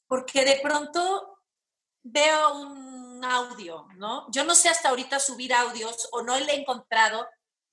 porque 0.07 0.45
de 0.45 0.59
pronto 0.63 1.37
veo 2.01 2.59
un 2.59 3.08
audio, 3.23 3.87
¿no? 3.95 4.27
Yo 4.31 4.43
no 4.43 4.55
sé 4.55 4.69
hasta 4.69 4.89
ahorita 4.89 5.19
subir 5.19 5.53
audios 5.53 6.07
o 6.11 6.21
no 6.21 6.37
le 6.37 6.53
he 6.53 6.59
encontrado 6.59 7.27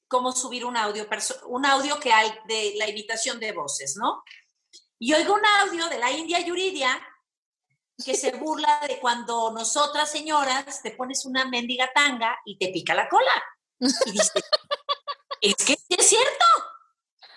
cómo 0.09 0.33
subir 0.33 0.65
un 0.65 0.77
audio, 0.77 1.07
un 1.47 1.67
audio 1.67 1.99
que 1.99 2.13
hay 2.13 2.33
de 2.47 2.75
la 2.77 2.89
imitación 2.89 3.41
de 3.41 3.53
voces, 3.53 3.97
¿no? 3.97 4.23
Y 4.99 5.13
oigo 5.15 5.35
un 5.35 5.45
audio 5.45 5.89
de 5.89 5.99
la 5.99 6.11
India 6.11 6.41
Yuridia 6.41 7.01
que 8.05 8.15
se 8.15 8.33
burla 8.37 8.81
de 8.87 8.99
cuando 8.99 9.51
nosotras 9.51 10.11
señoras 10.11 10.83
te 10.83 10.93
pones 10.93 11.25
una 11.25 11.45
mendiga 11.47 11.91
tanga 11.95 12.39
y 12.45 12.59
te 12.59 12.69
pica 12.69 12.95
la 12.95 13.09
cola. 13.09 13.43
Y 13.79 14.13
dice, 14.13 14.41
es 15.41 15.57
que 15.57 15.77
es 15.89 16.09
cierto, 16.09 16.45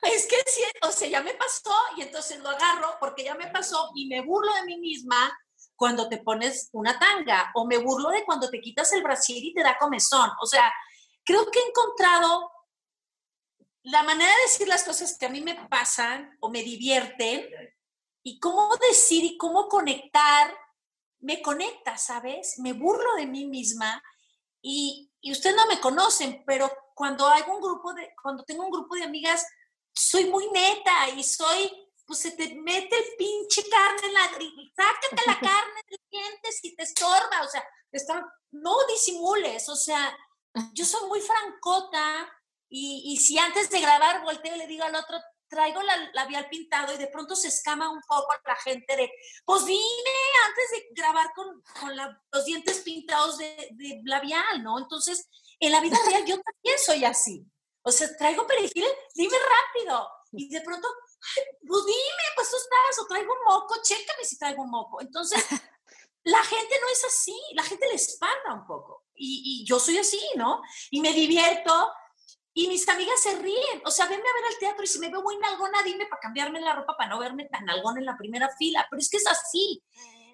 es 0.02 0.28
que 0.28 0.38
sí, 0.46 0.64
o 0.84 0.92
sea, 0.92 1.10
ya 1.10 1.22
me 1.22 1.34
pasó 1.34 1.74
y 1.98 2.02
entonces 2.02 2.40
lo 2.40 2.50
agarro 2.50 2.96
porque 3.00 3.24
ya 3.24 3.36
me 3.36 3.48
pasó 3.48 3.92
y 3.96 4.08
me 4.08 4.22
burlo 4.22 4.54
de 4.54 4.66
mí 4.66 4.78
misma 4.78 5.38
cuando 5.80 6.10
te 6.10 6.18
pones 6.18 6.68
una 6.74 7.00
tanga 7.00 7.52
o 7.56 7.66
me 7.66 7.78
burlo 7.78 8.10
de 8.10 8.26
cuando 8.26 8.50
te 8.50 8.60
quitas 8.60 8.92
el 8.92 9.02
brasier 9.02 9.42
y 9.42 9.54
te 9.54 9.64
da 9.64 9.78
comezón. 9.80 10.30
O 10.42 10.46
sea, 10.46 10.70
creo 11.24 11.50
que 11.50 11.60
he 11.60 11.68
encontrado 11.70 12.52
la 13.84 14.04
manera 14.04 14.30
de 14.30 14.42
decir 14.42 14.68
las 14.68 14.84
cosas 14.84 15.18
que 15.18 15.26
a 15.26 15.30
mí 15.30 15.40
me 15.40 15.56
pasan 15.70 16.38
o 16.42 16.50
me 16.50 16.64
divierten 16.64 17.48
y 18.24 18.42
cómo 18.42 18.76
decir 18.90 19.24
y 19.24 19.38
cómo 19.38 19.70
conectar, 19.70 20.54
me 21.20 21.42
conecta, 21.42 21.98
¿sabes? 21.98 22.60
Me 22.60 22.74
burlo 22.74 23.16
de 23.16 23.26
mí 23.26 23.46
misma 23.46 24.04
y, 24.62 25.10
y 25.22 25.32
ustedes 25.32 25.56
no 25.56 25.66
me 25.68 25.80
conocen, 25.80 26.44
pero 26.46 26.70
cuando 26.94 27.26
hay 27.30 27.44
un 27.48 27.62
grupo 27.62 27.94
de, 27.94 28.14
cuando 28.22 28.44
tengo 28.44 28.66
un 28.66 28.72
grupo 28.72 28.96
de 28.96 29.06
amigas, 29.06 29.48
soy 29.94 30.26
muy 30.26 30.50
neta 30.52 31.08
y 31.16 31.24
soy, 31.24 31.72
pues 32.10 32.22
se 32.22 32.32
te 32.32 32.56
mete 32.56 32.98
el 32.98 33.06
pinche 33.20 33.62
carne 33.70 34.08
en 34.08 34.14
la, 34.16 34.24
sácate 34.24 35.22
la 35.28 35.40
carne 35.40 35.82
de 35.88 35.96
los 35.98 36.10
dientes 36.10 36.60
y 36.64 36.76
te 36.76 36.82
estorba, 36.82 37.44
o 37.44 37.48
sea, 37.48 37.64
estorba. 37.92 38.34
no 38.50 38.76
disimules, 38.88 39.70
o 39.70 39.76
sea, 39.76 40.18
yo 40.74 40.86
soy 40.86 41.08
muy 41.08 41.22
francota 41.22 42.28
y, 42.68 43.14
y 43.14 43.18
si 43.18 43.38
antes 43.38 43.70
de 43.70 43.80
grabar 43.80 44.24
volteo 44.24 44.56
y 44.56 44.58
le 44.58 44.66
digo 44.66 44.84
al 44.86 44.96
otro, 44.96 45.20
traigo 45.48 45.84
la 45.84 46.10
labial 46.14 46.50
pintado 46.50 46.94
y 46.96 46.98
de 46.98 47.08
pronto 47.10 47.36
se 47.36 47.50
escama 47.50 47.92
un 47.92 48.02
poco 48.02 48.28
la 48.44 48.56
gente 48.56 48.96
de, 48.96 49.12
pues 49.46 49.66
vine 49.66 50.12
antes 50.48 50.72
de 50.72 50.88
grabar 50.92 51.32
con, 51.36 51.62
con 51.80 51.96
la- 51.96 52.20
los 52.32 52.46
dientes 52.46 52.80
pintados 52.80 53.38
de, 53.38 53.68
de 53.74 54.02
labial, 54.06 54.64
¿no? 54.64 54.80
Entonces, 54.80 55.28
en 55.60 55.72
la 55.72 55.80
vida 55.82 55.98
real 56.08 56.26
yo 56.26 56.40
también 56.42 56.80
soy 56.84 57.06
así. 57.06 57.46
O 57.84 57.92
sea, 57.92 58.16
traigo 58.18 58.48
perejil, 58.48 58.84
dime 59.14 59.38
rápido. 59.38 60.10
Y 60.32 60.50
de 60.50 60.62
pronto, 60.62 60.88
"Ay, 60.88 61.09
pues 61.68 61.86
dime, 61.86 62.26
pues 62.36 62.50
tú 62.50 62.58
estás, 62.58 63.04
o 63.04 63.08
traigo 63.08 63.34
un 63.34 63.54
moco, 63.54 63.76
chécame 63.82 64.24
si 64.24 64.38
traigo 64.38 64.64
un 64.64 64.72
moco. 64.72 65.02
Entonces, 65.02 65.44
la 66.24 66.44
gente 66.44 66.76
no 66.82 66.90
es 66.90 67.06
así, 67.06 67.36
la 67.54 67.64
gente 67.64 67.88
le 67.88 67.96
espanta 67.96 68.54
un 68.54 68.66
poco. 68.66 69.06
Y, 69.16 69.62
y 69.62 69.66
yo 69.66 69.80
soy 69.80 69.98
así, 69.98 70.22
¿no? 70.36 70.62
Y 70.92 71.02
me 71.02 71.14
divierto. 71.14 71.92
Y 72.54 72.68
mis 72.68 72.88
amigas 72.90 73.22
se 73.22 73.38
ríen. 73.38 73.82
O 73.86 73.92
sea, 73.92 74.06
venme 74.06 74.28
a 74.28 74.42
ver 74.42 74.52
al 74.52 74.60
teatro 74.60 74.84
y 74.84 74.88
si 74.88 75.00
me 75.00 75.10
veo 75.10 75.22
muy 75.22 75.38
nalgona, 75.38 75.84
dime 75.84 76.08
para 76.08 76.20
cambiarme 76.20 76.60
la 76.62 76.76
ropa 76.76 76.96
para 76.98 77.10
no 77.10 77.20
verme 77.20 77.46
tan 77.46 77.66
nalgona 77.66 78.00
en 78.00 78.06
la 78.06 78.18
primera 78.18 78.50
fila. 78.58 78.86
Pero 78.90 79.00
es 79.00 79.10
que 79.10 79.18
es 79.18 79.28
así. 79.28 79.84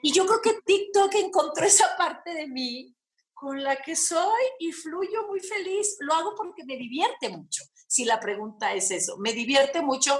Y 0.01 0.11
yo 0.11 0.25
creo 0.25 0.41
que 0.41 0.61
TikTok 0.65 1.13
encontró 1.15 1.65
esa 1.65 1.97
parte 1.97 2.33
de 2.33 2.47
mí 2.47 2.95
con 3.33 3.61
la 3.61 3.75
que 3.75 3.95
soy 3.95 4.41
y 4.59 4.71
fluyo 4.71 5.27
muy 5.27 5.39
feliz. 5.39 5.97
Lo 5.99 6.13
hago 6.13 6.33
porque 6.35 6.63
me 6.63 6.77
divierte 6.77 7.29
mucho, 7.29 7.63
si 7.87 8.05
la 8.05 8.19
pregunta 8.19 8.73
es 8.73 8.91
eso. 8.91 9.17
Me 9.17 9.33
divierte 9.33 9.81
mucho. 9.81 10.19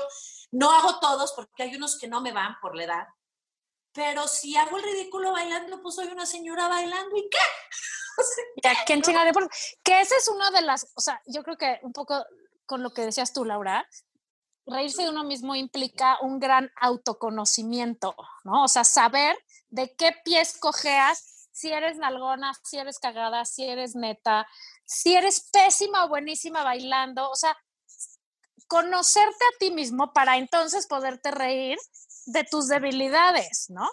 No 0.56 0.72
hago 0.72 1.00
todos 1.00 1.34
porque 1.34 1.63
hay 1.63 1.76
unos 1.76 1.98
que 2.00 2.08
no 2.08 2.22
me 2.22 2.32
van 2.32 2.56
por 2.62 2.76
la 2.76 2.84
edad. 2.86 3.08
Pero 3.91 4.28
si 4.28 4.56
hago 4.56 4.78
el 4.78 4.84
ridículo 4.84 5.32
bailando, 5.34 5.82
pues 5.82 5.96
soy 5.96 6.08
una 6.08 6.26
señora 6.26 6.68
bailando 6.68 7.15
y 7.18 7.30
qué. 7.30 7.38
Ya, 8.63 8.74
¿quién 8.86 9.02
chinga 9.02 9.26
de 9.26 9.34
por- 9.34 9.50
Que 9.84 10.00
esa 10.00 10.15
es 10.15 10.30
una 10.30 10.50
de 10.52 10.62
las, 10.62 10.89
o 10.96 11.02
sea, 11.02 11.22
yo 11.26 11.44
creo 11.44 11.58
que 11.58 11.80
un 11.84 11.91
poco 11.91 12.26
con 12.65 12.82
lo 12.82 12.94
que 12.94 13.02
decías 13.02 13.34
tú, 13.34 13.44
Laura, 13.44 13.86
reírse 14.65 15.04
de 15.04 15.10
uno 15.10 15.26
mismo 15.26 15.54
implica 15.56 16.18
un 16.22 16.39
gran 16.39 16.72
autoconocimiento, 16.78 18.15
¿no? 18.46 18.63
O 18.63 18.68
sea, 18.70 18.86
saber 18.86 19.38
de 19.68 19.94
qué 19.98 20.13
pies 20.24 20.58
cojeas, 20.58 21.50
si 21.52 21.72
eres 21.72 21.98
nalgona, 21.98 22.54
si 22.63 22.78
eres 22.78 23.00
cagada, 23.00 23.44
si 23.44 23.65
eres 23.65 23.96
neta, 23.96 24.48
si 24.86 25.15
eres 25.15 25.50
pésima 25.52 26.06
o 26.06 26.10
buenísima 26.10 26.63
bailando, 26.63 27.30
o 27.30 27.36
sea, 27.36 27.58
conocerte 28.67 29.45
a 29.45 29.58
ti 29.60 29.71
mismo 29.71 30.13
para 30.13 30.38
entonces 30.38 30.88
poderte 30.88 31.32
reír 31.32 31.78
de 32.25 32.43
tus 32.43 32.67
debilidades, 32.67 33.67
¿no? 33.69 33.88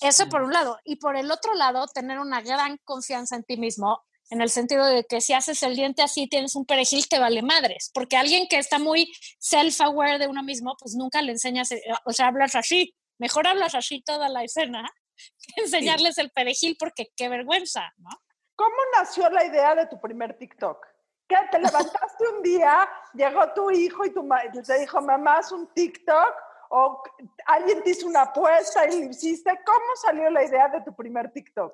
Eso 0.00 0.28
por 0.28 0.42
un 0.42 0.52
lado. 0.52 0.78
Y 0.84 0.96
por 0.96 1.16
el 1.16 1.30
otro 1.30 1.54
lado, 1.54 1.86
tener 1.86 2.18
una 2.18 2.40
gran 2.40 2.78
confianza 2.84 3.36
en 3.36 3.44
ti 3.44 3.56
mismo, 3.56 4.02
en 4.30 4.40
el 4.40 4.48
sentido 4.48 4.86
de 4.86 5.04
que 5.04 5.20
si 5.20 5.34
haces 5.34 5.62
el 5.62 5.76
diente 5.76 6.02
así, 6.02 6.26
tienes 6.26 6.56
un 6.56 6.64
perejil, 6.64 7.06
te 7.08 7.18
vale 7.18 7.42
madres. 7.42 7.90
Porque 7.92 8.16
alguien 8.16 8.46
que 8.48 8.58
está 8.58 8.78
muy 8.78 9.12
self-aware 9.38 10.18
de 10.18 10.28
uno 10.28 10.42
mismo, 10.42 10.74
pues 10.78 10.94
nunca 10.94 11.20
le 11.20 11.32
enseñas, 11.32 11.70
eh, 11.72 11.82
o 12.04 12.12
sea, 12.12 12.28
hablas 12.28 12.54
así. 12.54 12.94
Mejor 13.18 13.46
hablas 13.46 13.74
así 13.74 14.02
toda 14.02 14.28
la 14.28 14.42
escena 14.42 14.88
que 15.54 15.62
enseñarles 15.62 16.16
el 16.18 16.30
perejil, 16.30 16.76
porque 16.78 17.08
qué 17.16 17.28
vergüenza, 17.28 17.92
¿no? 17.98 18.10
¿Cómo 18.56 18.76
nació 18.98 19.28
la 19.30 19.44
idea 19.44 19.74
de 19.74 19.86
tu 19.86 20.00
primer 20.00 20.36
TikTok? 20.36 20.89
¿Qué? 21.30 21.36
¿Te 21.52 21.58
levantaste 21.60 22.28
un 22.28 22.42
día, 22.42 22.90
llegó 23.14 23.52
tu 23.54 23.70
hijo 23.70 24.04
y 24.04 24.10
tu 24.12 24.22
ma- 24.24 24.44
y 24.44 24.50
te 24.50 24.78
dijo, 24.80 25.00
mamá, 25.00 25.36
haz 25.38 25.52
un 25.52 25.72
TikTok? 25.72 26.34
¿O 26.70 27.02
alguien 27.46 27.82
te 27.84 27.90
hizo 27.90 28.06
una 28.08 28.22
apuesta 28.22 28.86
y 28.88 29.04
lo 29.04 29.10
hiciste? 29.10 29.50
¿Cómo 29.64 29.94
salió 30.02 30.28
la 30.30 30.44
idea 30.44 30.68
de 30.68 30.80
tu 30.82 30.94
primer 30.94 31.32
TikTok? 31.32 31.72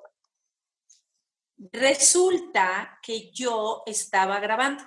Resulta 1.71 2.99
que 3.01 3.31
yo 3.31 3.81
estaba 3.87 4.39
grabando 4.39 4.83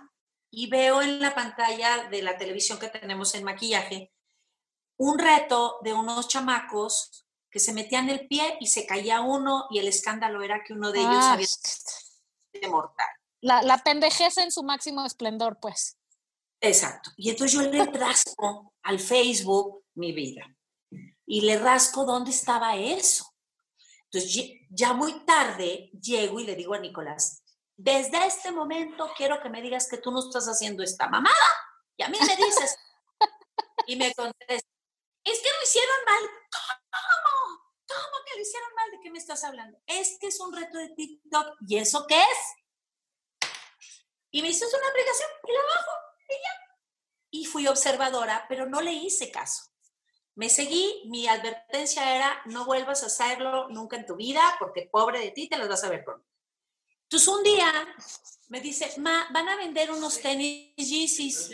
y 0.51 0.71
veo 0.71 1.03
en 1.03 1.21
la 1.21 1.35
pantalla 1.35 2.09
de 2.09 2.23
la 2.23 2.37
televisión 2.39 2.79
que 2.79 2.89
tenemos 2.89 3.35
en 3.35 3.43
maquillaje 3.45 4.13
un 4.97 5.19
reto 5.19 5.79
de 5.83 5.95
unos 5.95 6.29
chamacos 6.29 7.27
que 7.51 7.59
se 7.59 7.73
metían 7.73 8.09
el 8.09 8.29
pie 8.29 8.57
y 8.61 8.69
se 8.69 8.87
caía 8.87 9.21
uno 9.21 9.67
y 9.71 9.81
el 9.81 9.89
escándalo 9.89 10.43
era 10.43 10.63
que 10.63 10.73
uno 10.75 10.93
de 10.93 11.01
ellos 11.01 11.25
Ah, 11.25 11.33
había 11.33 11.47
sido 11.47 12.71
mortal. 12.71 13.07
La, 13.41 13.63
la 13.63 13.79
pendejez 13.79 14.39
en 14.39 14.51
su 14.51 14.63
máximo 14.63 15.05
esplendor, 15.05 15.59
pues. 15.61 15.99
Exacto. 16.61 17.11
Y 17.17 17.31
entonces 17.31 17.59
yo 17.59 17.71
le 17.71 17.85
rasco 17.87 18.75
al 18.83 18.99
Facebook 18.99 19.85
mi 19.95 20.13
vida 20.13 20.47
y 21.27 21.43
le 21.43 21.59
rasco 21.59 22.05
dónde 22.05 22.31
estaba 22.31 22.77
eso. 22.77 23.35
Entonces 24.05 24.51
ya 24.71 24.93
muy 24.93 25.25
tarde 25.25 25.91
llego 26.01 26.41
y 26.41 26.45
le 26.45 26.57
digo 26.57 26.75
a 26.75 26.81
Nicolás, 26.81 27.43
desde 27.77 28.27
este 28.27 28.51
momento 28.51 29.11
quiero 29.17 29.41
que 29.41 29.49
me 29.49 29.63
digas 29.63 29.89
que 29.89 29.99
tú 29.99 30.11
no 30.11 30.21
estás 30.21 30.47
haciendo 30.47 30.83
esta 30.83 31.09
mamada 31.09 31.35
y 31.97 32.03
a 32.03 32.09
mí 32.09 32.19
me 32.21 32.37
dices. 32.37 32.77
y 33.87 33.97
me 33.97 34.13
contesta, 34.15 34.69
es 35.25 35.39
que 35.39 35.49
lo 35.49 35.65
hicieron 35.65 35.97
mal. 36.07 36.31
¿Cómo? 36.51 37.61
¿Cómo 37.89 38.25
que 38.27 38.37
lo 38.37 38.43
hicieron 38.43 38.75
mal? 38.75 38.91
¿De 38.91 38.99
qué 39.03 39.11
me 39.11 39.19
estás 39.19 39.45
hablando? 39.45 39.79
Es 39.87 40.17
que 40.21 40.29
es 40.29 40.41
un 40.41 40.53
reto 40.53 40.79
de 40.79 40.89
TikTok. 40.91 41.57
¿Y 41.67 41.79
eso 41.79 42.07
qué 42.07 42.21
es? 42.21 42.39
Y 44.31 44.43
me 44.43 44.49
hizo 44.49 44.67
una 44.67 44.89
aplicación 44.89 45.29
y 45.49 45.53
la 45.53 45.61
bajo 45.61 45.91
y 46.29 46.33
ya. 46.33 46.77
Y 47.31 47.45
fui 47.47 47.67
observadora, 47.67 48.47
pero 48.49 48.67
no 48.67 48.81
le 48.81 48.93
hice 48.93 49.31
caso. 49.31 49.65
Me 50.35 50.49
seguí, 50.49 51.03
mi 51.07 51.27
advertencia 51.29 52.17
era, 52.17 52.43
no 52.47 52.65
vuelvas 52.65 53.03
a 53.03 53.07
hacerlo 53.07 53.69
nunca 53.69 53.97
en 53.97 54.07
tu 54.07 54.17
vida, 54.17 54.41
porque 54.59 54.89
pobre 54.91 55.21
de 55.21 55.33
ti, 55.33 55.49
te 55.49 55.59
las 55.59 55.69
vas 55.69 55.85
a 55.85 55.91
ver 55.91 56.05
pronto. 56.05 56.27
Entonces 57.03 57.29
un 57.29 57.43
día 57.43 57.73
me 58.49 58.61
dice, 58.61 58.93
ma, 59.01 59.29
van 59.33 59.49
a 59.49 59.57
vender 59.57 59.91
unos 59.91 60.21
tenis 60.21 60.73
Yeezys 60.77 61.51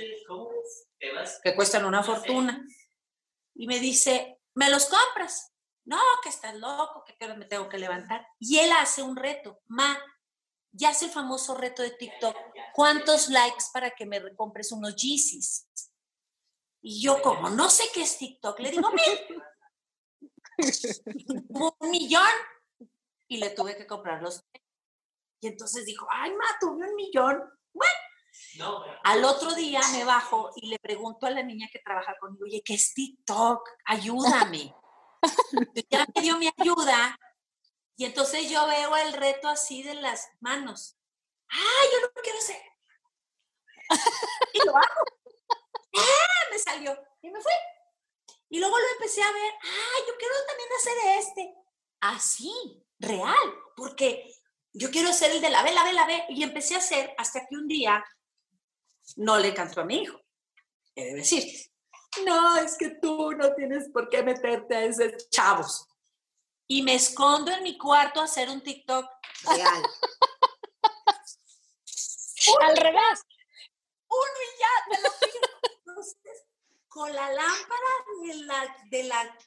que 1.43 1.55
cuestan 1.55 1.87
una 1.87 2.03
fortuna. 2.03 2.67
Y 3.55 3.67
me 3.67 3.79
dice, 3.79 4.39
¿me 4.55 4.69
los 4.71 4.87
compras? 4.87 5.53
No, 5.85 6.01
que 6.23 6.29
estás 6.29 6.55
loco, 6.57 7.05
que 7.05 7.35
me 7.35 7.47
tengo 7.47 7.69
que 7.69 7.79
levantar. 7.79 8.27
Y 8.39 8.59
él 8.59 8.71
hace 8.73 9.03
un 9.03 9.17
reto, 9.17 9.63
ma, 9.67 9.99
ya 10.77 10.91
hace 10.91 11.07
el 11.07 11.11
famoso 11.11 11.55
reto 11.55 11.83
de 11.83 11.91
TikTok. 11.91 12.37
¿Cuántos 12.75 13.29
likes 13.29 13.65
para 13.73 13.91
que 13.91 14.07
me 14.07 14.35
compres 14.35 14.73
unos 14.73 14.95
Yeezys? 14.97 15.69
Y 16.83 17.03
yo, 17.03 17.21
como 17.23 17.51
no 17.51 17.69
sé 17.69 17.85
qué 17.93 18.03
es 18.03 18.19
TikTok, 18.19 18.61
le 18.61 18.71
digo, 18.71 18.91
mil. 18.91 19.43
un 21.49 21.91
millón. 21.91 22.31
Y 23.29 23.39
le 23.39 23.51
tuve 23.51 23.77
que 23.77 23.87
comprar 23.87 24.23
los. 24.23 24.45
Y 25.41 25.49
entonces 25.49 25.85
dijo, 25.85 26.07
ay, 26.11 26.31
ma, 26.33 26.45
tuve 26.61 26.89
un 26.89 26.95
millón. 26.95 27.43
Bueno, 27.73 28.85
al 29.05 29.25
otro 29.25 29.55
día 29.55 29.81
me 29.93 30.05
bajo 30.05 30.51
y 30.57 30.69
le 30.69 30.79
pregunto 30.79 31.27
a 31.27 31.31
la 31.31 31.43
niña 31.43 31.69
que 31.73 31.81
trabaja 31.81 32.15
conmigo, 32.21 32.45
oye, 32.45 32.63
¿qué 32.65 32.75
es 32.75 32.95
TikTok? 32.95 33.69
Ayúdame. 33.87 34.75
Ya 35.91 36.07
me 36.15 36.23
dio 36.23 36.39
mi 36.39 36.49
ayuda. 36.57 37.19
Y 37.97 38.05
entonces 38.05 38.51
yo 38.51 38.67
veo 38.67 38.95
el 38.97 39.15
reto 39.15 39.49
así 39.49 39.83
de 39.83 39.95
las 39.95 40.29
manos. 40.41 40.99
¡Ah, 41.51 41.85
yo 41.93 42.01
lo 42.01 42.13
quiero 42.23 42.39
hacer! 42.39 42.63
Y 44.53 44.59
lo 44.59 44.77
hago. 44.77 45.05
¡Ah! 45.97 46.51
Me 46.51 46.59
salió. 46.59 46.97
Y 47.23 47.31
me 47.31 47.41
fui. 47.41 47.53
Y 48.51 48.59
luego 48.59 48.79
lo 48.79 48.87
empecé 48.93 49.23
a 49.23 49.33
ver. 49.33 49.53
¡Ah, 49.63 49.99
yo 50.07 50.15
quiero 50.19 50.35
también 50.47 50.69
hacer 50.77 50.95
este! 51.19 51.55
Así, 52.01 52.85
real. 52.99 53.35
Porque 53.77 54.31
yo 54.73 54.91
quiero 54.91 55.09
hacer 55.09 55.31
el 55.33 55.41
de 55.41 55.51
la 55.51 55.63
B, 55.63 55.73
la 55.73 55.85
B, 55.85 55.93
la 55.95 56.07
B. 56.07 56.25
Y 56.31 56.43
empecé 56.43 56.75
a 56.75 56.79
hacer 56.79 57.15
hasta 57.17 57.47
que 57.47 57.57
un 57.57 57.67
día 57.67 58.05
no 59.17 59.39
le 59.39 59.55
cantó 59.55 59.81
a 59.81 59.85
mi 59.85 60.03
hijo. 60.03 60.21
He 60.95 61.05
de 61.05 61.15
decir, 61.15 61.45
no, 62.25 62.59
es 62.59 62.77
que 62.77 62.91
tú 62.91 63.33
no 63.33 63.55
tienes 63.55 63.89
por 63.91 64.09
qué 64.09 64.23
meterte 64.23 64.77
a 64.77 64.85
esos 64.85 65.29
chavos. 65.31 65.89
Y 66.69 66.83
me 66.83 66.95
escondo 66.95 67.53
en 67.53 67.63
mi 67.63 67.79
cuarto 67.79 68.21
a 68.21 68.25
hacer 68.25 68.51
un 68.51 68.61
TikTok 68.63 69.09
real. 69.45 69.83
Al 72.61 72.77
revés. 72.77 73.25
uno 74.09 74.41
y 74.45 74.49
ya, 74.61 74.69
te 74.91 75.01
lo 75.03 75.09
pido. 75.19 75.49
Entonces, 75.79 76.45
con 76.89 77.13
la 77.13 77.33
lámpara 77.33 78.05
de 78.23 78.35
la, 78.35 78.77
de 78.91 79.03
la, 79.05 79.39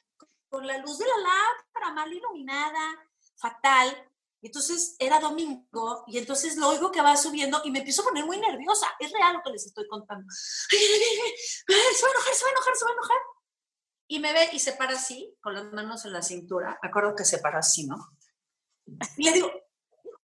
con 0.48 0.66
la 0.66 0.78
luz 0.78 0.98
de 0.98 1.06
la 1.06 1.16
lámpara 1.16 1.92
mal 1.92 2.12
iluminada, 2.12 3.08
fatal. 3.36 4.10
Entonces 4.42 4.96
era 4.98 5.20
domingo 5.20 6.02
y 6.06 6.16
entonces 6.16 6.56
lo 6.56 6.68
oigo 6.68 6.90
que 6.90 7.02
va 7.02 7.14
subiendo 7.16 7.60
y 7.64 7.70
me 7.70 7.80
empiezo 7.80 8.00
a 8.02 8.06
poner 8.06 8.24
muy 8.24 8.38
nerviosa. 8.38 8.86
Es 8.98 9.12
real 9.12 9.34
lo 9.34 9.42
que 9.42 9.50
les 9.50 9.66
estoy 9.66 9.86
contando. 9.86 10.26
Ay, 10.72 10.78
ay, 10.78 11.34
ay, 11.68 11.94
se 11.94 12.02
va 12.02 12.08
a 12.08 12.12
enojar, 12.12 12.34
se 12.34 12.44
va 12.44 12.48
a 12.48 12.52
enojar, 12.52 12.76
se 12.76 12.84
va 12.84 12.90
a 12.90 12.94
enojar. 12.94 13.18
Y 14.12 14.18
me 14.18 14.32
ve 14.32 14.50
y 14.52 14.58
se 14.58 14.72
para 14.72 14.94
así, 14.94 15.38
con 15.40 15.54
las 15.54 15.72
manos 15.72 16.04
en 16.04 16.12
la 16.12 16.20
cintura. 16.20 16.76
Me 16.82 16.88
acuerdo 16.88 17.14
que 17.14 17.24
se 17.24 17.38
para 17.38 17.60
así, 17.60 17.86
¿no? 17.86 17.96
Y 19.16 19.22
le 19.22 19.32
digo, 19.32 19.48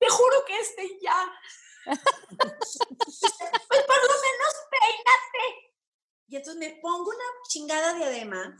te 0.01 0.09
juro 0.09 0.45
que 0.45 0.59
este 0.59 0.99
ya. 1.01 1.33
pues 1.87 2.01
por 3.87 4.03
lo 4.03 4.15
menos 4.27 4.55
peínate. 4.73 5.77
Y 6.27 6.35
entonces 6.35 6.59
me 6.59 6.81
pongo 6.81 7.11
una 7.11 7.25
chingada 7.49 7.95
diadema 7.95 8.57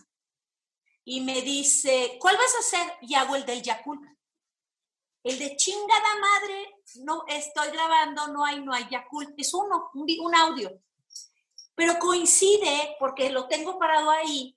y 1.03 1.21
me 1.23 1.43
dice, 1.43 2.19
¿cuál 2.21 2.37
vas 2.37 2.55
a 2.55 2.61
hacer? 2.61 2.93
Y 3.01 3.17
hago 3.17 3.35
el 3.35 3.45
del 3.45 3.63
Yakult. 3.63 4.03
El 5.25 5.41
de 5.41 5.57
chingada 5.57 6.21
madre, 6.21 6.83
no 7.01 7.25
estoy 7.27 7.73
grabando, 7.73 8.29
no 8.29 8.45
hay, 8.45 8.61
no 8.65 8.73
hay 8.73 8.89
Yakult. 8.89 9.35
Es 9.37 9.53
uno, 9.53 9.91
un, 9.95 10.07
un 10.21 10.35
audio. 10.37 10.71
Pero 11.75 11.99
coincide 11.99 12.95
porque 13.01 13.31
lo 13.31 13.49
tengo 13.49 13.77
parado 13.77 14.09
ahí. 14.09 14.56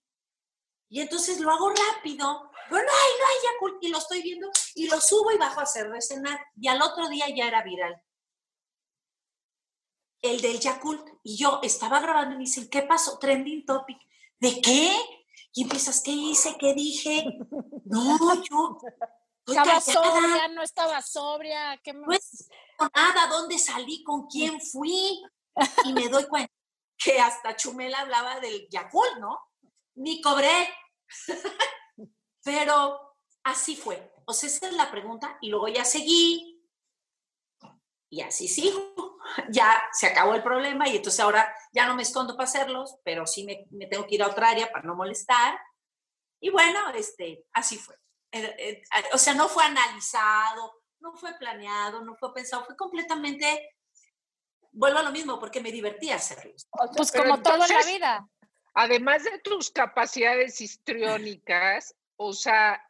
Y 0.89 1.01
entonces 1.01 1.39
lo 1.39 1.51
hago 1.51 1.69
rápido. 1.69 2.51
Pero 2.69 2.83
no 2.83 2.91
hay, 2.91 3.11
no 3.19 3.27
hay 3.27 3.53
Yakult. 3.53 3.83
Y 3.83 3.89
lo 3.89 3.97
estoy 3.99 4.21
viendo 4.21 4.49
y 4.75 4.87
lo 4.87 4.99
subo 4.99 5.31
y 5.31 5.37
bajo 5.37 5.59
a 5.59 5.63
hacer 5.63 5.89
de 5.89 6.01
cenar. 6.01 6.39
Y 6.59 6.67
al 6.67 6.81
otro 6.81 7.07
día 7.07 7.27
ya 7.29 7.47
era 7.47 7.63
viral 7.63 8.01
el 10.21 10.41
del 10.41 10.59
Yakult. 10.59 11.07
Y 11.23 11.37
yo 11.37 11.59
estaba 11.63 11.99
grabando 11.99 12.35
y 12.35 12.37
me 12.37 12.43
dicen, 12.43 12.69
¿qué 12.69 12.83
pasó? 12.83 13.17
Trending 13.19 13.65
topic. 13.65 13.97
¿De 14.39 14.61
qué? 14.61 14.95
Y 15.53 15.63
empiezas, 15.63 16.01
¿qué 16.01 16.11
hice? 16.11 16.55
¿Qué 16.57 16.73
dije? 16.73 17.25
No, 17.85 18.35
yo. 18.43 18.77
Estaba 19.47 19.81
sobria, 19.81 20.47
no 20.49 20.61
estaba 20.61 21.01
sobria. 21.01 21.79
¿qué? 21.83 21.93
Pues, 22.05 22.49
no 22.79 22.89
nada, 22.93 23.27
¿dónde 23.27 23.57
salí? 23.57 24.03
¿Con 24.03 24.27
quién 24.27 24.61
fui? 24.61 25.19
y 25.85 25.93
me 25.93 26.07
doy 26.07 26.25
cuenta 26.25 26.53
que 26.97 27.19
hasta 27.19 27.55
Chumel 27.55 27.93
hablaba 27.95 28.39
del 28.39 28.67
Yakult, 28.69 29.17
¿no? 29.19 29.39
Ni 29.99 30.21
cobré. 30.21 30.69
Pero 32.43 33.17
así 33.43 33.75
fue. 33.75 34.13
O 34.25 34.33
sea, 34.33 34.47
esa 34.49 34.67
es 34.67 34.73
la 34.73 34.89
pregunta. 34.89 35.37
Y 35.41 35.49
luego 35.49 35.67
ya 35.67 35.85
seguí. 35.85 36.63
Y 38.09 38.21
así 38.21 38.47
sigo. 38.47 38.93
Ya 39.51 39.79
se 39.93 40.07
acabó 40.07 40.33
el 40.33 40.41
problema 40.41 40.87
y 40.87 40.95
entonces 40.97 41.19
ahora 41.19 41.53
ya 41.71 41.85
no 41.85 41.93
me 41.95 42.01
escondo 42.01 42.35
para 42.35 42.49
hacerlos, 42.49 42.95
pero 43.03 43.27
sí 43.27 43.43
me, 43.43 43.67
me 43.69 43.85
tengo 43.85 44.07
que 44.07 44.15
ir 44.15 44.23
a 44.23 44.27
otra 44.27 44.49
área 44.49 44.71
para 44.71 44.87
no 44.87 44.95
molestar. 44.95 45.59
Y 46.41 46.49
bueno, 46.49 46.89
este, 46.95 47.45
así 47.53 47.77
fue. 47.77 47.95
Eh, 48.31 48.55
eh, 48.57 48.81
o 49.13 49.19
sea, 49.19 49.35
no 49.35 49.47
fue 49.47 49.63
analizado, 49.65 50.81
no 50.99 51.13
fue 51.13 51.37
planeado, 51.37 52.01
no 52.01 52.15
fue 52.15 52.33
pensado, 52.33 52.65
fue 52.65 52.75
completamente, 52.75 53.75
vuelvo 54.71 54.97
a 54.97 55.03
lo 55.03 55.11
mismo, 55.11 55.39
porque 55.39 55.61
me 55.61 55.71
divertía 55.71 56.15
hacerlo. 56.15 56.51
Pues 56.97 57.11
Pero 57.11 57.25
como 57.25 57.43
todo 57.43 57.53
en 57.53 57.59
la 57.59 57.65
entonces- 57.67 57.93
vida. 57.93 58.27
Además 58.81 59.25
de 59.25 59.39
tus 59.39 59.71
capacidades 59.71 60.61
histriónicas, 60.61 61.95
o 62.15 62.31
sea, 62.31 62.81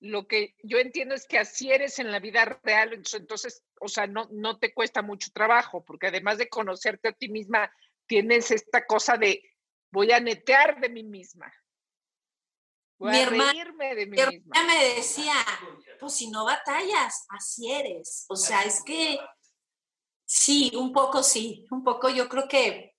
lo 0.00 0.26
que 0.26 0.54
yo 0.62 0.78
entiendo 0.78 1.14
es 1.14 1.26
que 1.26 1.38
así 1.38 1.70
eres 1.70 1.98
en 1.98 2.10
la 2.10 2.20
vida 2.20 2.58
real, 2.62 2.94
entonces, 2.94 3.62
o 3.80 3.86
sea, 3.88 4.06
no, 4.06 4.28
no 4.32 4.58
te 4.58 4.72
cuesta 4.72 5.02
mucho 5.02 5.30
trabajo, 5.34 5.84
porque 5.84 6.06
además 6.06 6.38
de 6.38 6.48
conocerte 6.48 7.08
a 7.08 7.12
ti 7.12 7.28
misma, 7.28 7.70
tienes 8.06 8.50
esta 8.50 8.86
cosa 8.86 9.18
de 9.18 9.42
voy 9.90 10.10
a 10.12 10.20
netear 10.20 10.80
de 10.80 10.88
mí 10.88 11.02
misma. 11.02 11.52
Voy 12.98 13.10
Mi 13.12 13.18
a 13.18 13.26
herma- 13.26 13.52
reírme 13.52 13.94
de 13.94 14.06
mí 14.06 14.16
Mi 14.16 14.26
misma. 14.38 14.54
hermana 14.56 14.74
me 14.74 14.94
decía, 14.94 15.34
pues 16.00 16.14
si 16.14 16.30
no 16.30 16.46
batallas, 16.46 17.26
así 17.28 17.70
eres. 17.70 18.24
O 18.30 18.36
sea, 18.36 18.62
es 18.64 18.82
que 18.82 19.18
sí, 20.24 20.72
un 20.76 20.94
poco 20.94 21.22
sí, 21.22 21.66
un 21.70 21.84
poco 21.84 22.08
yo 22.08 22.26
creo 22.26 22.48
que, 22.48 22.95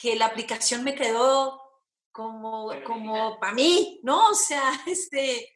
que 0.00 0.14
la 0.14 0.26
aplicación 0.26 0.84
me 0.84 0.94
quedó 0.94 1.60
como, 2.12 2.70
como 2.84 3.40
para 3.40 3.54
mí, 3.54 4.00
¿no? 4.02 4.28
O 4.28 4.34
sea, 4.34 4.62
este, 4.86 5.52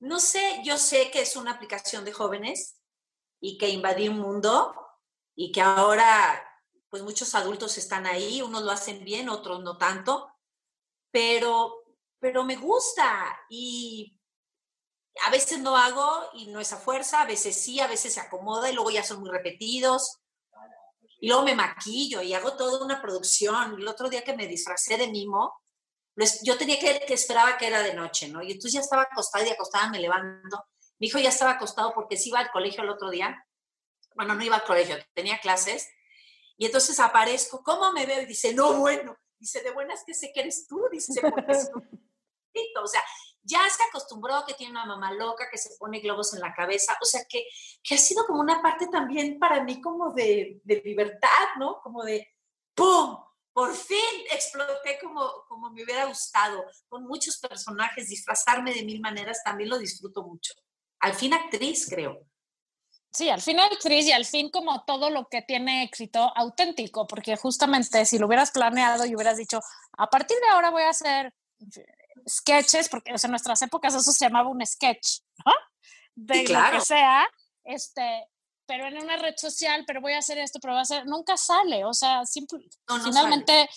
no 0.00 0.18
sé, 0.18 0.60
yo 0.64 0.76
sé 0.76 1.10
que 1.10 1.22
es 1.22 1.36
una 1.36 1.52
aplicación 1.52 2.04
de 2.04 2.12
jóvenes 2.12 2.80
y 3.40 3.56
que 3.56 3.68
invadí 3.68 4.08
un 4.08 4.18
mundo 4.18 4.74
y 5.34 5.52
que 5.52 5.60
ahora 5.60 6.42
pues 6.88 7.02
muchos 7.02 7.34
adultos 7.34 7.78
están 7.78 8.06
ahí, 8.06 8.42
unos 8.42 8.62
lo 8.62 8.70
hacen 8.70 9.04
bien, 9.04 9.28
otros 9.28 9.62
no 9.62 9.76
tanto, 9.76 10.32
pero, 11.10 11.84
pero 12.18 12.44
me 12.44 12.56
gusta 12.56 13.38
y 13.50 14.18
a 15.26 15.30
veces 15.30 15.58
no 15.60 15.76
hago 15.76 16.30
y 16.34 16.46
no 16.46 16.60
es 16.60 16.72
a 16.72 16.76
fuerza, 16.76 17.22
a 17.22 17.26
veces 17.26 17.60
sí, 17.60 17.80
a 17.80 17.86
veces 17.86 18.14
se 18.14 18.20
acomoda 18.20 18.70
y 18.70 18.74
luego 18.74 18.90
ya 18.90 19.02
son 19.02 19.20
muy 19.20 19.30
repetidos. 19.30 20.20
Y 21.20 21.28
luego 21.28 21.44
me 21.44 21.54
maquillo 21.54 22.20
y 22.22 22.34
hago 22.34 22.56
toda 22.56 22.84
una 22.84 23.00
producción. 23.00 23.74
El 23.78 23.88
otro 23.88 24.08
día 24.08 24.22
que 24.22 24.36
me 24.36 24.46
disfracé 24.46 24.96
de 24.96 25.08
mimo, 25.08 25.54
lo 26.14 26.24
es- 26.24 26.40
yo 26.42 26.56
tenía 26.58 26.78
que, 26.78 27.04
que 27.06 27.14
esperaba 27.14 27.56
que 27.58 27.66
era 27.68 27.82
de 27.82 27.94
noche, 27.94 28.28
¿no? 28.28 28.42
Y 28.42 28.52
entonces 28.52 28.72
ya 28.74 28.80
estaba 28.80 29.02
acostada 29.02 29.46
y 29.46 29.50
acostada 29.50 29.88
me 29.90 30.00
levanto. 30.00 30.64
Mi 30.98 31.08
hijo 31.08 31.18
ya 31.18 31.28
estaba 31.30 31.52
acostado 31.52 31.92
porque 31.94 32.16
sí 32.16 32.30
iba 32.30 32.38
al 32.40 32.50
colegio 32.50 32.82
el 32.82 32.90
otro 32.90 33.10
día. 33.10 33.44
Bueno, 34.14 34.34
no 34.34 34.42
iba 34.44 34.56
al 34.56 34.64
colegio, 34.64 34.96
tenía 35.14 35.38
clases. 35.40 35.88
Y 36.56 36.66
entonces 36.66 36.98
aparezco, 37.00 37.62
¿cómo 37.62 37.92
me 37.92 38.06
veo? 38.06 38.22
Y 38.22 38.26
dice, 38.26 38.54
no, 38.54 38.74
bueno. 38.78 39.16
Dice, 39.38 39.60
de 39.62 39.70
buenas 39.72 40.02
que 40.06 40.14
sé 40.14 40.32
que 40.32 40.40
eres 40.40 40.66
tú. 40.66 40.82
Dice, 40.90 41.20
porque 41.20 41.52
es 41.52 41.70
un 41.74 41.82
poquito". 41.82 42.82
O 42.82 42.86
sea, 42.86 43.02
ya 43.46 43.60
se 43.70 43.82
acostumbró 43.84 44.44
que 44.46 44.54
tiene 44.54 44.72
una 44.72 44.86
mamá 44.86 45.12
loca, 45.12 45.48
que 45.50 45.56
se 45.56 45.76
pone 45.78 46.00
globos 46.00 46.34
en 46.34 46.40
la 46.40 46.52
cabeza. 46.52 46.96
O 47.00 47.04
sea, 47.04 47.22
que, 47.28 47.46
que 47.82 47.94
ha 47.94 47.98
sido 47.98 48.26
como 48.26 48.40
una 48.40 48.60
parte 48.60 48.88
también 48.88 49.38
para 49.38 49.62
mí 49.62 49.80
como 49.80 50.12
de, 50.12 50.60
de 50.64 50.82
libertad, 50.84 51.28
¿no? 51.58 51.80
Como 51.82 52.02
de, 52.02 52.28
¡pum! 52.74 53.18
Por 53.52 53.74
fin 53.74 54.26
exploté 54.30 54.98
como, 55.00 55.30
como 55.48 55.70
me 55.70 55.82
hubiera 55.82 56.04
gustado, 56.04 56.62
con 56.88 57.06
muchos 57.06 57.38
personajes, 57.38 58.08
disfrazarme 58.08 58.74
de 58.74 58.82
mil 58.82 59.00
maneras, 59.00 59.42
también 59.42 59.70
lo 59.70 59.78
disfruto 59.78 60.22
mucho. 60.24 60.52
Al 61.00 61.14
fin 61.14 61.32
actriz, 61.32 61.88
creo. 61.88 62.26
Sí, 63.10 63.30
al 63.30 63.40
fin 63.40 63.58
actriz 63.58 64.04
y 64.06 64.12
al 64.12 64.26
fin 64.26 64.50
como 64.50 64.84
todo 64.84 65.08
lo 65.08 65.28
que 65.28 65.40
tiene 65.40 65.84
éxito 65.84 66.30
auténtico, 66.36 67.06
porque 67.06 67.36
justamente 67.36 68.04
si 68.04 68.18
lo 68.18 68.26
hubieras 68.26 68.50
planeado 68.50 69.06
y 69.06 69.14
hubieras 69.14 69.38
dicho, 69.38 69.60
a 69.96 70.10
partir 70.10 70.36
de 70.38 70.48
ahora 70.48 70.68
voy 70.68 70.82
a 70.82 70.90
hacer 70.90 71.32
sketches, 72.28 72.88
porque 72.88 73.12
o 73.12 73.18
sea, 73.18 73.28
en 73.28 73.32
nuestras 73.32 73.60
épocas 73.62 73.94
eso 73.94 74.12
se 74.12 74.24
llamaba 74.24 74.48
un 74.48 74.64
sketch, 74.64 75.20
¿no? 75.44 75.52
De 76.14 76.44
claro. 76.44 76.74
lo 76.74 76.78
que 76.80 76.84
sea, 76.86 77.26
este, 77.64 78.26
pero 78.66 78.86
en 78.86 78.98
una 78.98 79.16
red 79.16 79.34
social, 79.36 79.84
pero 79.86 80.00
voy 80.00 80.12
a 80.14 80.18
hacer 80.18 80.38
esto, 80.38 80.58
pero 80.60 80.74
voy 80.74 80.80
a 80.80 80.82
hacer, 80.82 81.06
nunca 81.06 81.36
sale, 81.36 81.84
o 81.84 81.92
sea, 81.92 82.24
simple- 82.24 82.68
No, 82.88 82.98
no 82.98 83.04
finalmente 83.04 83.68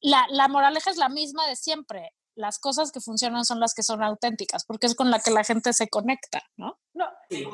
la, 0.00 0.26
la 0.30 0.48
moraleja 0.48 0.90
es 0.90 0.96
la 0.98 1.08
misma 1.08 1.46
de 1.46 1.56
siempre. 1.56 2.12
Las 2.38 2.58
cosas 2.58 2.92
que 2.92 3.00
funcionan 3.00 3.46
son 3.46 3.60
las 3.60 3.72
que 3.72 3.82
son 3.82 4.02
auténticas, 4.02 4.66
porque 4.66 4.84
es 4.86 4.94
con 4.94 5.10
la 5.10 5.20
que 5.20 5.30
la 5.30 5.42
gente 5.42 5.72
se 5.72 5.88
conecta, 5.88 6.42
¿no? 6.56 6.78
No, 6.92 7.06
y, 7.30 7.36
y 7.38 7.44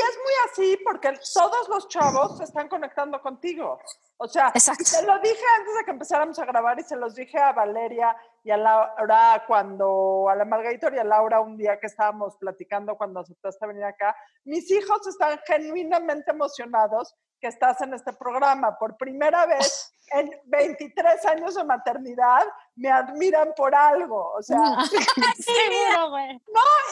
es 0.00 0.18
muy 0.24 0.32
así 0.50 0.78
porque 0.84 1.12
todos 1.34 1.68
los 1.68 1.86
chavos 1.88 2.38
se 2.38 2.44
están 2.44 2.66
conectando 2.70 3.20
contigo. 3.20 3.78
O 4.16 4.26
sea, 4.26 4.50
Exacto. 4.54 4.84
te 4.90 5.02
lo 5.04 5.18
dije 5.18 5.44
antes 5.58 5.74
de 5.76 5.84
que 5.84 5.90
empezáramos 5.90 6.38
a 6.38 6.46
grabar 6.46 6.80
y 6.80 6.82
se 6.82 6.96
los 6.96 7.14
dije 7.14 7.38
a 7.38 7.52
Valeria 7.52 8.16
y 8.44 8.50
a 8.50 8.56
Laura 8.56 9.44
cuando, 9.46 10.28
a 10.28 10.34
la 10.34 10.44
Margarita 10.44 10.90
y 10.92 10.98
a 10.98 11.04
Laura 11.04 11.40
un 11.40 11.56
día 11.56 11.78
que 11.78 11.86
estábamos 11.86 12.36
platicando 12.36 12.96
cuando 12.96 13.20
aceptaste 13.20 13.66
venir 13.66 13.84
acá. 13.84 14.16
Mis 14.44 14.70
hijos 14.70 15.06
están 15.06 15.38
genuinamente 15.46 16.32
emocionados 16.32 17.14
que 17.40 17.48
estás 17.48 17.80
en 17.82 17.94
este 17.94 18.12
programa. 18.12 18.78
Por 18.78 18.96
primera 18.96 19.46
vez 19.46 19.94
en 20.12 20.30
23 20.44 21.26
años 21.26 21.54
de 21.54 21.64
maternidad 21.64 22.44
me 22.74 22.90
admiran 22.90 23.52
por 23.56 23.74
algo. 23.74 24.32
O 24.32 24.42
sea, 24.42 24.58
güey. 26.08 26.42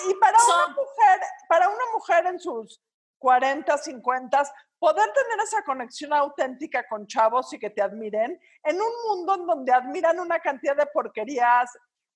y 0.08 0.14
para 0.14 0.38
una 0.38 0.68
mujer, 0.68 1.20
para 1.48 1.68
una 1.68 1.84
mujer 1.92 2.26
en 2.26 2.38
sus 2.38 2.80
40, 3.18 3.76
50, 3.76 4.42
poder 4.80 5.12
tener 5.12 5.44
esa 5.44 5.62
conexión 5.62 6.12
auténtica 6.12 6.88
con 6.88 7.06
chavos 7.06 7.52
y 7.52 7.58
que 7.58 7.70
te 7.70 7.82
admiren 7.82 8.40
en 8.64 8.80
un 8.80 8.92
mundo 9.06 9.34
en 9.34 9.46
donde 9.46 9.72
admiran 9.72 10.18
una 10.18 10.40
cantidad 10.40 10.74
de 10.74 10.86
porquerías 10.86 11.70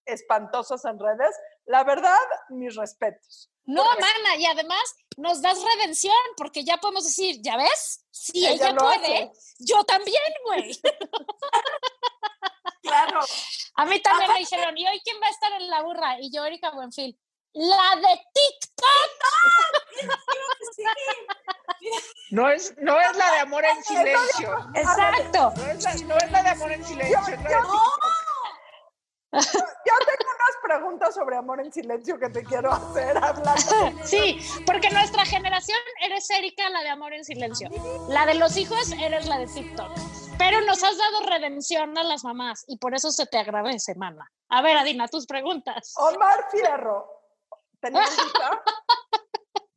espantosas 0.06 0.84
en 0.84 0.98
redes, 0.98 1.38
la 1.66 1.84
verdad, 1.84 2.18
mis 2.48 2.74
respetos. 2.74 3.50
No, 3.66 3.84
mana, 3.84 4.36
y 4.36 4.46
además 4.46 4.96
nos 5.16 5.40
das 5.40 5.58
redención, 5.62 6.14
porque 6.36 6.64
ya 6.64 6.76
podemos 6.78 7.04
decir, 7.04 7.40
¿ya 7.40 7.56
ves? 7.56 8.04
Si 8.10 8.46
Ella 8.46 8.74
puede, 8.74 9.24
hace. 9.24 9.32
yo 9.60 9.84
también, 9.84 10.22
güey. 10.46 10.80
Claro. 12.82 13.20
A 13.76 13.86
mí 13.86 13.98
también 14.00 14.30
me 14.30 14.38
dijeron, 14.40 14.76
¿y 14.76 14.86
hoy 14.86 15.00
quién 15.02 15.16
va 15.20 15.26
a 15.26 15.30
estar 15.30 15.50
en 15.52 15.68
la 15.68 15.82
burra? 15.82 16.20
Y 16.20 16.30
yo, 16.30 16.44
Erika 16.44 16.70
Buenfil, 16.70 17.18
la 17.54 17.96
de 17.96 18.20
TikTok. 18.32 18.84
No 22.30 22.50
es, 22.50 22.74
no 22.78 23.00
es 23.00 23.16
la 23.16 23.30
de 23.32 23.38
amor 23.38 23.64
en 23.64 23.84
silencio. 23.84 24.56
Exacto. 24.74 25.52
No 25.56 25.70
es 25.70 25.84
la, 25.84 25.94
no 26.06 26.16
es 26.16 26.30
la 26.32 26.42
de 26.42 26.48
amor 26.48 26.72
en 26.72 26.84
silencio. 26.84 27.20
la 27.20 27.36
de 27.36 27.54
Yo 29.32 29.94
tengo 30.06 30.30
unas 30.30 30.56
preguntas 30.62 31.14
sobre 31.14 31.36
amor 31.36 31.60
en 31.60 31.72
silencio 31.72 32.18
que 32.18 32.28
te 32.30 32.42
quiero 32.44 32.72
hacer 32.72 33.16
hablando. 33.18 33.92
Sí, 34.04 34.40
porque 34.66 34.90
nuestra 34.90 35.24
generación 35.24 35.78
eres 36.00 36.28
Erika, 36.30 36.68
la 36.70 36.82
de 36.82 36.88
amor 36.88 37.14
en 37.14 37.24
silencio. 37.24 37.68
La 38.08 38.26
de 38.26 38.34
los 38.34 38.56
hijos 38.56 38.90
eres 38.92 39.26
la 39.26 39.38
de 39.38 39.46
TikTok. 39.46 39.92
Pero 40.38 40.60
nos 40.62 40.82
has 40.82 40.98
dado 40.98 41.20
redención 41.26 41.96
a 41.96 42.02
las 42.02 42.24
mamás 42.24 42.64
y 42.66 42.78
por 42.78 42.94
eso 42.94 43.12
se 43.12 43.26
te 43.26 43.38
agradece, 43.38 43.94
mana. 43.94 44.28
A 44.48 44.62
ver, 44.62 44.76
Adina, 44.76 45.06
tus 45.08 45.26
preguntas. 45.26 45.94
Omar 45.96 46.48
Fierro, 46.50 47.13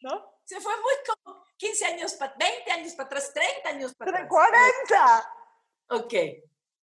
¿No? 0.00 0.40
Se 0.44 0.60
fue 0.60 0.72
muy 0.76 0.94
como 1.06 1.44
15 1.56 1.84
años, 1.86 2.14
para 2.14 2.34
20 2.38 2.70
años 2.72 2.92
para 2.94 3.06
atrás, 3.06 3.32
30 3.34 3.68
años 3.68 3.94
para 3.96 4.10
atrás. 4.12 4.28
40. 4.28 5.32
Ok. 5.90 6.14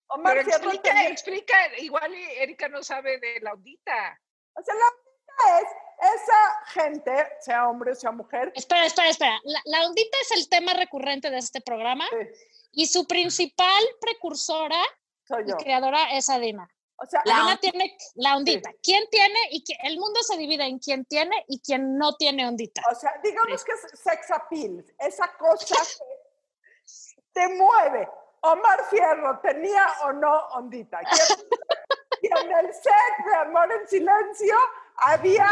Omar 0.07 0.35
Pero 0.37 0.49
explica, 0.49 0.81
tenía- 0.81 1.09
explica, 1.09 1.77
igual 1.77 2.13
Erika 2.13 2.67
no 2.69 2.83
sabe 2.83 3.19
de 3.19 3.39
la 3.41 3.51
audita. 3.51 4.19
O 4.55 4.63
sea, 4.63 4.73
la 4.75 4.85
ondita 4.87 5.59
es 5.61 6.21
esa 6.21 6.65
gente, 6.81 7.27
sea 7.39 7.69
hombre 7.69 7.91
o 7.91 7.95
sea 7.95 8.11
mujer, 8.11 8.51
Espera, 8.55 8.85
espera, 8.85 9.09
espera. 9.09 9.39
La, 9.43 9.61
la 9.65 9.85
ondita 9.85 10.17
es 10.21 10.31
el 10.31 10.49
tema 10.49 10.73
recurrente 10.73 11.29
de 11.29 11.37
este 11.37 11.61
programa 11.61 12.05
sí, 12.09 12.27
y 12.71 12.87
su 12.87 13.05
principal 13.07 13.83
precursora 14.01 14.81
soy 15.27 15.43
y 15.47 15.53
creadora 15.63 16.11
es 16.17 16.27
Adina. 16.29 16.67
O 17.03 17.05
sea, 17.07 17.21
La 17.25 17.47
on- 17.47 17.57
tiene 17.59 17.97
la 18.15 18.37
ondita. 18.37 18.69
¿Quién 18.83 19.03
tiene 19.09 19.39
y 19.49 19.63
quién- 19.63 19.79
el 19.83 19.97
mundo 19.97 20.21
se 20.21 20.37
divide 20.37 20.65
en 20.65 20.77
quién 20.77 21.03
tiene 21.05 21.43
y 21.47 21.59
quién 21.59 21.97
no 21.97 22.15
tiene 22.15 22.47
ondita? 22.47 22.81
o 22.91 22.95
sea, 22.95 23.11
digamos 23.23 23.63
que 23.63 23.71
es 23.71 23.99
sex 23.99 24.29
appeal, 24.29 24.85
esa 24.99 25.35
cosa 25.37 25.75
que 25.75 27.21
te 27.33 27.47
mueve. 27.55 28.07
Omar 28.43 28.85
Fierro, 28.89 29.39
¿tenía 29.39 29.85
o 30.03 30.13
no 30.13 30.47
ondita? 30.55 30.99
¿Quién- 30.99 31.47
Y 32.23 32.27
en 32.27 32.51
el 32.51 32.71
set 32.71 33.25
de 33.25 33.35
Amor 33.35 33.71
en 33.71 33.87
Silencio 33.87 34.55
había 34.97 35.47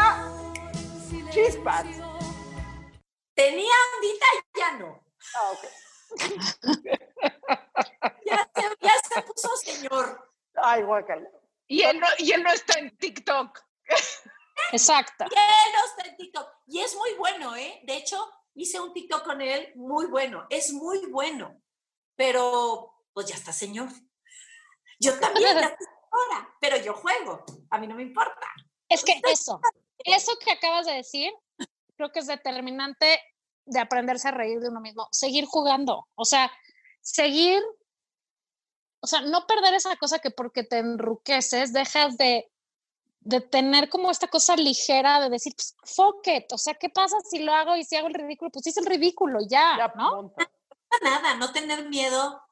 chispas. 1.30 1.84
Tenía 3.34 3.72
ondita 3.96 4.26
y 4.36 4.58
ya 4.58 4.72
no. 4.78 5.02
Ah, 5.34 5.50
ok. 5.50 5.64
señor. 9.64 10.30
Ay, 10.80 10.86
guacala. 10.86 11.28
Y 11.68 11.82
él 11.82 12.00
no, 12.00 12.06
y 12.18 12.32
él 12.32 12.42
no 12.42 12.50
está 12.50 12.78
en 12.78 12.96
TikTok. 12.96 13.58
Exacto. 14.72 15.24
Y 15.30 15.34
él 15.34 15.72
no 15.74 15.84
está 15.84 16.08
en 16.08 16.16
TikTok. 16.16 16.48
Y 16.66 16.80
es 16.80 16.94
muy 16.96 17.14
bueno, 17.14 17.54
¿eh? 17.56 17.80
De 17.84 17.96
hecho, 17.96 18.18
hice 18.54 18.80
un 18.80 18.92
TikTok 18.92 19.24
con 19.24 19.40
él 19.40 19.72
muy 19.76 20.06
bueno. 20.06 20.46
Es 20.50 20.72
muy 20.72 21.06
bueno. 21.06 21.60
Pero, 22.16 23.04
pues 23.12 23.26
ya 23.26 23.36
está, 23.36 23.52
señor. 23.52 23.88
Yo 24.98 25.18
también 25.18 25.54
ya 25.54 25.60
estoy 25.60 25.86
ahora, 26.10 26.48
pero 26.60 26.76
yo 26.76 26.94
juego. 26.94 27.44
A 27.70 27.78
mí 27.78 27.86
no 27.86 27.94
me 27.94 28.02
importa. 28.02 28.46
Es 28.88 29.04
que 29.04 29.20
eso, 29.30 29.60
eso 30.04 30.32
que 30.44 30.50
acabas 30.50 30.86
de 30.86 30.94
decir, 30.94 31.32
creo 31.96 32.10
que 32.10 32.18
es 32.18 32.26
determinante 32.26 33.20
de 33.66 33.78
aprenderse 33.78 34.28
a 34.28 34.32
reír 34.32 34.58
de 34.58 34.68
uno 34.68 34.80
mismo, 34.80 35.08
seguir 35.12 35.44
jugando, 35.46 36.08
o 36.16 36.24
sea, 36.24 36.50
seguir, 37.00 37.62
o 39.00 39.06
sea, 39.06 39.20
no 39.22 39.46
perder 39.46 39.74
esa 39.74 39.96
cosa 39.96 40.18
que 40.18 40.30
porque 40.30 40.62
te 40.64 40.78
enruqueces, 40.78 41.72
dejas 41.72 42.16
de, 42.18 42.50
de 43.20 43.40
tener 43.40 43.88
como 43.88 44.10
esta 44.10 44.28
cosa 44.28 44.56
ligera 44.56 45.20
de 45.20 45.30
decir, 45.30 45.54
pues, 45.56 45.74
fuck 45.84 46.26
it, 46.28 46.52
o 46.52 46.58
sea, 46.58 46.74
¿qué 46.74 46.88
pasa 46.88 47.16
si 47.28 47.38
lo 47.40 47.52
hago 47.54 47.76
y 47.76 47.84
si 47.84 47.96
hago 47.96 48.08
el 48.08 48.14
ridículo? 48.14 48.50
Pues 48.50 48.66
hice 48.66 48.80
el 48.80 48.86
ridículo, 48.86 49.40
ya, 49.48 49.76
Ya, 49.78 49.92
¿no? 49.96 50.32
Nada, 51.02 51.34
no 51.34 51.52
tener 51.52 51.88
miedo 51.88 52.42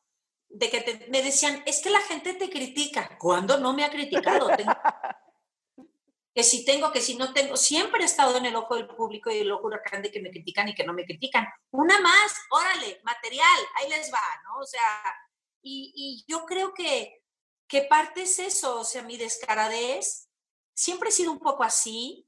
de 0.49 0.71
que 0.71 0.81
te- 0.81 1.07
me 1.11 1.23
decían, 1.23 1.63
es 1.67 1.83
que 1.83 1.91
la 1.91 2.01
gente 2.01 2.33
te 2.35 2.49
critica. 2.49 3.19
¿Cuándo 3.19 3.59
no 3.59 3.73
me 3.75 3.85
ha 3.85 3.91
criticado? 3.91 4.49
Tengo- 4.57 4.73
que 6.35 6.43
si 6.45 6.65
tengo, 6.65 6.93
que 6.93 7.01
si 7.01 7.17
no 7.17 7.33
tengo, 7.33 7.57
siempre 7.57 8.03
he 8.03 8.07
estado 8.07 8.37
en 8.37 8.47
el 8.47 8.55
ojo 8.57 8.77
del 8.77 8.87
público 8.87 9.31
y 9.31 9.39
el 9.39 9.51
ojo 9.51 9.67
huracán 9.67 10.03
de 10.03 10.11
que 10.13 10.21
me 10.21 10.31
critican 10.31 10.69
y 10.69 10.75
que 10.75 10.85
no 10.85 10.93
me 10.93 11.05
critican. 11.05 11.47
Una 11.73 12.01
más, 12.01 12.37
órale, 12.51 13.01
material, 13.03 13.59
ahí 13.77 13.91
les 13.91 14.11
va, 14.13 14.23
¿no? 14.45 14.59
O 14.61 14.65
sea, 14.65 14.81
y, 15.63 15.93
y 15.95 16.25
yo 16.27 16.45
creo 16.45 16.75
que, 16.75 17.23
que 17.67 17.83
parte 17.83 18.23
es 18.23 18.39
eso, 18.39 18.81
o 18.81 18.85
sea, 18.85 19.03
mi 19.03 19.17
descaradez, 19.17 20.29
siempre 20.75 21.11
he 21.11 21.13
sido 21.13 21.33
un 21.33 21.41
poco 21.41 21.65
así. 21.65 22.27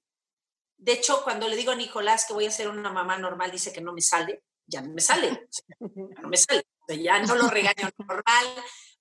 De 0.76 0.92
hecho, 0.92 1.22
cuando 1.22 1.48
le 1.48 1.56
digo 1.56 1.72
a 1.72 1.76
Nicolás 1.76 2.26
que 2.26 2.34
voy 2.34 2.46
a 2.46 2.50
ser 2.50 2.68
una 2.68 2.92
mamá 2.92 3.16
normal, 3.16 3.50
dice 3.50 3.72
que 3.72 3.80
no 3.80 3.92
me 3.92 4.00
sale, 4.00 4.42
ya 4.66 4.82
no 4.82 4.92
me 4.92 5.00
sale, 5.00 5.48
ya 5.80 6.22
no 6.22 6.28
me 6.28 6.36
sale, 6.36 6.64
ya 6.88 7.20
no 7.20 7.34
lo 7.36 7.48
regaño 7.48 7.88
normal, 7.98 8.46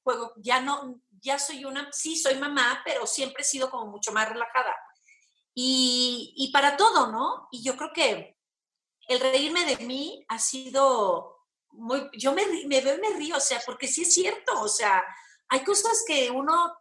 juego, 0.04 0.34
ya 0.38 0.62
no, 0.62 1.02
ya 1.22 1.39
soy 1.39 1.65
una, 1.65 1.92
sí, 1.92 2.15
soy 2.15 2.36
mamá, 2.36 2.82
pero 2.86 3.08
siempre 3.08 3.42
he 3.42 3.46
sido 3.46 3.70
como 3.70 3.88
mucho 3.88 4.12
más 4.12 4.30
relajada. 4.30 4.76
Y, 5.54 6.34
y 6.38 6.52
para 6.52 6.78
todo, 6.78 7.12
¿no? 7.12 7.48
Y 7.52 7.63
yo 7.63 7.76
creo 7.76 7.92
que 7.92 8.38
el 9.08 9.20
reírme 9.20 9.65
de 9.65 9.84
mí 9.86 10.24
ha 10.28 10.38
sido 10.38 11.38
muy, 11.71 12.10
yo 12.13 12.34
me, 12.34 12.45
veo 12.45 12.95
y 12.95 13.01
me 13.01 13.10
río, 13.17 13.38
o 13.38 13.39
sea, 13.39 13.62
porque 13.65 13.88
sí 13.88 14.03
es 14.03 14.13
cierto, 14.13 14.62
o 14.62 14.67
sea, 14.67 15.03
hay 15.49 15.63
cosas 15.63 16.03
que 16.05 16.29
uno 16.29 16.75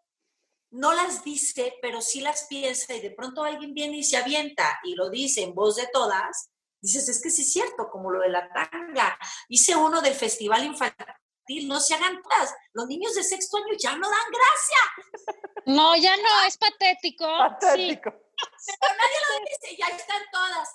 no 0.71 0.93
las 0.93 1.25
dice, 1.25 1.75
pero 1.81 2.01
sí 2.01 2.21
las 2.21 2.47
piensa 2.47 2.95
y 2.95 3.01
de 3.01 3.11
pronto 3.11 3.43
alguien 3.43 3.75
viene 3.75 3.99
y 3.99 4.05
se 4.05 4.17
avienta 4.17 4.79
y 4.85 4.95
lo 4.95 5.09
dice 5.09 5.43
en 5.43 5.55
voz 5.55 5.77
de 5.77 5.89
todas, 5.93 6.51
dices, 6.81 7.09
es 7.09 7.23
que 7.23 7.31
sí 7.31 7.43
es 7.43 7.53
cierto, 7.53 7.89
como 7.91 8.11
lo 8.11 8.21
de 8.21 8.29
la 8.29 8.51
tanga. 8.53 9.19
Hice 9.49 9.75
uno 9.77 10.01
del 10.01 10.15
festival 10.15 10.65
infantil, 10.65 11.67
no 11.67 11.81
se 11.81 11.95
hagan 11.95 12.21
todas, 12.23 12.55
los 12.73 12.87
niños 12.87 13.15
de 13.15 13.25
sexto 13.25 13.57
año 13.57 13.77
ya 13.79 13.97
no 13.97 14.09
dan 14.09 14.31
gracia, 14.31 15.65
No, 15.67 15.97
ya 15.97 16.17
no, 16.17 16.45
es 16.47 16.59
patético. 16.59 17.27
Sí, 17.27 17.39
Patético. 17.39 18.11
pero 18.11 18.95
nadie 18.95 19.19
lo 19.29 19.45
dice, 19.45 19.77
ya 19.77 19.87
están 19.97 20.23
todas. 20.31 20.69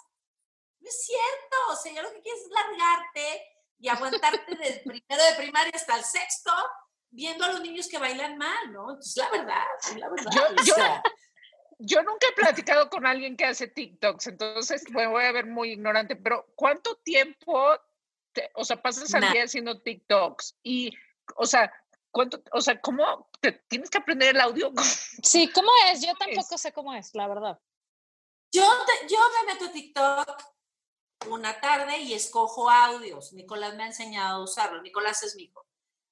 No 0.80 0.90
es 0.90 1.06
cierto, 1.06 1.58
o 1.70 1.76
sea, 1.76 1.94
ya 1.94 2.02
lo 2.02 2.12
que 2.12 2.22
quieres 2.22 2.42
es 2.42 2.50
largarte 2.50 3.53
y 3.84 3.90
aguantarte 3.90 4.56
del 4.56 4.80
primero 4.82 5.24
de 5.30 5.36
primaria 5.38 5.72
hasta 5.76 5.98
el 5.98 6.04
sexto 6.06 6.52
viendo 7.10 7.44
a 7.44 7.52
los 7.52 7.62
niños 7.62 7.90
que 7.90 7.98
bailan 7.98 8.38
mal, 8.38 8.72
¿no? 8.72 8.92
Entonces, 8.92 9.18
la 9.18 9.30
verdad, 9.30 9.64
es 9.82 9.96
la 9.98 10.10
verdad. 10.10 10.32
Yo- 10.34 10.44
o 10.44 10.64
yo- 10.64 10.74
sea, 10.76 11.04
Yo 11.80 12.02
nunca 12.02 12.28
he 12.30 12.34
platicado 12.34 12.90
con 12.90 13.06
alguien 13.06 13.36
que 13.36 13.44
hace 13.44 13.68
TikToks, 13.68 14.28
entonces 14.28 14.90
me 14.92 15.06
voy 15.06 15.26
a 15.26 15.34
ver 15.34 15.48
muy 15.48 15.72
ignorante, 15.72 16.16
pero 16.16 16.46
¿cuánto 16.56 16.96
tiempo, 17.04 17.78
te- 18.32 18.50
o 18.56 18.64
sea, 18.64 18.82
pasas 18.82 19.14
al 19.16 19.30
día 19.34 19.44
haciendo 19.44 19.82
TikToks? 19.82 20.60
Y, 20.64 20.92
o 21.36 21.46
sea, 21.46 21.74
¿cuánto, 22.10 22.42
o 22.54 22.62
sea, 22.62 22.80
cómo 22.80 23.30
te 23.42 23.52
tienes 23.68 23.90
que 23.90 23.98
aprender 23.98 24.30
el 24.34 24.40
audio? 24.40 24.72
sí, 25.24 25.52
¿cómo 25.52 25.70
es? 25.92 26.02
Yo 26.02 26.14
tampoco 26.16 26.58
sé 26.58 26.72
cómo 26.72 26.94
es, 26.94 27.14
la 27.16 27.28
verdad. 27.28 27.60
Yo, 28.54 28.64
te- 28.86 29.08
yo 29.14 29.18
me 29.46 29.54
meto 29.54 29.66
a 29.66 29.72
TikTok 29.74 30.42
una 31.30 31.60
tarde 31.60 31.98
y 32.00 32.14
escojo 32.14 32.70
audios. 32.70 33.34
Nicolás 33.34 33.76
me 33.76 33.84
ha 33.84 33.88
enseñado 33.88 34.42
a 34.42 34.44
usarlo. 34.44 34.82
Nicolás 34.82 35.24
es 35.24 35.36
mi 35.36 35.44
hijo. 35.44 35.66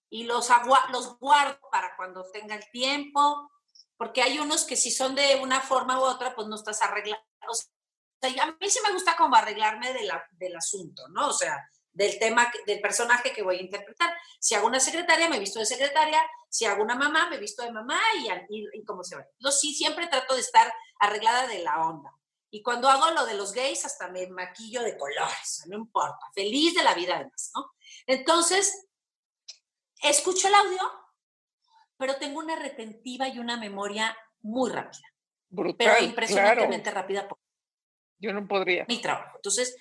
Y 0.09 0.23
los, 0.25 0.49
los 0.91 1.17
guardo 1.19 1.59
para 1.71 1.95
cuando 1.95 2.29
tenga 2.31 2.55
el 2.55 2.69
tiempo, 2.71 3.49
porque 3.97 4.21
hay 4.21 4.39
unos 4.39 4.65
que 4.65 4.75
si 4.75 4.91
son 4.91 5.15
de 5.15 5.39
una 5.41 5.61
forma 5.61 5.99
u 5.99 6.03
otra, 6.03 6.35
pues 6.35 6.47
no 6.47 6.55
estás 6.55 6.81
arreglando. 6.81 7.23
O 7.49 7.53
sea, 7.53 8.43
a 8.43 8.47
mí 8.47 8.69
sí 8.69 8.79
me 8.85 8.93
gusta 8.93 9.15
como 9.15 9.35
arreglarme 9.35 9.93
de 9.93 10.03
la- 10.03 10.25
del 10.31 10.55
asunto, 10.55 11.07
¿no? 11.09 11.29
O 11.29 11.33
sea, 11.33 11.57
del 11.93 12.17
tema, 12.19 12.51
del 12.65 12.79
personaje 12.81 13.33
que 13.33 13.41
voy 13.43 13.57
a 13.57 13.61
interpretar. 13.61 14.15
Si 14.39 14.55
hago 14.55 14.67
una 14.67 14.79
secretaria, 14.79 15.27
me 15.29 15.39
visto 15.39 15.59
de 15.59 15.65
secretaria. 15.65 16.21
Si 16.49 16.65
hago 16.65 16.83
una 16.83 16.95
mamá, 16.95 17.29
me 17.29 17.37
visto 17.37 17.63
de 17.63 17.71
mamá 17.71 17.99
y, 18.17 18.27
y, 18.49 18.67
y 18.73 18.85
como 18.85 19.03
se 19.03 19.15
va. 19.15 19.25
Yo 19.39 19.51
sí 19.51 19.73
siempre 19.73 20.07
trato 20.07 20.35
de 20.35 20.41
estar 20.41 20.73
arreglada 20.99 21.47
de 21.47 21.59
la 21.59 21.79
onda. 21.85 22.13
Y 22.53 22.61
cuando 22.61 22.89
hago 22.89 23.09
lo 23.11 23.25
de 23.25 23.35
los 23.35 23.53
gays, 23.53 23.85
hasta 23.85 24.09
me 24.09 24.27
maquillo 24.27 24.83
de 24.83 24.97
colores, 24.97 25.63
no 25.67 25.77
importa, 25.77 26.19
feliz 26.35 26.75
de 26.75 26.83
la 26.83 26.93
vida 26.93 27.15
además, 27.15 27.51
¿no? 27.55 27.71
Entonces, 28.05 28.87
escucho 30.03 30.49
el 30.49 30.55
audio, 30.55 30.79
pero 31.97 32.17
tengo 32.17 32.39
una 32.39 32.57
retentiva 32.57 33.29
y 33.29 33.39
una 33.39 33.55
memoria 33.55 34.17
muy 34.41 34.69
rápida, 34.69 35.07
pero 35.49 35.63
Brutal, 35.63 35.87
claro. 35.87 36.03
impresionantemente 36.03 36.91
rápida 36.91 37.27
por 37.27 37.37
Yo 38.19 38.33
no 38.33 38.45
podría. 38.45 38.85
mi 38.87 39.01
trabajo. 39.01 39.37
Entonces, 39.37 39.77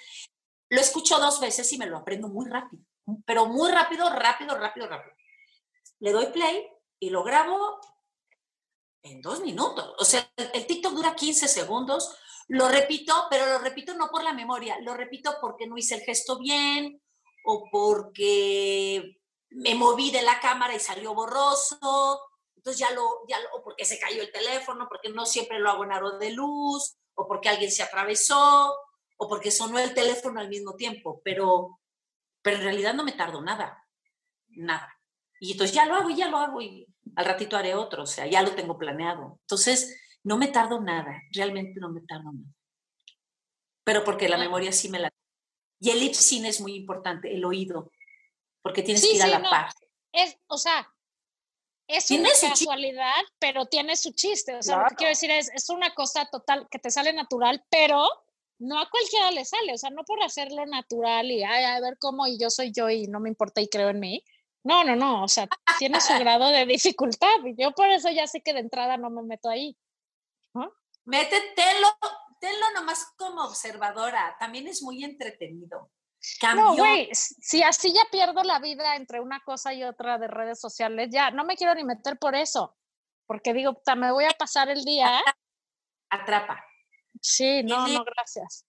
lo 0.68 0.80
escucho 0.80 1.18
dos 1.18 1.40
veces 1.40 1.72
y 1.72 1.78
me 1.78 1.86
lo 1.86 1.96
aprendo 1.96 2.28
muy 2.28 2.48
rápido, 2.48 2.84
pero 3.26 3.46
muy 3.46 3.72
rápido, 3.72 4.08
rápido, 4.10 4.56
rápido, 4.56 4.86
rápido. 4.86 5.16
Le 5.98 6.12
doy 6.12 6.26
play 6.26 6.68
y 7.00 7.10
lo 7.10 7.24
grabo 7.24 7.80
en 9.02 9.20
dos 9.20 9.40
minutos. 9.40 9.92
O 9.98 10.04
sea, 10.04 10.30
el 10.36 10.66
TikTok 10.66 10.92
dura 10.92 11.16
15 11.16 11.48
segundos. 11.48 12.16
Lo 12.50 12.68
repito, 12.68 13.28
pero 13.30 13.46
lo 13.46 13.58
repito 13.60 13.94
no 13.94 14.08
por 14.08 14.24
la 14.24 14.32
memoria, 14.32 14.76
lo 14.80 14.94
repito 14.94 15.36
porque 15.40 15.68
no 15.68 15.78
hice 15.78 15.94
el 15.94 16.00
gesto 16.00 16.36
bien 16.36 17.00
o 17.44 17.68
porque 17.70 19.18
me 19.50 19.76
moví 19.76 20.10
de 20.10 20.22
la 20.22 20.40
cámara 20.40 20.74
y 20.74 20.80
salió 20.80 21.14
borroso. 21.14 22.20
Entonces 22.56 22.80
ya 22.80 22.90
lo, 22.90 23.24
ya 23.28 23.38
o 23.54 23.62
porque 23.62 23.84
se 23.84 24.00
cayó 24.00 24.22
el 24.22 24.32
teléfono, 24.32 24.88
porque 24.88 25.10
no 25.10 25.26
siempre 25.26 25.60
lo 25.60 25.70
hago 25.70 25.84
en 25.84 25.92
aro 25.92 26.18
de 26.18 26.32
luz, 26.32 26.96
o 27.14 27.28
porque 27.28 27.48
alguien 27.48 27.70
se 27.70 27.84
atravesó, 27.84 28.76
o 29.16 29.28
porque 29.28 29.52
sonó 29.52 29.78
el 29.78 29.94
teléfono 29.94 30.40
al 30.40 30.48
mismo 30.48 30.74
tiempo, 30.74 31.22
pero, 31.24 31.78
pero 32.42 32.56
en 32.56 32.64
realidad 32.64 32.94
no 32.94 33.04
me 33.04 33.12
tardo 33.12 33.40
nada, 33.42 33.86
nada. 34.48 34.92
Y 35.38 35.52
entonces 35.52 35.74
ya 35.74 35.86
lo 35.86 35.94
hago 35.94 36.10
y 36.10 36.16
ya 36.16 36.28
lo 36.28 36.38
hago 36.38 36.60
y 36.60 36.84
al 37.14 37.24
ratito 37.24 37.56
haré 37.56 37.76
otro, 37.76 38.02
o 38.02 38.06
sea, 38.06 38.26
ya 38.26 38.42
lo 38.42 38.56
tengo 38.56 38.76
planeado. 38.76 39.38
Entonces, 39.42 39.96
no 40.24 40.36
me 40.36 40.48
tardo 40.48 40.80
nada, 40.80 41.20
realmente 41.32 41.80
no 41.80 41.88
me 41.90 42.00
tardo 42.02 42.30
nada. 42.32 42.52
Pero 43.84 44.04
porque 44.04 44.28
la 44.28 44.36
Ah. 44.36 44.40
memoria 44.40 44.72
sí 44.72 44.88
me 44.88 44.98
la... 44.98 45.10
Y 45.80 45.90
el 45.90 46.00
lip 46.00 46.12
sync 46.14 46.44
es 46.46 46.60
muy 46.60 46.74
importante, 46.74 47.32
el 47.34 47.44
oído, 47.44 47.90
porque 48.62 48.82
tienes 48.82 49.02
Sí, 49.02 49.10
que 49.10 49.16
ir 49.16 49.22
a 49.22 49.26
la 49.28 49.38
no. 49.38 49.48
par. 49.50 49.70
Es, 50.12 50.36
o 50.48 50.58
sea, 50.58 50.86
es 51.88 52.06
Tiene 52.06 52.24
una 52.24 52.30
chiste. 52.32 52.48
casualidad, 52.50 53.22
pero 53.38 53.64
tiene 53.66 53.96
su 53.96 54.12
chiste. 54.12 54.54
O 54.56 54.62
sea, 54.62 54.76
lo 54.76 54.82
que 54.82 54.86
Claro. 54.88 54.96
quiero 54.96 55.08
decir 55.10 55.30
es, 55.30 55.50
es 55.54 55.70
una 55.70 55.94
cosa 55.94 56.26
total 56.30 56.68
que 56.70 56.78
te 56.78 56.90
sale 56.90 57.12
natural, 57.14 57.64
pero 57.70 58.06
no 58.58 58.78
a 58.78 58.90
cualquiera 58.90 59.30
le 59.30 59.44
sale. 59.46 59.72
O 59.72 59.78
sea, 59.78 59.88
no 59.90 60.04
por 60.04 60.22
hacerlo 60.22 60.66
natural 60.66 61.30
y 61.30 61.42
ay, 61.42 61.64
a 61.64 61.80
ver 61.80 61.96
cómo 61.98 62.26
y 62.26 62.38
yo 62.38 62.50
soy 62.50 62.72
yo 62.72 62.90
y 62.90 63.06
no 63.06 63.18
me 63.18 63.30
importa 63.30 63.60
y 63.62 63.68
creo 63.68 63.88
en 63.88 64.00
mí. 64.00 64.22
No, 64.62 64.84
no, 64.84 64.94
no. 64.94 65.24
O 65.24 65.28
sea, 65.28 65.48
tiene 65.78 65.98
su 66.02 66.12
grado 66.20 66.48
de 66.50 66.66
dificultad. 66.66 67.42
Y 67.46 67.54
yo 67.60 67.72
por 67.72 67.88
eso 67.88 68.10
ya 68.10 68.26
sé 68.26 68.42
que 68.42 68.52
de 68.52 68.60
entrada 68.60 68.98
no 68.98 69.08
me 69.08 69.22
meto 69.22 69.48
ahí. 69.48 69.74
Métetelo, 71.04 71.88
tenlo 72.40 72.70
nomás 72.74 73.12
como 73.16 73.42
observadora, 73.44 74.36
también 74.38 74.66
es 74.68 74.82
muy 74.82 75.02
entretenido. 75.04 75.78
No, 75.80 76.38
Cambió, 76.40 76.74
güey, 76.76 77.08
s- 77.10 77.34
si 77.40 77.62
así 77.62 77.92
ya 77.94 78.02
pierdo 78.10 78.42
la 78.42 78.58
vida 78.58 78.94
entre 78.96 79.20
una 79.20 79.40
cosa 79.40 79.72
y 79.72 79.82
otra 79.82 80.18
de 80.18 80.28
redes 80.28 80.60
sociales, 80.60 81.08
ya 81.10 81.30
no 81.30 81.44
me 81.44 81.56
quiero 81.56 81.74
ni 81.74 81.84
meter 81.84 82.18
por 82.18 82.34
eso. 82.34 82.76
Porque 83.26 83.54
digo, 83.54 83.80
me 83.96 84.12
voy 84.12 84.24
a 84.24 84.30
pasar 84.38 84.68
el 84.68 84.84
día. 84.84 85.20
atrapa. 86.10 86.62
Sí, 87.20 87.62
no, 87.62 87.84
Tiene- 87.84 87.98
no, 88.00 88.04
gracias. 88.04 88.66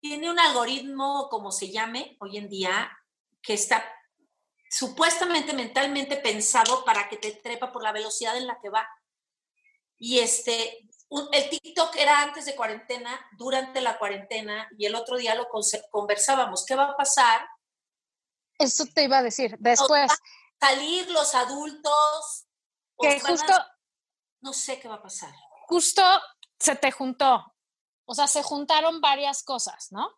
Tiene 0.00 0.30
un 0.30 0.38
algoritmo, 0.38 1.28
como 1.28 1.52
se 1.52 1.70
llame 1.70 2.16
hoy 2.20 2.36
en 2.38 2.48
día, 2.48 2.90
que 3.42 3.54
está 3.54 3.84
supuestamente 4.70 5.52
mentalmente 5.52 6.16
pensado 6.16 6.84
para 6.84 7.08
que 7.08 7.16
te 7.16 7.32
trepa 7.32 7.70
por 7.72 7.82
la 7.82 7.92
velocidad 7.92 8.36
en 8.36 8.46
la 8.46 8.58
que 8.60 8.68
va. 8.70 8.88
Y 9.98 10.20
este, 10.20 10.87
un- 11.10 11.28
el 11.32 11.48
TikTok 11.50 11.96
era 11.96 12.22
antes 12.22 12.44
de 12.44 12.54
cuarentena, 12.56 13.18
durante 13.38 13.80
la 13.80 13.98
cuarentena, 13.98 14.68
y 14.78 14.86
el 14.86 14.94
otro 14.94 15.16
día 15.16 15.34
lo 15.34 15.48
conversábamos. 15.90 16.64
¿Qué 16.66 16.74
va 16.74 16.90
a 16.90 16.96
pasar? 16.96 17.46
Eso 18.58 18.84
te 18.94 19.04
iba 19.04 19.18
a 19.18 19.22
decir. 19.22 19.56
Después, 19.58 20.10
Salir 20.60 21.08
los 21.10 21.36
adultos 21.36 22.46
Que 23.00 23.10
a- 23.10 23.20
justo, 23.20 23.52
no 24.40 24.52
sé 24.52 24.80
qué 24.80 24.88
va 24.88 24.96
a 24.96 25.02
pasar. 25.02 25.32
justo 25.68 26.02
se 26.58 26.74
te 26.74 26.90
juntó. 26.90 27.44
O 28.06 28.14
sea, 28.14 28.26
se 28.26 28.42
juntaron 28.42 29.00
varias 29.00 29.44
cosas, 29.44 29.92
¿no? 29.92 30.10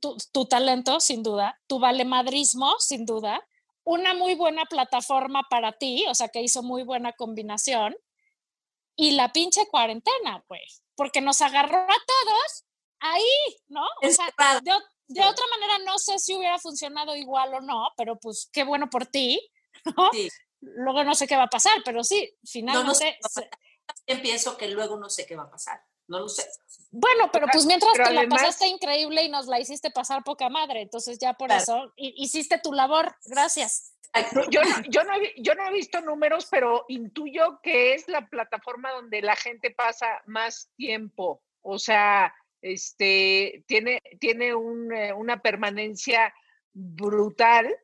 Tu, 0.00 0.16
tu 0.32 0.46
talento, 0.46 1.00
sin 1.00 1.22
duda, 1.22 1.60
tu 1.66 1.78
valemadrismo, 1.78 2.76
sin 2.78 3.04
duda, 3.04 3.46
una 3.84 4.14
muy 4.14 4.34
buena 4.36 4.64
plataforma 4.64 5.42
para 5.50 5.72
ti, 5.72 6.06
o 6.08 6.14
sea, 6.14 6.28
que 6.28 6.40
hizo 6.40 6.62
muy 6.62 6.82
buena 6.82 7.12
combinación, 7.12 7.94
y 8.96 9.12
la 9.12 9.32
pinche 9.32 9.66
cuarentena, 9.68 10.42
güey, 10.48 10.66
porque 10.94 11.20
nos 11.20 11.42
agarró 11.42 11.78
a 11.78 11.86
todos 11.86 12.64
ahí, 13.00 13.56
¿no? 13.68 13.84
O 14.02 14.10
sea, 14.10 14.26
de, 14.62 15.20
otra 15.20 15.44
manera 15.50 15.78
no 15.84 15.98
sé 15.98 16.18
si 16.18 16.34
hubiera 16.34 16.58
funcionado 16.58 17.14
igual 17.14 17.54
o 17.54 17.60
no, 17.60 17.90
pero 17.96 18.18
pues 18.18 18.48
qué 18.52 18.64
bueno 18.64 18.88
por 18.90 19.06
ti, 19.06 19.40
¿no? 19.96 20.10
Sí. 20.12 20.28
Luego 20.60 21.04
no 21.04 21.14
sé 21.14 21.28
qué 21.28 21.36
va 21.36 21.44
a 21.44 21.50
pasar, 21.50 21.82
pero 21.84 22.02
sí, 22.02 22.28
No, 22.42 22.50
finalmente... 22.50 22.88
no 22.88 22.94
sé 22.94 23.18
pasar. 23.20 23.50
También 24.04 24.22
pienso 24.22 24.56
que 24.56 24.68
luego 24.68 24.96
no 24.96 25.08
sé 25.08 25.26
qué 25.26 25.36
va 25.36 25.44
a 25.44 25.50
pasar. 25.50 25.80
No 26.08 26.20
lo 26.20 26.28
sé. 26.28 26.44
Bueno, 26.92 27.30
pero 27.32 27.46
pues 27.50 27.66
mientras 27.66 27.92
pero 27.94 28.06
te 28.08 28.14
la 28.14 28.20
además- 28.20 28.42
pasaste 28.42 28.68
increíble 28.68 29.22
y 29.24 29.28
nos 29.28 29.46
la 29.46 29.58
hiciste 29.60 29.90
pasar 29.90 30.22
poca 30.24 30.48
madre, 30.48 30.82
entonces 30.82 31.18
ya 31.18 31.34
por 31.34 31.48
Claro. 31.48 31.62
eso 31.62 31.92
hi- 31.96 32.14
hiciste 32.16 32.58
tu 32.62 32.72
labor, 32.72 33.14
gracias. 33.26 33.92
Yo, 34.50 34.62
no, 34.62 34.82
yo, 34.88 35.02
no 35.04 35.12
yo 35.36 35.54
no 35.56 35.66
he 35.68 35.72
visto 35.72 36.00
números, 36.00 36.46
pero 36.50 36.84
intuyo 36.88 37.60
que 37.62 37.92
es 37.94 38.08
la 38.08 38.28
plataforma 38.28 38.92
donde 38.92 39.20
la 39.20 39.36
gente 39.36 39.70
pasa 39.72 40.06
más 40.26 40.70
tiempo. 40.76 41.42
O 41.60 41.78
sea, 41.78 42.32
este, 42.62 43.64
tiene, 43.66 44.00
tiene 44.18 44.54
un, 44.54 44.90
eh, 44.94 45.12
una 45.12 45.42
permanencia 45.42 46.32
brutal 46.72 47.74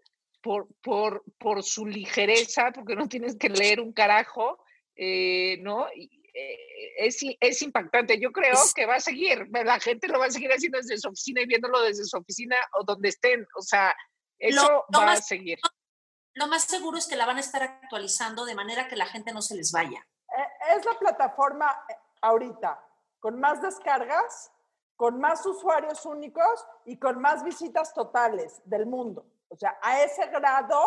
por, 0.41 0.68
por, 0.83 1.23
por 1.39 1.62
su 1.62 1.87
ligereza, 1.87 2.70
porque 2.73 2.95
no 2.97 3.09
tienes 3.09 3.37
que 3.37 3.49
leer 3.51 3.81
un 3.81 3.93
carajo, 3.93 4.59
eh, 4.97 5.59
¿no? 5.61 5.87
Y, 5.95 6.22
es, 6.35 7.22
i- 7.22 7.37
es 7.41 7.61
impactante. 7.62 8.18
Yo 8.20 8.33
creo 8.33 8.53
Es- 8.55 8.72
que 8.74 8.87
va 8.87 8.97
a 8.97 9.01
seguir. 9.01 9.49
La 9.51 9.78
gente 9.80 10.09
lo 10.09 10.18
va 10.18 10.26
a 10.26 10.30
seguir 10.30 10.51
haciendo 10.53 10.78
desde 10.78 10.99
su 10.99 11.09
oficina 11.09 11.43
y 11.43 11.47
viéndolo 11.47 11.80
desde 11.80 12.05
su 12.05 12.16
oficina 12.16 12.57
o 12.74 12.85
donde 12.85 13.09
estén. 13.11 13.47
O 13.57 13.62
sea, 13.62 13.95
eso 14.39 14.85
lo 14.89 14.99
va 14.99 15.03
a 15.05 15.07
más- 15.07 15.26
seguir. 15.26 15.59
Lo 16.35 16.47
más 16.47 16.64
seguro 16.64 16.97
es 16.97 17.07
que 17.07 17.16
la 17.16 17.26
van 17.26 17.37
a 17.37 17.41
estar 17.41 17.62
actualizando 17.62 18.47
de 18.47 18.55
manera 18.55 18.89
que 18.89 18.97
la 18.97 19.07
gente 19.07 19.33
no 19.33 19.43
se 19.43 19.55
les 19.55 19.70
vaya. 19.72 20.07
Eh, 20.39 20.76
Es 20.76 20.85
la 20.87 20.99
plataforma 20.99 21.85
eh, 21.91 21.95
ahorita 22.22 22.83
con 23.20 23.39
más 23.39 23.61
descargas, 23.61 24.51
con 24.97 25.20
más 25.20 25.45
usuarios 25.45 26.07
únicos 26.07 26.66
y 26.87 26.99
con 26.99 27.20
más 27.20 27.45
visitas 27.45 27.93
totales 27.93 28.62
del 28.64 28.87
mundo. 28.87 29.26
O 29.49 29.57
sea, 29.57 29.76
a 29.83 30.03
ese 30.03 30.26
grado 30.28 30.80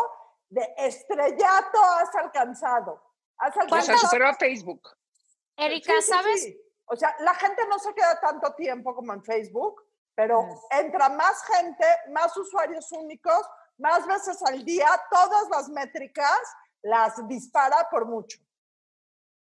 de 0.50 0.68
estrellato 0.78 1.80
has 2.00 2.16
alcanzado. 2.16 3.02
Has 3.38 3.52
O 3.52 3.54
sea, 3.54 3.62
alcanzado 3.64 3.98
superó 4.00 4.28
a 4.30 4.34
Facebook. 4.34 4.82
Erika, 5.58 5.94
Sí, 5.94 6.02
sí, 6.02 6.12
¿sabes? 6.12 6.44
sí. 6.44 6.62
O 6.88 6.96
sea, 6.96 7.16
la 7.20 7.34
gente 7.36 7.64
no 7.68 7.80
se 7.80 7.94
queda 7.94 8.20
tanto 8.20 8.54
tiempo 8.54 8.94
como 8.94 9.14
en 9.14 9.24
Facebook, 9.24 9.82
pero 10.14 10.48
entra 10.70 11.10
más 11.10 11.44
gente, 11.46 11.86
más 12.12 12.36
usuarios 12.38 12.92
únicos, 12.92 13.46
más 13.78 14.06
veces 14.08 14.42
al 14.44 14.64
día, 14.64 14.88
todas 15.10 15.50
las 15.50 15.70
métricas 15.70 16.40
las 16.82 17.28
dispara 17.28 17.88
por 17.90 18.06
mucho. 18.06 18.40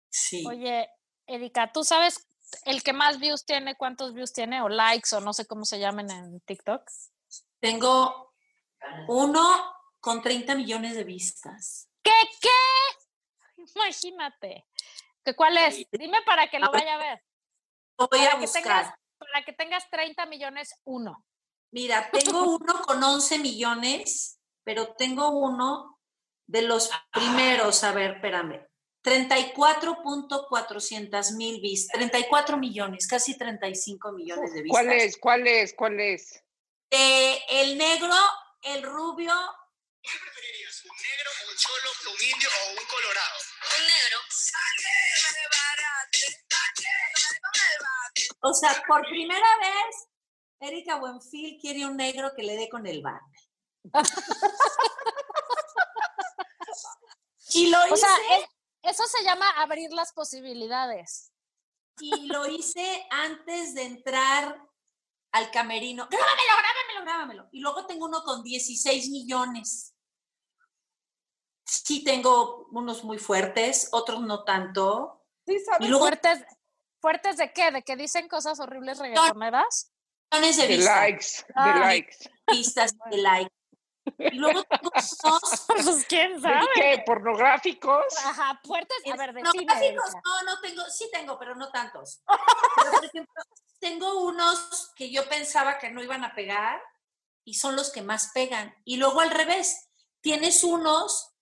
Sí. 0.09 0.43
Oye, 0.47 0.89
Erika, 1.28 1.72
¿tú 1.72 1.84
sabes 1.84 2.28
el 2.63 2.84
que 2.84 2.93
más 2.93 3.20
views 3.20 3.45
tiene, 3.45 3.76
cuántos 3.76 4.13
views 4.13 4.34
tiene, 4.34 4.61
o 4.61 4.70
likes, 4.70 5.16
o 5.16 5.20
no 5.20 5.34
sé 5.34 5.45
cómo 5.45 5.66
se 5.66 5.80
llaman 5.80 6.09
en 6.09 6.39
TikTok? 6.41 6.82
Tengo 7.59 8.34
uno 9.07 9.76
con 9.99 10.22
30 10.22 10.55
millones 10.55 10.95
de 10.95 11.03
vistas. 11.03 11.89
¿Qué, 12.03 12.11
qué? 12.41 13.63
Imagínate. 13.76 14.66
¿Que 15.26 15.36
¿Cuál 15.36 15.57
es? 15.57 15.86
Dime 15.91 16.21
para 16.26 16.49
que 16.49 16.59
lo 16.59 16.71
vaya 16.71 16.93
a 16.93 16.97
ver. 16.97 17.21
Voy 17.97 18.07
Para 18.09 18.28
a 18.28 18.32
que, 18.36 18.41
buscar. 18.41 18.63
tengas, 18.63 18.93
para 19.17 19.43
que 19.43 19.53
tengas 19.53 19.89
30 19.89 20.28
millones, 20.28 20.76
uno. 20.84 21.26
Mira, 21.71 22.11
tengo 22.11 22.43
uno 22.59 22.84
con 22.84 23.03
11 23.03 23.39
millones, 23.39 24.39
pero 24.63 24.93
tengo 24.93 25.30
uno 25.30 25.99
de 26.47 26.61
los 26.61 26.91
primeros, 27.11 27.84
a 27.84 27.91
ver, 27.91 28.17
espérame, 28.17 28.63
34.400 29.03 31.36
mil 31.36 31.59
vistas, 31.59 31.91
34 31.93 32.57
millones, 32.57 33.07
casi 33.07 33.36
35 33.36 34.11
millones 34.11 34.53
de 34.53 34.61
vistas. 34.61 34.80
¿Cuál 34.84 34.91
es? 34.95 35.17
¿Cuál 35.17 35.47
es? 35.47 35.73
¿Cuál 35.73 35.99
es? 35.99 36.43
Eh, 36.91 37.39
el 37.49 37.80
negro, 37.80 38.13
el 38.61 38.84
rubio. 38.84 39.34
¿Un 40.96 41.02
negro, 41.04 41.30
un 41.50 41.56
cholo, 41.58 41.89
un 42.16 42.24
indio 42.24 42.50
o 42.50 42.70
un 42.72 42.86
colorado? 42.88 43.38
Un 43.80 43.84
negro. 43.86 44.20
o 48.41 48.54
sea, 48.54 48.82
por 48.88 49.02
primera 49.08 49.58
vez, 49.60 50.08
Erika 50.60 50.96
Buenfil 50.98 51.58
quiere 51.60 51.86
un 51.86 51.98
negro 51.98 52.32
que 52.36 52.43
le 52.43 52.56
dé 52.56 52.70
con 52.70 52.86
el 52.88 53.02
bar. 53.02 53.20
y 57.54 57.70
lo 57.70 57.86
hice, 57.88 57.93
O 57.93 57.98
sea, 57.98 58.18
es- 58.38 58.46
eso 58.84 59.04
se 59.08 59.24
llama 59.24 59.50
abrir 59.62 59.89
las 59.91 60.14
posibilidades. 60.14 61.32
y 62.00 62.28
lo 62.28 62.46
hice 62.48 63.06
antes 63.10 63.74
de 63.74 63.84
entrar 63.84 64.60
al 65.32 65.50
camerino. 65.52 66.08
Grábamelo, 66.10 66.54
grábamelo, 66.58 67.02
grábamelo. 67.04 67.50
Y 67.52 67.60
luego 67.62 67.86
tengo 67.86 68.06
uno 68.06 68.22
con 68.24 68.43
16 68.43 69.10
millones. 69.10 69.95
Sí 71.66 72.03
tengo 72.03 72.68
unos 72.72 73.03
muy 73.03 73.18
fuertes, 73.18 73.89
otros 73.91 74.22
no 74.22 74.43
tanto. 74.43 75.26
Sí, 75.45 75.59
¿sabes? 75.59 75.88
Y 75.88 75.89
luego 75.89 76.05
¿Fuertes, 76.05 76.45
¿Fuertes 77.01 77.38
de 77.38 77.51
qué? 77.53 77.72
¿De 77.72 77.82
que 77.84 77.95
dicen 77.95 78.28
cosas 78.28 78.59
horribles 78.59 78.99
reggaetoneras? 78.99 79.91
millones 80.32 80.57
de 80.57 80.68
De 80.68 80.78
likes, 80.78 81.28
de 81.55 81.80
likes. 81.80 82.18
vistas 82.51 82.93
de 83.09 83.18
like. 83.18 83.51
Y 84.20 84.36
luego 84.36 84.63
tengo 84.63 84.91
unos 85.24 85.66
Pues 85.68 86.05
quién 86.07 86.34
¿De 86.36 86.41
sabe. 86.41 86.68
qué? 86.76 87.03
¿Pornográficos? 87.05 88.03
Ajá, 88.24 88.59
fuertes. 88.63 88.97
A 89.11 89.18
ver, 89.18 89.34
no, 89.34 89.51
decime. 89.51 89.66
gráficos, 89.66 90.05
Erika. 90.13 90.22
no, 90.24 90.43
no 90.43 90.61
tengo, 90.61 90.84
sí 90.89 91.09
tengo, 91.11 91.39
pero 91.39 91.55
no 91.55 91.72
tantos. 91.72 92.22
Pero, 92.78 92.91
por 92.91 93.05
ejemplo, 93.05 93.43
tengo 93.80 94.22
unos 94.26 94.91
que 94.95 95.09
yo 95.11 95.28
pensaba 95.30 95.78
que 95.80 95.89
no 95.89 96.03
iban 96.03 96.24
a 96.24 96.36
pegar 96.36 96.80
y 97.43 97.55
son 97.55 97.76
los 97.76 97.91
que 97.91 98.01
más 98.03 98.32
pegan. 98.34 98.76
Y 98.84 98.97
luego 98.97 99.22
al 99.22 99.32
revés, 99.32 99.89
tienes 100.22 100.63
unos 100.63 101.35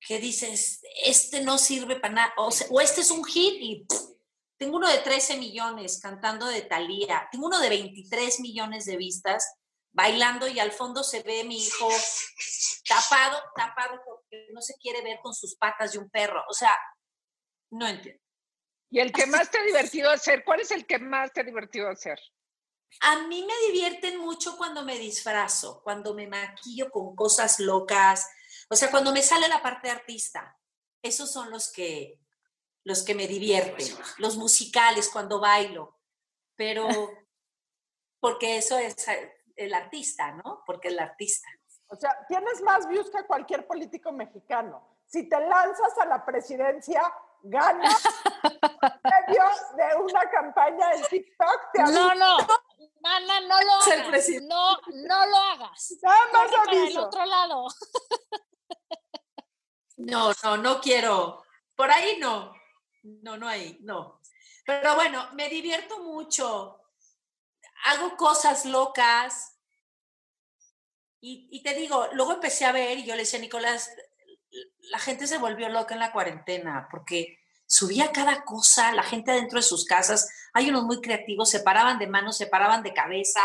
que 0.00 0.18
dices, 0.18 0.80
este 1.04 1.42
no 1.42 1.58
sirve 1.58 1.96
para 1.96 2.14
nada, 2.14 2.32
o, 2.36 2.50
sea, 2.50 2.66
o 2.70 2.80
este 2.80 3.00
es 3.00 3.10
un 3.10 3.24
hit 3.24 3.54
y 3.60 3.84
pff, 3.84 4.18
tengo 4.58 4.76
uno 4.76 4.88
de 4.88 4.98
13 4.98 5.36
millones 5.36 6.00
cantando 6.00 6.46
de 6.46 6.62
Thalía, 6.62 7.28
tengo 7.30 7.46
uno 7.46 7.60
de 7.60 7.68
23 7.68 8.40
millones 8.40 8.84
de 8.86 8.96
vistas 8.96 9.44
bailando 9.92 10.48
y 10.48 10.58
al 10.58 10.72
fondo 10.72 11.02
se 11.02 11.22
ve 11.22 11.44
mi 11.44 11.62
hijo 11.62 11.88
tapado, 12.88 13.40
tapado 13.54 14.00
porque 14.04 14.48
no 14.52 14.60
se 14.60 14.74
quiere 14.76 15.02
ver 15.02 15.18
con 15.22 15.34
sus 15.34 15.56
patas 15.56 15.92
de 15.92 15.98
un 15.98 16.10
perro. 16.10 16.42
O 16.48 16.54
sea, 16.54 16.76
no 17.70 17.86
entiendo. 17.86 18.20
¿Y 18.90 19.00
el 19.00 19.12
que 19.12 19.26
más 19.26 19.50
te 19.50 19.58
ha 19.58 19.62
divertido 19.62 20.10
hacer? 20.10 20.44
¿Cuál 20.44 20.60
es 20.60 20.70
el 20.70 20.86
que 20.86 20.98
más 20.98 21.32
te 21.32 21.40
ha 21.40 21.44
divertido 21.44 21.88
hacer? 21.88 22.18
A 23.02 23.26
mí 23.26 23.46
me 23.46 23.66
divierten 23.66 24.18
mucho 24.18 24.56
cuando 24.56 24.82
me 24.82 24.98
disfrazo, 24.98 25.82
cuando 25.82 26.14
me 26.14 26.26
maquillo 26.26 26.90
con 26.90 27.14
cosas 27.14 27.60
locas, 27.60 28.26
o 28.70 28.76
sea, 28.76 28.90
cuando 28.90 29.12
me 29.12 29.22
sale 29.22 29.48
la 29.48 29.62
parte 29.62 29.90
artista. 29.90 30.54
Esos 31.02 31.30
son 31.32 31.50
los 31.50 31.70
que 31.72 32.20
los 32.84 33.02
que 33.02 33.14
me 33.14 33.26
divierten, 33.28 33.86
los 34.16 34.36
musicales 34.36 35.10
cuando 35.10 35.40
bailo. 35.40 35.98
Pero 36.56 36.88
porque 38.20 38.56
eso 38.56 38.78
es 38.78 39.06
eh, 39.08 39.44
el 39.56 39.74
artista, 39.74 40.32
¿no? 40.32 40.62
Porque 40.66 40.88
el 40.88 40.98
artista. 40.98 41.48
O 41.88 41.96
sea, 41.96 42.16
tienes 42.26 42.60
más 42.62 42.88
views 42.88 43.10
que 43.10 43.24
cualquier 43.26 43.66
político 43.66 44.10
mexicano. 44.12 44.98
Si 45.06 45.28
te 45.28 45.38
lanzas 45.40 45.96
a 45.98 46.06
la 46.06 46.24
presidencia, 46.24 47.02
ganas 47.42 48.02
medio 49.04 49.42
de 49.76 49.96
una 50.02 50.30
campaña 50.30 50.92
en 50.94 51.02
TikTok. 51.04 51.60
Te 51.72 51.82
No, 51.82 52.10
aviso. 52.10 52.14
no. 52.14 52.36
Mana, 53.00 53.40
no 53.40 53.60
lo 53.62 53.72
hagas. 53.72 54.28
No, 54.42 54.76
no 55.06 55.26
lo 55.26 55.36
hagas. 55.36 55.94
Nada 56.02 56.18
más 56.32 56.50
Corre 56.50 56.56
para 56.64 56.72
el 56.72 56.78
aviso. 56.82 57.06
otro 57.06 57.24
lado. 57.24 57.66
No, 59.98 60.32
no, 60.42 60.56
no 60.56 60.80
quiero. 60.80 61.44
Por 61.76 61.90
ahí 61.90 62.18
no. 62.18 62.54
No, 63.02 63.36
no 63.36 63.48
hay, 63.48 63.78
no. 63.82 64.20
Pero 64.64 64.94
bueno, 64.94 65.28
me 65.34 65.48
divierto 65.48 66.02
mucho. 66.02 66.80
Hago 67.84 68.16
cosas 68.16 68.64
locas. 68.64 69.56
Y, 71.20 71.48
y 71.50 71.62
te 71.62 71.74
digo, 71.74 72.08
luego 72.12 72.32
empecé 72.32 72.64
a 72.64 72.72
ver 72.72 72.98
y 72.98 73.04
yo 73.04 73.14
le 73.14 73.22
decía 73.22 73.38
a 73.38 73.42
Nicolás, 73.42 73.90
la 74.90 74.98
gente 74.98 75.26
se 75.26 75.38
volvió 75.38 75.68
loca 75.68 75.94
en 75.94 76.00
la 76.00 76.12
cuarentena 76.12 76.88
porque 76.90 77.38
subía 77.66 78.12
cada 78.12 78.44
cosa, 78.44 78.92
la 78.92 79.02
gente 79.02 79.30
adentro 79.30 79.58
de 79.58 79.62
sus 79.62 79.84
casas. 79.84 80.28
Hay 80.52 80.70
unos 80.70 80.84
muy 80.84 81.00
creativos, 81.00 81.50
se 81.50 81.60
paraban 81.60 81.98
de 81.98 82.06
manos, 82.06 82.36
se 82.36 82.46
paraban 82.46 82.82
de 82.82 82.94
cabeza. 82.94 83.42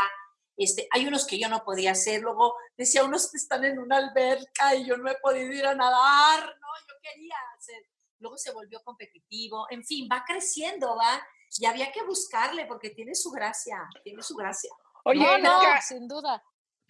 Este, 0.55 0.87
hay 0.91 1.07
unos 1.07 1.25
que 1.25 1.39
yo 1.39 1.49
no 1.49 1.63
podía 1.63 1.91
hacer. 1.91 2.21
Luego 2.21 2.55
decía 2.77 3.03
unos 3.03 3.31
que 3.31 3.37
están 3.37 3.65
en 3.65 3.79
una 3.79 3.97
alberca 3.97 4.75
y 4.75 4.85
yo 4.85 4.97
no 4.97 5.09
he 5.09 5.15
podido 5.15 5.51
ir 5.51 5.65
a 5.65 5.75
nadar. 5.75 6.39
No, 6.43 6.67
yo 6.87 6.95
quería 7.01 7.35
hacer. 7.57 7.83
luego 8.19 8.37
se 8.37 8.51
volvió 8.51 8.81
competitivo, 8.83 9.67
en 9.69 9.83
fin, 9.83 10.07
va 10.11 10.23
creciendo, 10.25 10.95
va, 10.95 11.21
y 11.59 11.65
había 11.65 11.91
que 11.91 12.03
buscarle 12.03 12.65
porque 12.65 12.89
tiene 12.91 13.13
su 13.15 13.31
gracia, 13.31 13.87
tiene 14.03 14.23
su 14.23 14.35
gracia. 14.35 14.71
Oye, 15.05 15.19
no, 15.19 15.37
no, 15.37 15.61
sin 15.81 16.07
duda. 16.07 16.41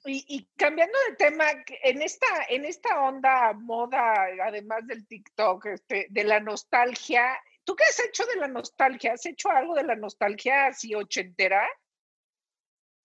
y, 0.06 0.24
y 0.28 0.46
cambiando 0.56 0.98
de 1.10 1.16
tema, 1.16 1.46
en 1.84 2.02
esta, 2.02 2.28
en 2.50 2.66
esta 2.66 3.02
onda 3.02 3.54
moda, 3.54 4.28
además 4.46 4.86
del 4.88 5.08
TikTok, 5.08 5.66
este, 5.66 6.08
de 6.10 6.24
la 6.24 6.40
nostalgia, 6.40 7.38
¿tú 7.64 7.76
qué 7.76 7.84
has 7.84 8.00
hecho 8.02 8.26
de 8.26 8.36
la 8.36 8.48
nostalgia? 8.48 9.14
¿Has 9.14 9.26
hecho 9.26 9.50
algo 9.50 9.74
de 9.76 9.84
la 9.84 9.96
nostalgia 9.96 10.68
así 10.68 10.94
ochentera? 10.94 11.68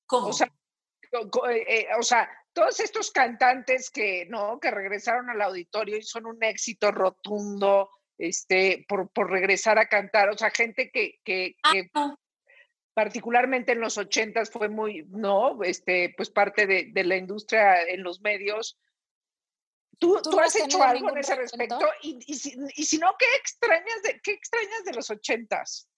¿Cómo? 0.09 0.28
O 0.28 0.32
sea, 0.32 0.50
co- 1.12 1.30
co- 1.30 1.48
eh, 1.48 1.64
eh, 1.68 1.86
o 1.98 2.02
sea, 2.02 2.28
todos 2.52 2.80
estos 2.80 3.12
cantantes 3.12 3.90
que, 3.90 4.26
¿no? 4.28 4.59
Que 4.59 4.70
regresaron 4.72 5.30
al 5.30 5.40
auditorio 5.42 5.96
y 5.98 6.02
son 6.02 6.26
un 6.26 6.42
éxito 6.42 6.90
rotundo, 6.90 7.90
este, 8.16 8.84
por, 8.88 9.11
por 9.11 9.30
regresar 9.30 9.78
a 9.78 9.86
cantar, 9.88 10.30
o 10.30 10.36
sea, 10.36 10.50
gente 10.50 10.90
que, 10.90 11.20
que, 11.22 11.54
Ah, 11.62 11.70
que 11.72 11.90
particularmente 12.94 13.72
en 13.72 13.80
los 13.80 13.96
ochentas 13.96 14.50
fue 14.50 14.68
muy, 14.68 15.04
¿no? 15.11 15.62
Este, 15.62 16.12
pues 16.16 16.30
parte 16.30 16.66
de, 16.66 16.88
de 16.92 17.04
la 17.04 17.16
industria 17.16 17.82
en 17.82 18.02
los 18.02 18.20
medios. 18.22 18.76
¿Tú, 20.00 20.16
¿Tú 20.22 20.30
tú 20.30 20.36
no 20.36 20.42
has 20.42 20.56
hecho 20.56 20.82
algo 20.82 21.11
en 21.11 21.18
ese 21.18 21.34
respecto? 21.36 21.78
Y, 22.02 22.18
y, 22.26 22.34
si, 22.34 22.56
y 22.74 22.84
si 22.84 22.98
no, 22.98 23.14
¿qué 23.18 23.26
extrañas 23.38 24.02
de, 24.02 24.20
qué 24.20 24.32
extrañas 24.32 24.84
de 24.84 24.94
los 24.94 25.11
ochentas? 25.11 25.88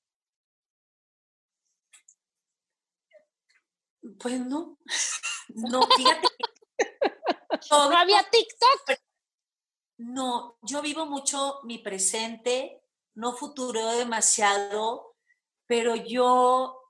Pues 4.18 4.40
no, 4.40 4.78
no, 5.48 5.82
fíjate 5.96 6.28
que 6.28 6.78
yo 7.70 7.90
No 7.90 7.96
había 7.96 8.22
TikTok. 8.30 8.98
No, 9.98 10.58
yo 10.62 10.80
vivo 10.80 11.04
mucho 11.06 11.60
mi 11.64 11.78
presente, 11.78 12.82
no 13.14 13.34
futuro 13.34 13.86
demasiado, 13.90 15.16
pero 15.66 15.94
yo 15.94 16.88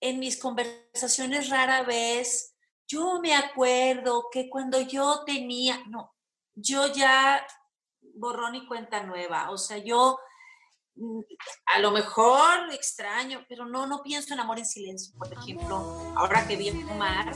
en 0.00 0.18
mis 0.18 0.38
conversaciones 0.38 1.48
rara 1.48 1.82
vez, 1.82 2.56
yo 2.88 3.20
me 3.20 3.34
acuerdo 3.34 4.28
que 4.32 4.50
cuando 4.50 4.80
yo 4.80 5.22
tenía, 5.24 5.80
no, 5.86 6.14
yo 6.54 6.92
ya 6.92 7.46
borrón 8.14 8.56
y 8.56 8.66
cuenta 8.66 9.04
nueva, 9.04 9.50
o 9.50 9.58
sea, 9.58 9.78
yo 9.78 10.18
a 11.66 11.78
lo 11.78 11.90
mejor 11.90 12.72
extraño, 12.72 13.44
pero 13.48 13.66
no, 13.66 13.86
no 13.86 14.02
pienso 14.02 14.34
en 14.34 14.40
amor 14.40 14.58
en 14.58 14.66
silencio, 14.66 15.16
por 15.16 15.32
ejemplo, 15.32 15.76
ahora 16.16 16.46
que 16.46 16.56
vi 16.56 16.70
Omar, 16.70 17.32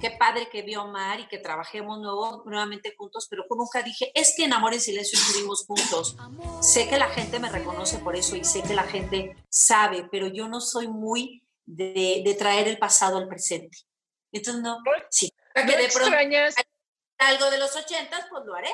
qué 0.00 0.10
padre 0.10 0.48
que 0.50 0.62
vi 0.62 0.76
Omar 0.76 1.20
y 1.20 1.28
que 1.28 1.38
trabajemos 1.38 2.00
nuevo, 2.00 2.42
nuevamente 2.46 2.94
juntos, 2.96 3.26
pero 3.28 3.44
nunca 3.50 3.82
dije, 3.82 4.10
es 4.14 4.34
que 4.36 4.44
en 4.44 4.52
Amor 4.52 4.74
en 4.74 4.80
Silencio 4.80 5.18
estuvimos 5.18 5.66
juntos. 5.66 6.16
Sé 6.62 6.88
que 6.88 6.98
la 6.98 7.08
gente 7.08 7.38
me 7.38 7.50
reconoce 7.50 7.98
por 7.98 8.16
eso 8.16 8.34
y 8.34 8.44
sé 8.44 8.62
que 8.62 8.74
la 8.74 8.84
gente 8.84 9.36
sabe, 9.48 10.08
pero 10.10 10.26
yo 10.26 10.48
no 10.48 10.60
soy 10.60 10.88
muy 10.88 11.44
de, 11.66 12.22
de 12.24 12.34
traer 12.34 12.66
el 12.66 12.78
pasado 12.78 13.18
al 13.18 13.28
presente. 13.28 13.78
Entonces, 14.32 14.62
no, 14.62 14.78
sí, 15.10 15.30
que 15.54 15.64
¿No 15.64 15.72
de 15.72 15.88
pronto 15.88 16.06
extrañas? 16.06 16.54
algo 17.18 17.50
de 17.50 17.58
los 17.58 17.76
ochentas, 17.76 18.26
pues 18.30 18.44
lo 18.44 18.54
haré, 18.54 18.72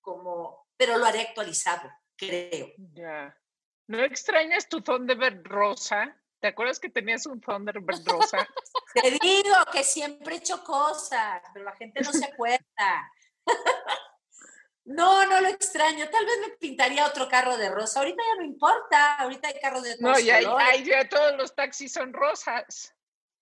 como, 0.00 0.66
pero 0.76 0.98
lo 0.98 1.06
haré 1.06 1.22
actualizado, 1.22 1.88
creo. 2.18 2.72
Ya. 2.94 3.34
¿No 3.86 4.02
extrañas 4.04 4.68
tu 4.68 4.82
Thunderbird 4.82 5.46
rosa? 5.46 6.14
¿Te 6.40 6.48
acuerdas 6.48 6.78
que 6.78 6.90
tenías 6.90 7.26
un 7.26 7.40
Thunderbird 7.40 8.06
rosa? 8.06 8.46
Te 8.94 9.10
digo 9.12 9.54
que 9.72 9.82
siempre 9.82 10.34
he 10.34 10.38
hecho 10.38 10.62
cosas, 10.62 11.40
pero 11.52 11.64
la 11.64 11.74
gente 11.76 12.00
no 12.02 12.12
se 12.12 12.24
acuerda. 12.24 13.12
No, 14.90 15.26
no 15.26 15.42
lo 15.42 15.48
extraño. 15.48 16.08
Tal 16.08 16.24
vez 16.24 16.34
me 16.48 16.56
pintaría 16.56 17.04
otro 17.06 17.28
carro 17.28 17.58
de 17.58 17.68
rosa. 17.68 18.00
Ahorita 18.00 18.22
ya 18.26 18.36
no 18.40 18.44
importa. 18.46 19.16
Ahorita 19.16 19.48
hay 19.48 19.60
carros 19.60 19.82
de 19.82 19.96
No, 20.00 20.12
todos 20.12 20.24
ya, 20.24 20.40
ay, 20.56 20.82
ya 20.82 21.06
todos 21.06 21.36
los 21.36 21.54
taxis 21.54 21.92
son 21.92 22.14
rosas. 22.14 22.94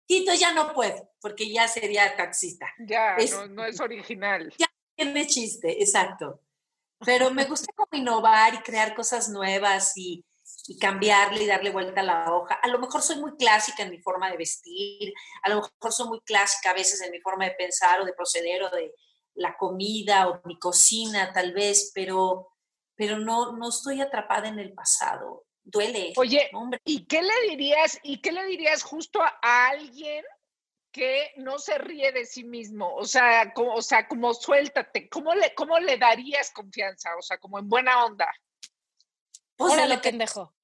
Tito 0.07 0.35
ya 0.35 0.53
no 0.53 0.73
puedo, 0.73 1.13
porque 1.21 1.49
ya 1.53 1.69
sería 1.69 2.17
taxista. 2.17 2.67
Ya, 2.81 3.15
Es- 3.17 3.31
no, 3.33 3.47
no 3.47 3.65
es 3.65 3.79
original. 3.79 4.53
Tiene 4.97 5.27
chiste, 5.29 5.81
exacto. 5.81 6.43
Pero 7.05 7.31
me 7.31 7.45
gusta 7.45 7.73
como 7.75 7.89
innovar 7.93 8.55
y 8.55 8.59
crear 8.59 8.95
cosas 8.95 9.29
nuevas 9.29 9.93
y, 9.97 10.25
y 10.69 10.79
cambiarle 10.79 11.43
y 11.43 11.47
darle 11.47 11.71
vuelta 11.71 12.01
a 12.01 12.05
la 12.05 12.33
hoja. 12.33 12.55
A 12.55 12.69
lo 12.69 12.79
mejor 12.79 13.03
soy 13.03 13.17
muy 13.17 13.37
clásica 13.37 13.83
en 13.83 13.91
mi 13.91 13.99
forma 13.99 14.31
de 14.31 14.37
vestir, 14.37 15.13
a 15.43 15.51
lo 15.51 15.57
mejor 15.57 15.93
soy 15.93 16.09
muy 16.09 16.21
clásica 16.21 16.71
a 16.71 16.75
veces 16.75 17.01
en 17.03 17.11
mi 17.11 17.21
forma 17.21 17.45
de 17.45 17.53
pensar 17.53 18.01
o 18.01 18.05
de 18.05 18.13
proceder 18.13 18.63
o 18.63 18.71
de 18.71 18.95
la 19.35 19.57
comida 19.57 20.29
o 20.29 20.41
mi 20.45 20.59
cocina 20.59 21.33
tal 21.33 21.53
vez, 21.53 21.93
pero, 21.95 22.49
pero 22.95 23.19
no, 23.19 23.53
no 23.53 23.69
estoy 23.69 24.01
atrapada 24.01 24.49
en 24.49 24.59
el 24.59 24.73
pasado. 24.73 25.45
Duele. 25.63 26.13
Oye, 26.17 26.49
hombre. 26.53 26.81
¿y 26.85 27.07
qué 27.07 27.23
le 27.23 27.51
dirías, 27.51 27.99
y 28.03 28.21
qué 28.21 28.31
le 28.31 28.45
dirías 28.47 28.83
justo 28.83 29.21
a, 29.21 29.37
a 29.43 29.69
alguien 29.69 30.25
que 30.97 31.33
no 31.37 31.59
se 31.59 31.77
ríe 31.77 32.11
de 32.11 32.25
sí 32.25 32.43
mismo? 32.43 32.95
O 32.95 33.05
sea, 33.05 33.53
como, 33.53 33.75
o 33.75 33.83
sea, 33.83 34.09
como 34.09 34.33
suéltate, 34.33 35.11
¿cómo 35.11 35.35
le, 35.35 35.55
cómo 35.55 35.79
le 35.79 35.99
darías 35.99 36.51
confianza? 36.53 37.15
O 37.19 37.23
sea, 37.23 37.37
como 37.37 37.59
en 37.59 37.69
buena 37.69 38.07
onda. 38.07 38.27
Pues 39.57 39.75
Órale, 39.75 39.97
lo 39.97 40.01
que, 40.01 40.09
pendejo. 40.11 40.55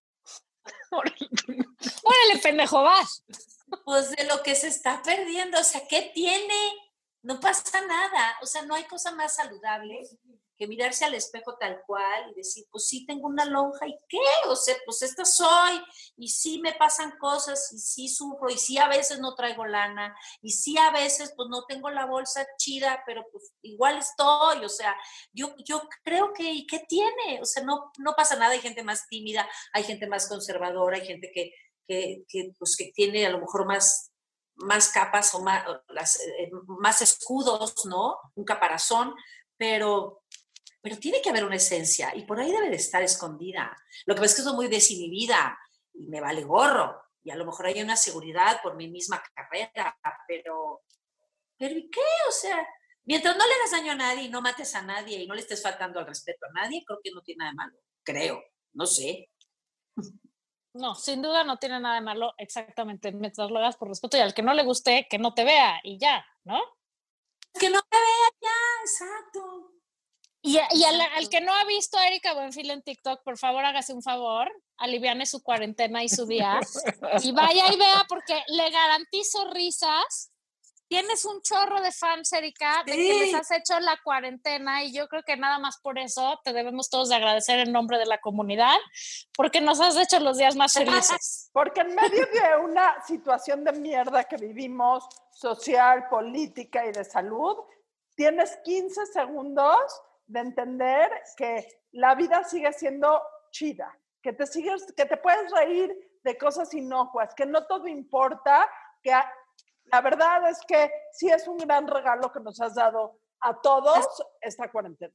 Órale, 0.91 2.39
pendejo, 2.43 2.83
vas. 2.83 3.25
pues 3.85 4.11
de 4.13 4.25
lo 4.25 4.43
que 4.43 4.55
se 4.55 4.69
está 4.69 5.03
perdiendo, 5.03 5.61
o 5.61 5.65
sea, 5.65 5.87
¿qué 5.87 6.11
tiene? 6.15 6.73
No 7.21 7.39
pasa 7.39 7.83
nada, 7.83 8.39
o 8.41 8.47
sea, 8.47 8.63
no 8.63 8.75
hay 8.75 8.85
cosa 8.85 9.11
más 9.13 9.35
saludable 9.35 10.01
que 10.59 10.67
mirarse 10.67 11.05
al 11.05 11.15
espejo 11.15 11.57
tal 11.59 11.83
cual 11.87 12.31
y 12.31 12.35
decir, 12.35 12.65
pues 12.71 12.87
sí 12.87 13.05
tengo 13.07 13.29
una 13.29 13.45
lonja 13.45 13.87
y 13.87 13.97
qué, 14.09 14.19
o 14.49 14.57
sea, 14.57 14.77
pues 14.85 15.03
esta 15.03 15.25
soy 15.25 15.83
y 16.17 16.29
sí 16.29 16.61
me 16.61 16.75
pasan 16.75 17.13
cosas 17.19 17.73
y 17.73 17.79
sí 17.79 18.09
sufro 18.09 18.51
y 18.51 18.59
sí 18.59 18.79
a 18.79 18.89
veces 18.89 19.19
no 19.19 19.35
traigo 19.35 19.67
lana 19.67 20.17
y 20.41 20.51
sí 20.51 20.77
a 20.79 20.91
veces 20.91 21.33
pues 21.37 21.49
no 21.49 21.65
tengo 21.65 21.91
la 21.91 22.07
bolsa 22.07 22.47
chida, 22.59 23.03
pero 23.07 23.25
pues 23.33 23.53
igual 23.63 23.99
estoy, 23.99 24.65
o 24.65 24.69
sea, 24.69 24.97
yo, 25.33 25.55
yo 25.65 25.83
creo 26.05 26.33
que, 26.33 26.53
¿y 26.53 26.67
qué 26.67 26.81
tiene? 26.89 27.41
O 27.41 27.45
sea, 27.45 27.63
no, 27.63 27.91
no 27.99 28.15
pasa 28.15 28.37
nada, 28.37 28.53
hay 28.53 28.61
gente 28.61 28.83
más 28.83 29.07
tímida, 29.09 29.49
hay 29.73 29.85
gente 29.85 30.07
más 30.07 30.29
conservadora, 30.29 30.97
hay 30.97 31.07
gente 31.07 31.31
que, 31.33 31.53
que, 31.87 32.25
que, 32.29 32.53
pues, 32.59 32.77
que 32.77 32.93
tiene 32.95 33.27
a 33.27 33.31
lo 33.31 33.41
mejor 33.41 33.67
más, 33.67 34.13
más 34.57 34.91
capas 34.91 35.35
o 35.35 35.41
más, 35.41 35.65
eh, 36.39 36.51
más 36.67 37.03
escudos, 37.03 37.85
¿no? 37.87 38.19
Un 38.35 38.45
caparazón, 38.45 39.15
pero, 39.57 40.23
pero 40.83 40.99
tiene 40.99 41.23
que 41.23 41.31
haber 41.31 41.45
una 41.45 41.57
esencia 41.57 42.15
y 42.15 42.25
por 42.25 42.41
ahí 42.41 42.51
debe 42.51 42.69
de 42.69 42.77
estar 42.77 43.03
escondida. 43.03 43.75
Lo 44.05 44.15
que 44.15 44.21
pasa 44.21 44.33
es 44.33 44.37
que 44.37 44.43
soy 44.43 44.57
muy 44.57 44.69
desinhibida 44.69 45.57
y 45.95 46.09
me 46.09 46.21
vale 46.21 46.43
gorro 46.43 47.01
y 47.23 47.31
a 47.31 47.37
lo 47.37 47.47
mejor 47.47 47.67
hay 47.67 47.81
una 47.81 47.97
seguridad 47.97 48.61
por 48.63 48.75
mi 48.75 48.89
misma 48.89 49.23
carrera, 49.33 49.97
pero, 50.27 50.83
pero 51.57 51.79
¿y 51.79 51.89
qué? 51.89 52.01
O 52.29 52.33
sea, 52.33 52.67
mientras 53.05 53.37
no 53.37 53.47
le 53.47 53.55
hagas 53.55 53.71
daño 53.71 53.93
a 53.93 53.97
nadie 53.97 54.25
y 54.25 54.29
no 54.29 54.43
mates 54.43 54.75
a 54.75 54.83
nadie 54.83 55.23
y 55.23 55.27
no 55.29 55.35
le 55.35 55.43
estés 55.43 55.63
faltando 55.63 56.01
al 56.01 56.07
respeto 56.07 56.47
a 56.47 56.61
nadie, 56.61 56.83
creo 56.85 56.99
que 57.03 57.13
no 57.13 57.23
tiene 57.23 57.39
nada 57.39 57.51
de 57.53 57.57
malo, 57.57 57.79
creo, 58.03 58.43
no 58.73 58.87
sé. 58.87 59.31
No, 60.75 60.97
sin 60.97 61.23
duda 61.23 61.45
no 61.45 61.59
tiene 61.59 61.79
nada 61.79 61.97
de 61.97 62.01
malo, 62.01 62.33
exactamente. 62.39 63.13
Mientras 63.13 63.51
lo 63.51 63.59
hagas 63.59 63.77
por 63.77 63.89
respeto 63.89 64.17
y 64.17 64.21
al 64.21 64.35
que 64.35 64.43
no 64.43 64.55
le 64.55 64.65
guste, 64.65 65.07
que 65.09 65.19
no 65.19 65.35
te 65.35 65.45
vea 65.45 65.79
y 65.85 65.99
ya, 65.99 66.27
¿no? 66.45 66.61
Que 67.61 67.69
no 67.69 67.79
me 67.79 67.99
vea 67.99 68.31
ya, 68.41 68.81
exacto. 68.81 69.72
Y, 70.45 70.59
a- 70.59 70.67
y 70.73 70.83
al, 70.85 71.01
al 71.01 71.29
que 71.29 71.41
no 71.41 71.55
ha 71.55 71.65
visto 71.65 71.97
a 71.97 72.07
Erika 72.09 72.35
Buenfil 72.35 72.71
en 72.71 72.83
TikTok, 72.83 73.23
por 73.23 73.39
favor 73.39 73.65
hágase 73.65 73.93
un 73.93 74.03
favor, 74.03 74.51
aliviane 74.77 75.25
su 75.25 75.41
cuarentena 75.43 76.03
y 76.03 76.09
su 76.09 76.27
día 76.27 76.59
y 77.23 77.31
vaya 77.33 77.73
y 77.73 77.77
vea 77.77 78.05
porque 78.09 78.43
le 78.49 78.69
garantizo 78.71 79.49
risas. 79.53 80.29
Tienes 80.89 81.25
un 81.25 81.41
chorro 81.41 81.81
de 81.81 81.91
fans, 81.91 82.31
Erika, 82.35 82.83
de 82.85 82.93
que 82.93 83.15
les 83.21 83.35
has 83.35 83.51
hecho 83.53 83.81
la 83.81 83.99
cuarentena 84.05 84.85
y 84.85 84.93
yo 84.93 85.09
creo 85.09 85.23
que 85.23 85.39
nada 85.39 85.59
más 85.59 85.79
por 85.81 85.99
eso 85.99 86.39
te 86.45 86.53
debemos 86.53 86.91
todos 86.91 87.09
de 87.09 87.15
agradecer 87.15 87.61
en 87.61 87.73
nombre 87.73 87.97
de 87.97 88.05
la 88.05 88.21
comunidad 88.21 88.77
porque 89.35 89.63
nos 89.63 89.81
has 89.81 89.97
hecho 89.97 90.21
los 90.21 90.37
días 90.37 90.55
más 90.55 90.75
felices. 90.75 91.49
Porque 91.55 91.81
en 91.81 91.95
medio 91.95 92.27
de 92.27 92.57
una 92.63 93.03
situación 93.07 93.65
de 93.65 93.73
mierda 93.73 94.25
que 94.25 94.37
vivimos, 94.37 95.05
social, 95.33 96.09
política 96.11 96.85
y 96.85 96.93
de 96.93 97.05
salud, 97.05 97.57
tienes 98.15 98.59
15 98.65 99.07
segundos 99.07 99.79
de 100.27 100.41
entender 100.41 101.11
que 101.37 101.67
la 101.93 102.15
vida 102.15 102.45
sigue 102.45 102.73
siendo 102.73 103.23
chida, 103.51 103.97
que 104.23 104.33
te, 104.33 104.47
sigues, 104.47 104.93
que 104.97 105.05
te 105.05 105.17
puedes 105.17 105.51
reír 105.53 105.95
de 106.23 106.39
cosas 106.39 106.73
inocuas, 106.75 107.35
que 107.35 107.45
no 107.47 107.67
todo 107.67 107.87
importa, 107.89 108.69
que 109.03 109.13
a- 109.13 109.31
la 109.85 110.01
verdad 110.01 110.49
es 110.49 110.61
que 110.67 110.91
sí 111.13 111.29
es 111.29 111.47
un 111.49 111.59
gran 111.59 111.87
regalo 111.89 112.33
que 112.33 112.41
nos 112.41 112.61
has 112.61 112.75
dado 112.75 113.19
a 113.41 113.61
todos 113.61 114.07
esta 114.41 114.71
cuarentena. 114.71 115.13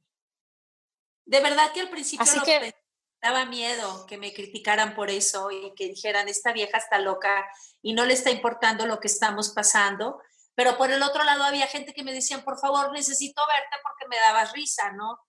De 1.24 1.40
verdad 1.40 1.72
que 1.72 1.80
al 1.80 1.90
principio 1.90 2.22
Así 2.22 2.38
lo 2.38 2.44
que- 2.44 2.60
pensé, 2.60 2.76
daba 3.20 3.44
miedo 3.46 4.06
que 4.06 4.16
me 4.18 4.32
criticaran 4.32 4.94
por 4.94 5.10
eso 5.10 5.50
y 5.50 5.74
que 5.74 5.88
dijeran, 5.88 6.28
esta 6.28 6.52
vieja 6.52 6.78
está 6.78 6.98
loca 6.98 7.46
y 7.82 7.92
no 7.94 8.04
le 8.04 8.14
está 8.14 8.30
importando 8.30 8.86
lo 8.86 9.00
que 9.00 9.08
estamos 9.08 9.50
pasando. 9.50 10.20
Pero 10.58 10.76
por 10.76 10.90
el 10.90 11.00
otro 11.04 11.22
lado 11.22 11.44
había 11.44 11.68
gente 11.68 11.94
que 11.94 12.02
me 12.02 12.12
decían, 12.12 12.42
por 12.42 12.58
favor, 12.58 12.90
necesito 12.90 13.40
verte 13.46 13.76
porque 13.80 14.08
me 14.08 14.18
dabas 14.18 14.52
risa, 14.52 14.90
¿no? 14.90 15.20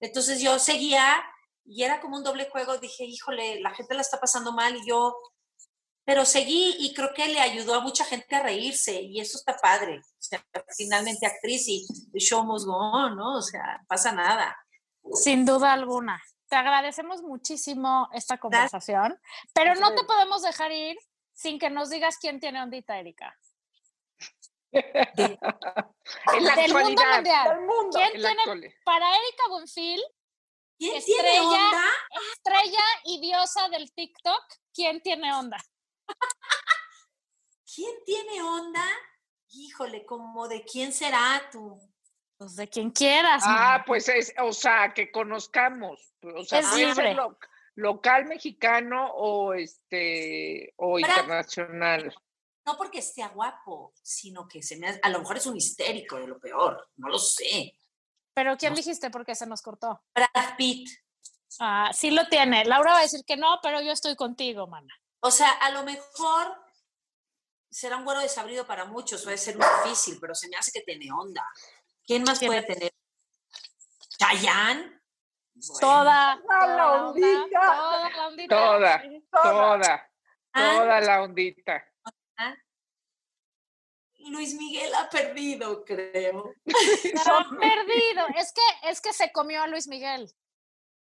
Entonces 0.00 0.40
yo 0.40 0.58
seguía 0.58 1.22
y 1.62 1.82
era 1.82 2.00
como 2.00 2.16
un 2.16 2.24
doble 2.24 2.48
juego. 2.48 2.78
Dije, 2.78 3.04
híjole, 3.04 3.60
la 3.60 3.74
gente 3.74 3.94
la 3.94 4.00
está 4.00 4.18
pasando 4.18 4.54
mal 4.54 4.74
y 4.76 4.88
yo, 4.88 5.14
pero 6.06 6.24
seguí 6.24 6.74
y 6.78 6.94
creo 6.94 7.12
que 7.12 7.28
le 7.28 7.38
ayudó 7.38 7.74
a 7.74 7.80
mucha 7.80 8.02
gente 8.06 8.34
a 8.34 8.42
reírse 8.42 9.02
y 9.02 9.20
eso 9.20 9.36
está 9.36 9.58
padre. 9.58 9.98
O 9.98 10.22
sea, 10.22 10.42
finalmente 10.74 11.26
actriz 11.26 11.68
y 11.68 11.86
the 12.14 12.18
show 12.18 12.42
must 12.42 12.64
go 12.64 12.78
on, 12.78 13.14
¿no? 13.14 13.36
O 13.36 13.42
sea, 13.42 13.84
pasa 13.88 14.10
nada. 14.12 14.56
Sin 15.12 15.44
duda 15.44 15.74
alguna. 15.74 16.18
Te 16.48 16.56
agradecemos 16.56 17.20
muchísimo 17.20 18.08
esta 18.14 18.38
conversación, 18.38 19.20
pero 19.52 19.74
no 19.74 19.94
te 19.94 20.04
podemos 20.04 20.40
dejar 20.40 20.72
ir 20.72 20.96
sin 21.34 21.58
que 21.58 21.68
nos 21.68 21.90
digas 21.90 22.16
quién 22.18 22.40
tiene 22.40 22.62
ondita, 22.62 22.98
Erika. 22.98 23.36
en 24.72 26.44
la 26.44 26.54
Del 26.56 26.72
mundo 26.74 27.02
mundial. 27.14 27.24
Del 27.24 27.60
mundo. 27.66 27.90
¿Quién 27.98 28.12
tiene, 28.12 28.74
para 28.84 29.06
Erika 29.16 29.48
Buenfil, 29.48 30.02
¿Quién 30.78 31.04
tiene 31.04 31.28
Estrella. 31.28 31.48
onda? 31.50 31.84
estrella 32.32 32.84
y 33.04 33.20
diosa 33.20 33.68
del 33.70 33.92
TikTok, 33.92 34.42
quién 34.74 35.00
tiene 35.02 35.32
onda? 35.34 35.56
¿Quién 37.74 37.94
tiene 38.04 38.42
onda? 38.42 38.84
Híjole, 39.50 40.04
como 40.04 40.48
de 40.48 40.64
quién 40.64 40.92
será 40.92 41.48
tú. 41.50 41.78
Pues 42.36 42.54
de 42.56 42.68
quien 42.68 42.90
quieras. 42.90 43.42
Ah, 43.46 43.82
pues 43.86 44.08
es, 44.08 44.32
o 44.40 44.52
sea, 44.52 44.92
que 44.94 45.10
conozcamos. 45.10 46.14
O 46.22 46.44
sea, 46.44 46.60
Es 46.60 46.74
libre. 46.74 47.14
lo- 47.14 47.38
local 47.74 48.26
mexicano 48.26 49.12
o 49.14 49.54
este 49.54 50.72
o 50.76 50.94
Para- 51.00 51.12
internacional. 51.14 52.14
No 52.68 52.76
porque 52.76 52.98
esté 52.98 53.26
guapo, 53.28 53.94
sino 54.02 54.46
que 54.46 54.62
se 54.62 54.76
me 54.76 54.88
hace- 54.88 55.00
a 55.02 55.08
lo 55.08 55.20
mejor 55.20 55.38
es 55.38 55.46
un 55.46 55.56
histérico 55.56 56.16
de 56.16 56.26
lo 56.26 56.38
peor, 56.38 56.90
no 56.96 57.08
lo 57.08 57.18
sé. 57.18 57.72
Pero 58.34 58.58
¿quién 58.58 58.72
no. 58.72 58.76
dijiste? 58.76 59.08
Porque 59.10 59.34
se 59.34 59.46
nos 59.46 59.62
cortó. 59.62 60.02
Brad 60.14 60.56
Pitt. 60.58 60.86
Ah, 61.60 61.90
sí 61.94 62.10
lo 62.10 62.28
tiene. 62.28 62.66
Laura 62.66 62.92
va 62.92 62.98
a 62.98 63.02
decir 63.02 63.24
que 63.26 63.38
no, 63.38 63.58
pero 63.62 63.80
yo 63.80 63.90
estoy 63.90 64.16
contigo, 64.16 64.66
mana. 64.66 64.94
O 65.20 65.30
sea, 65.30 65.48
a 65.50 65.70
lo 65.70 65.82
mejor 65.82 66.54
será 67.70 67.96
un 67.96 68.04
güero 68.04 68.20
desabrido 68.20 68.66
para 68.66 68.84
muchos, 68.84 69.24
puede 69.24 69.38
ser 69.38 69.56
muy 69.56 69.66
difícil, 69.82 70.18
pero 70.20 70.34
se 70.34 70.48
me 70.50 70.56
hace 70.58 70.70
que 70.70 70.82
tiene 70.82 71.10
onda. 71.10 71.42
¿Quién 72.06 72.22
más 72.24 72.38
Tiene- 72.38 72.60
puede 72.62 72.74
tener? 72.74 72.92
¿Chayanne? 74.18 75.00
Bueno. 75.54 75.80
Toda, 75.80 76.04
la 76.36 76.42
toda 76.42 76.76
la 76.76 77.02
ondita. 77.06 77.60
toda 77.60 78.10
la 78.10 78.26
ondita. 78.28 78.54
Toda. 78.56 79.00
sí. 79.02 79.24
Toda, 79.32 80.10
Ah, 80.52 80.74
toda 80.76 81.00
la 81.00 81.22
ondita. 81.22 81.84
Luis 84.30 84.54
Miguel 84.54 84.92
ha 84.94 85.08
perdido, 85.08 85.84
creo. 85.84 86.52
Está 87.04 87.46
perdido. 87.58 88.26
Es 88.36 88.52
que, 88.52 88.88
es 88.88 89.00
que 89.00 89.12
se 89.12 89.30
comió 89.32 89.62
a 89.62 89.66
Luis 89.66 89.86
Miguel. 89.88 90.30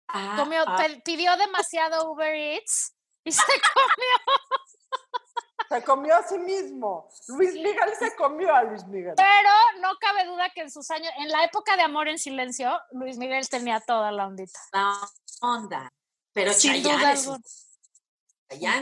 Ah, 0.09 0.35
Comió, 0.39 0.65
ah, 0.67 0.85
pidió 1.05 1.37
demasiado 1.37 2.11
Uber 2.11 2.35
Eats 2.35 2.97
y 3.25 3.31
se 3.33 3.43
comió. 3.75 4.39
Se 5.69 5.85
comió 5.85 6.17
a 6.17 6.23
sí 6.25 6.37
mismo. 6.39 7.09
Luis 7.29 7.55
Miguel 7.55 7.91
se 7.97 8.17
comió 8.17 8.53
a 8.53 8.65
Luis 8.65 8.85
Miguel. 8.87 9.15
Pero 9.17 9.51
no 9.81 9.95
cabe 10.01 10.25
duda 10.25 10.51
que 10.53 10.63
en 10.63 10.71
sus 10.71 10.91
años, 10.91 11.13
en 11.19 11.29
la 11.29 11.45
época 11.45 11.77
de 11.77 11.83
Amor 11.83 12.09
en 12.09 12.19
Silencio, 12.19 12.77
Luis 12.91 13.19
Miguel 13.19 13.49
tenía 13.49 13.79
toda 13.81 14.11
la 14.11 14.27
ondita. 14.27 14.59
la 14.73 14.99
onda. 15.43 15.89
Pero 16.33 16.53
Sin 16.53 16.73
Chayanne, 16.73 16.99
duda 16.99 17.13
es 17.13 17.27
un- 17.29 17.43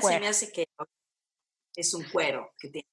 se 0.01 0.21
me 0.21 0.29
hace 0.29 0.51
que 0.51 0.67
es 1.77 1.93
un 1.93 2.09
cuero 2.11 2.51
que 2.59 2.69
tiene. 2.71 2.89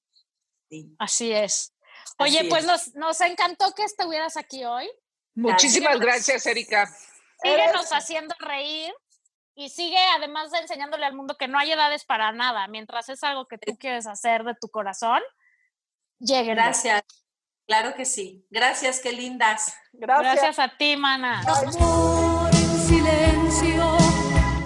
Sí. 0.70 0.96
Así 1.00 1.32
es. 1.32 1.74
Oye, 2.20 2.40
Así 2.40 2.50
pues 2.50 2.64
es. 2.64 2.68
nos, 2.68 2.96
nos 2.96 3.22
encantó 3.22 3.74
que 3.74 3.84
estuvieras 3.84 4.38
aquí 4.38 4.64
hoy. 4.66 4.90
Muchísimas 5.36 6.00
Gracias. 6.00 6.28
gracias, 6.28 6.46
Erika. 6.46 6.90
Síguenos 7.42 7.90
haciendo 7.92 8.36
reír 8.40 8.94
y 9.56 9.70
sigue 9.70 10.00
además 10.18 10.52
de 10.52 10.60
enseñándole 10.60 11.06
al 11.06 11.14
mundo 11.16 11.38
que 11.38 11.48
no 11.48 11.58
hay 11.58 11.72
edades 11.72 12.06
para 12.06 12.32
nada. 12.32 12.68
Mientras 12.68 13.10
es 13.10 13.24
algo 13.24 13.48
que 13.48 13.58
tú 13.58 13.78
quieres 13.78 14.08
hacer 14.08 14.44
de 14.44 14.56
tu 14.56 14.70
corazón, 14.70 15.22
lleguen. 16.20 16.56
Gracias. 16.56 17.04
Claro 17.68 17.96
que 17.96 18.06
sí. 18.06 18.46
Gracias, 18.50 19.00
qué 19.00 19.12
lindas. 19.12 19.76
Gracias. 19.92 20.34
Gracias 20.34 20.60
a 20.60 20.78
ti, 20.78 20.96
mana. 20.98 21.42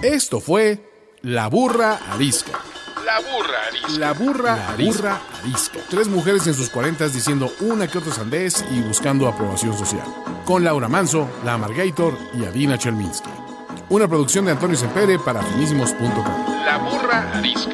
Esto 0.02 0.40
fue 0.40 1.18
La 1.22 1.48
Burra 1.48 1.98
Arisca. 2.12 2.60
La 3.04 3.18
burra 3.20 3.66
arisca. 3.68 3.98
La 3.98 4.12
burra, 4.12 4.68
arisca. 4.68 5.20
arisca. 5.42 5.78
Tres 5.88 6.08
mujeres 6.08 6.46
en 6.46 6.54
sus 6.54 6.68
cuarentas 6.68 7.12
diciendo 7.12 7.52
una 7.60 7.86
que 7.86 7.98
otra 7.98 8.12
sandez 8.12 8.64
y 8.70 8.80
buscando 8.80 9.26
aprobación 9.26 9.76
social. 9.76 10.04
Con 10.44 10.64
Laura 10.64 10.88
Manso, 10.88 11.28
La 11.44 11.54
Amargator 11.54 12.16
y 12.34 12.44
Adina 12.44 12.76
Chelminsky. 12.76 13.30
Una 13.88 14.06
producción 14.06 14.44
de 14.44 14.52
Antonio 14.52 14.76
Sempere 14.76 15.18
para 15.18 15.42
finísimos.com. 15.42 16.64
La 16.64 16.78
burra 16.78 17.30
arisca. 17.34 17.72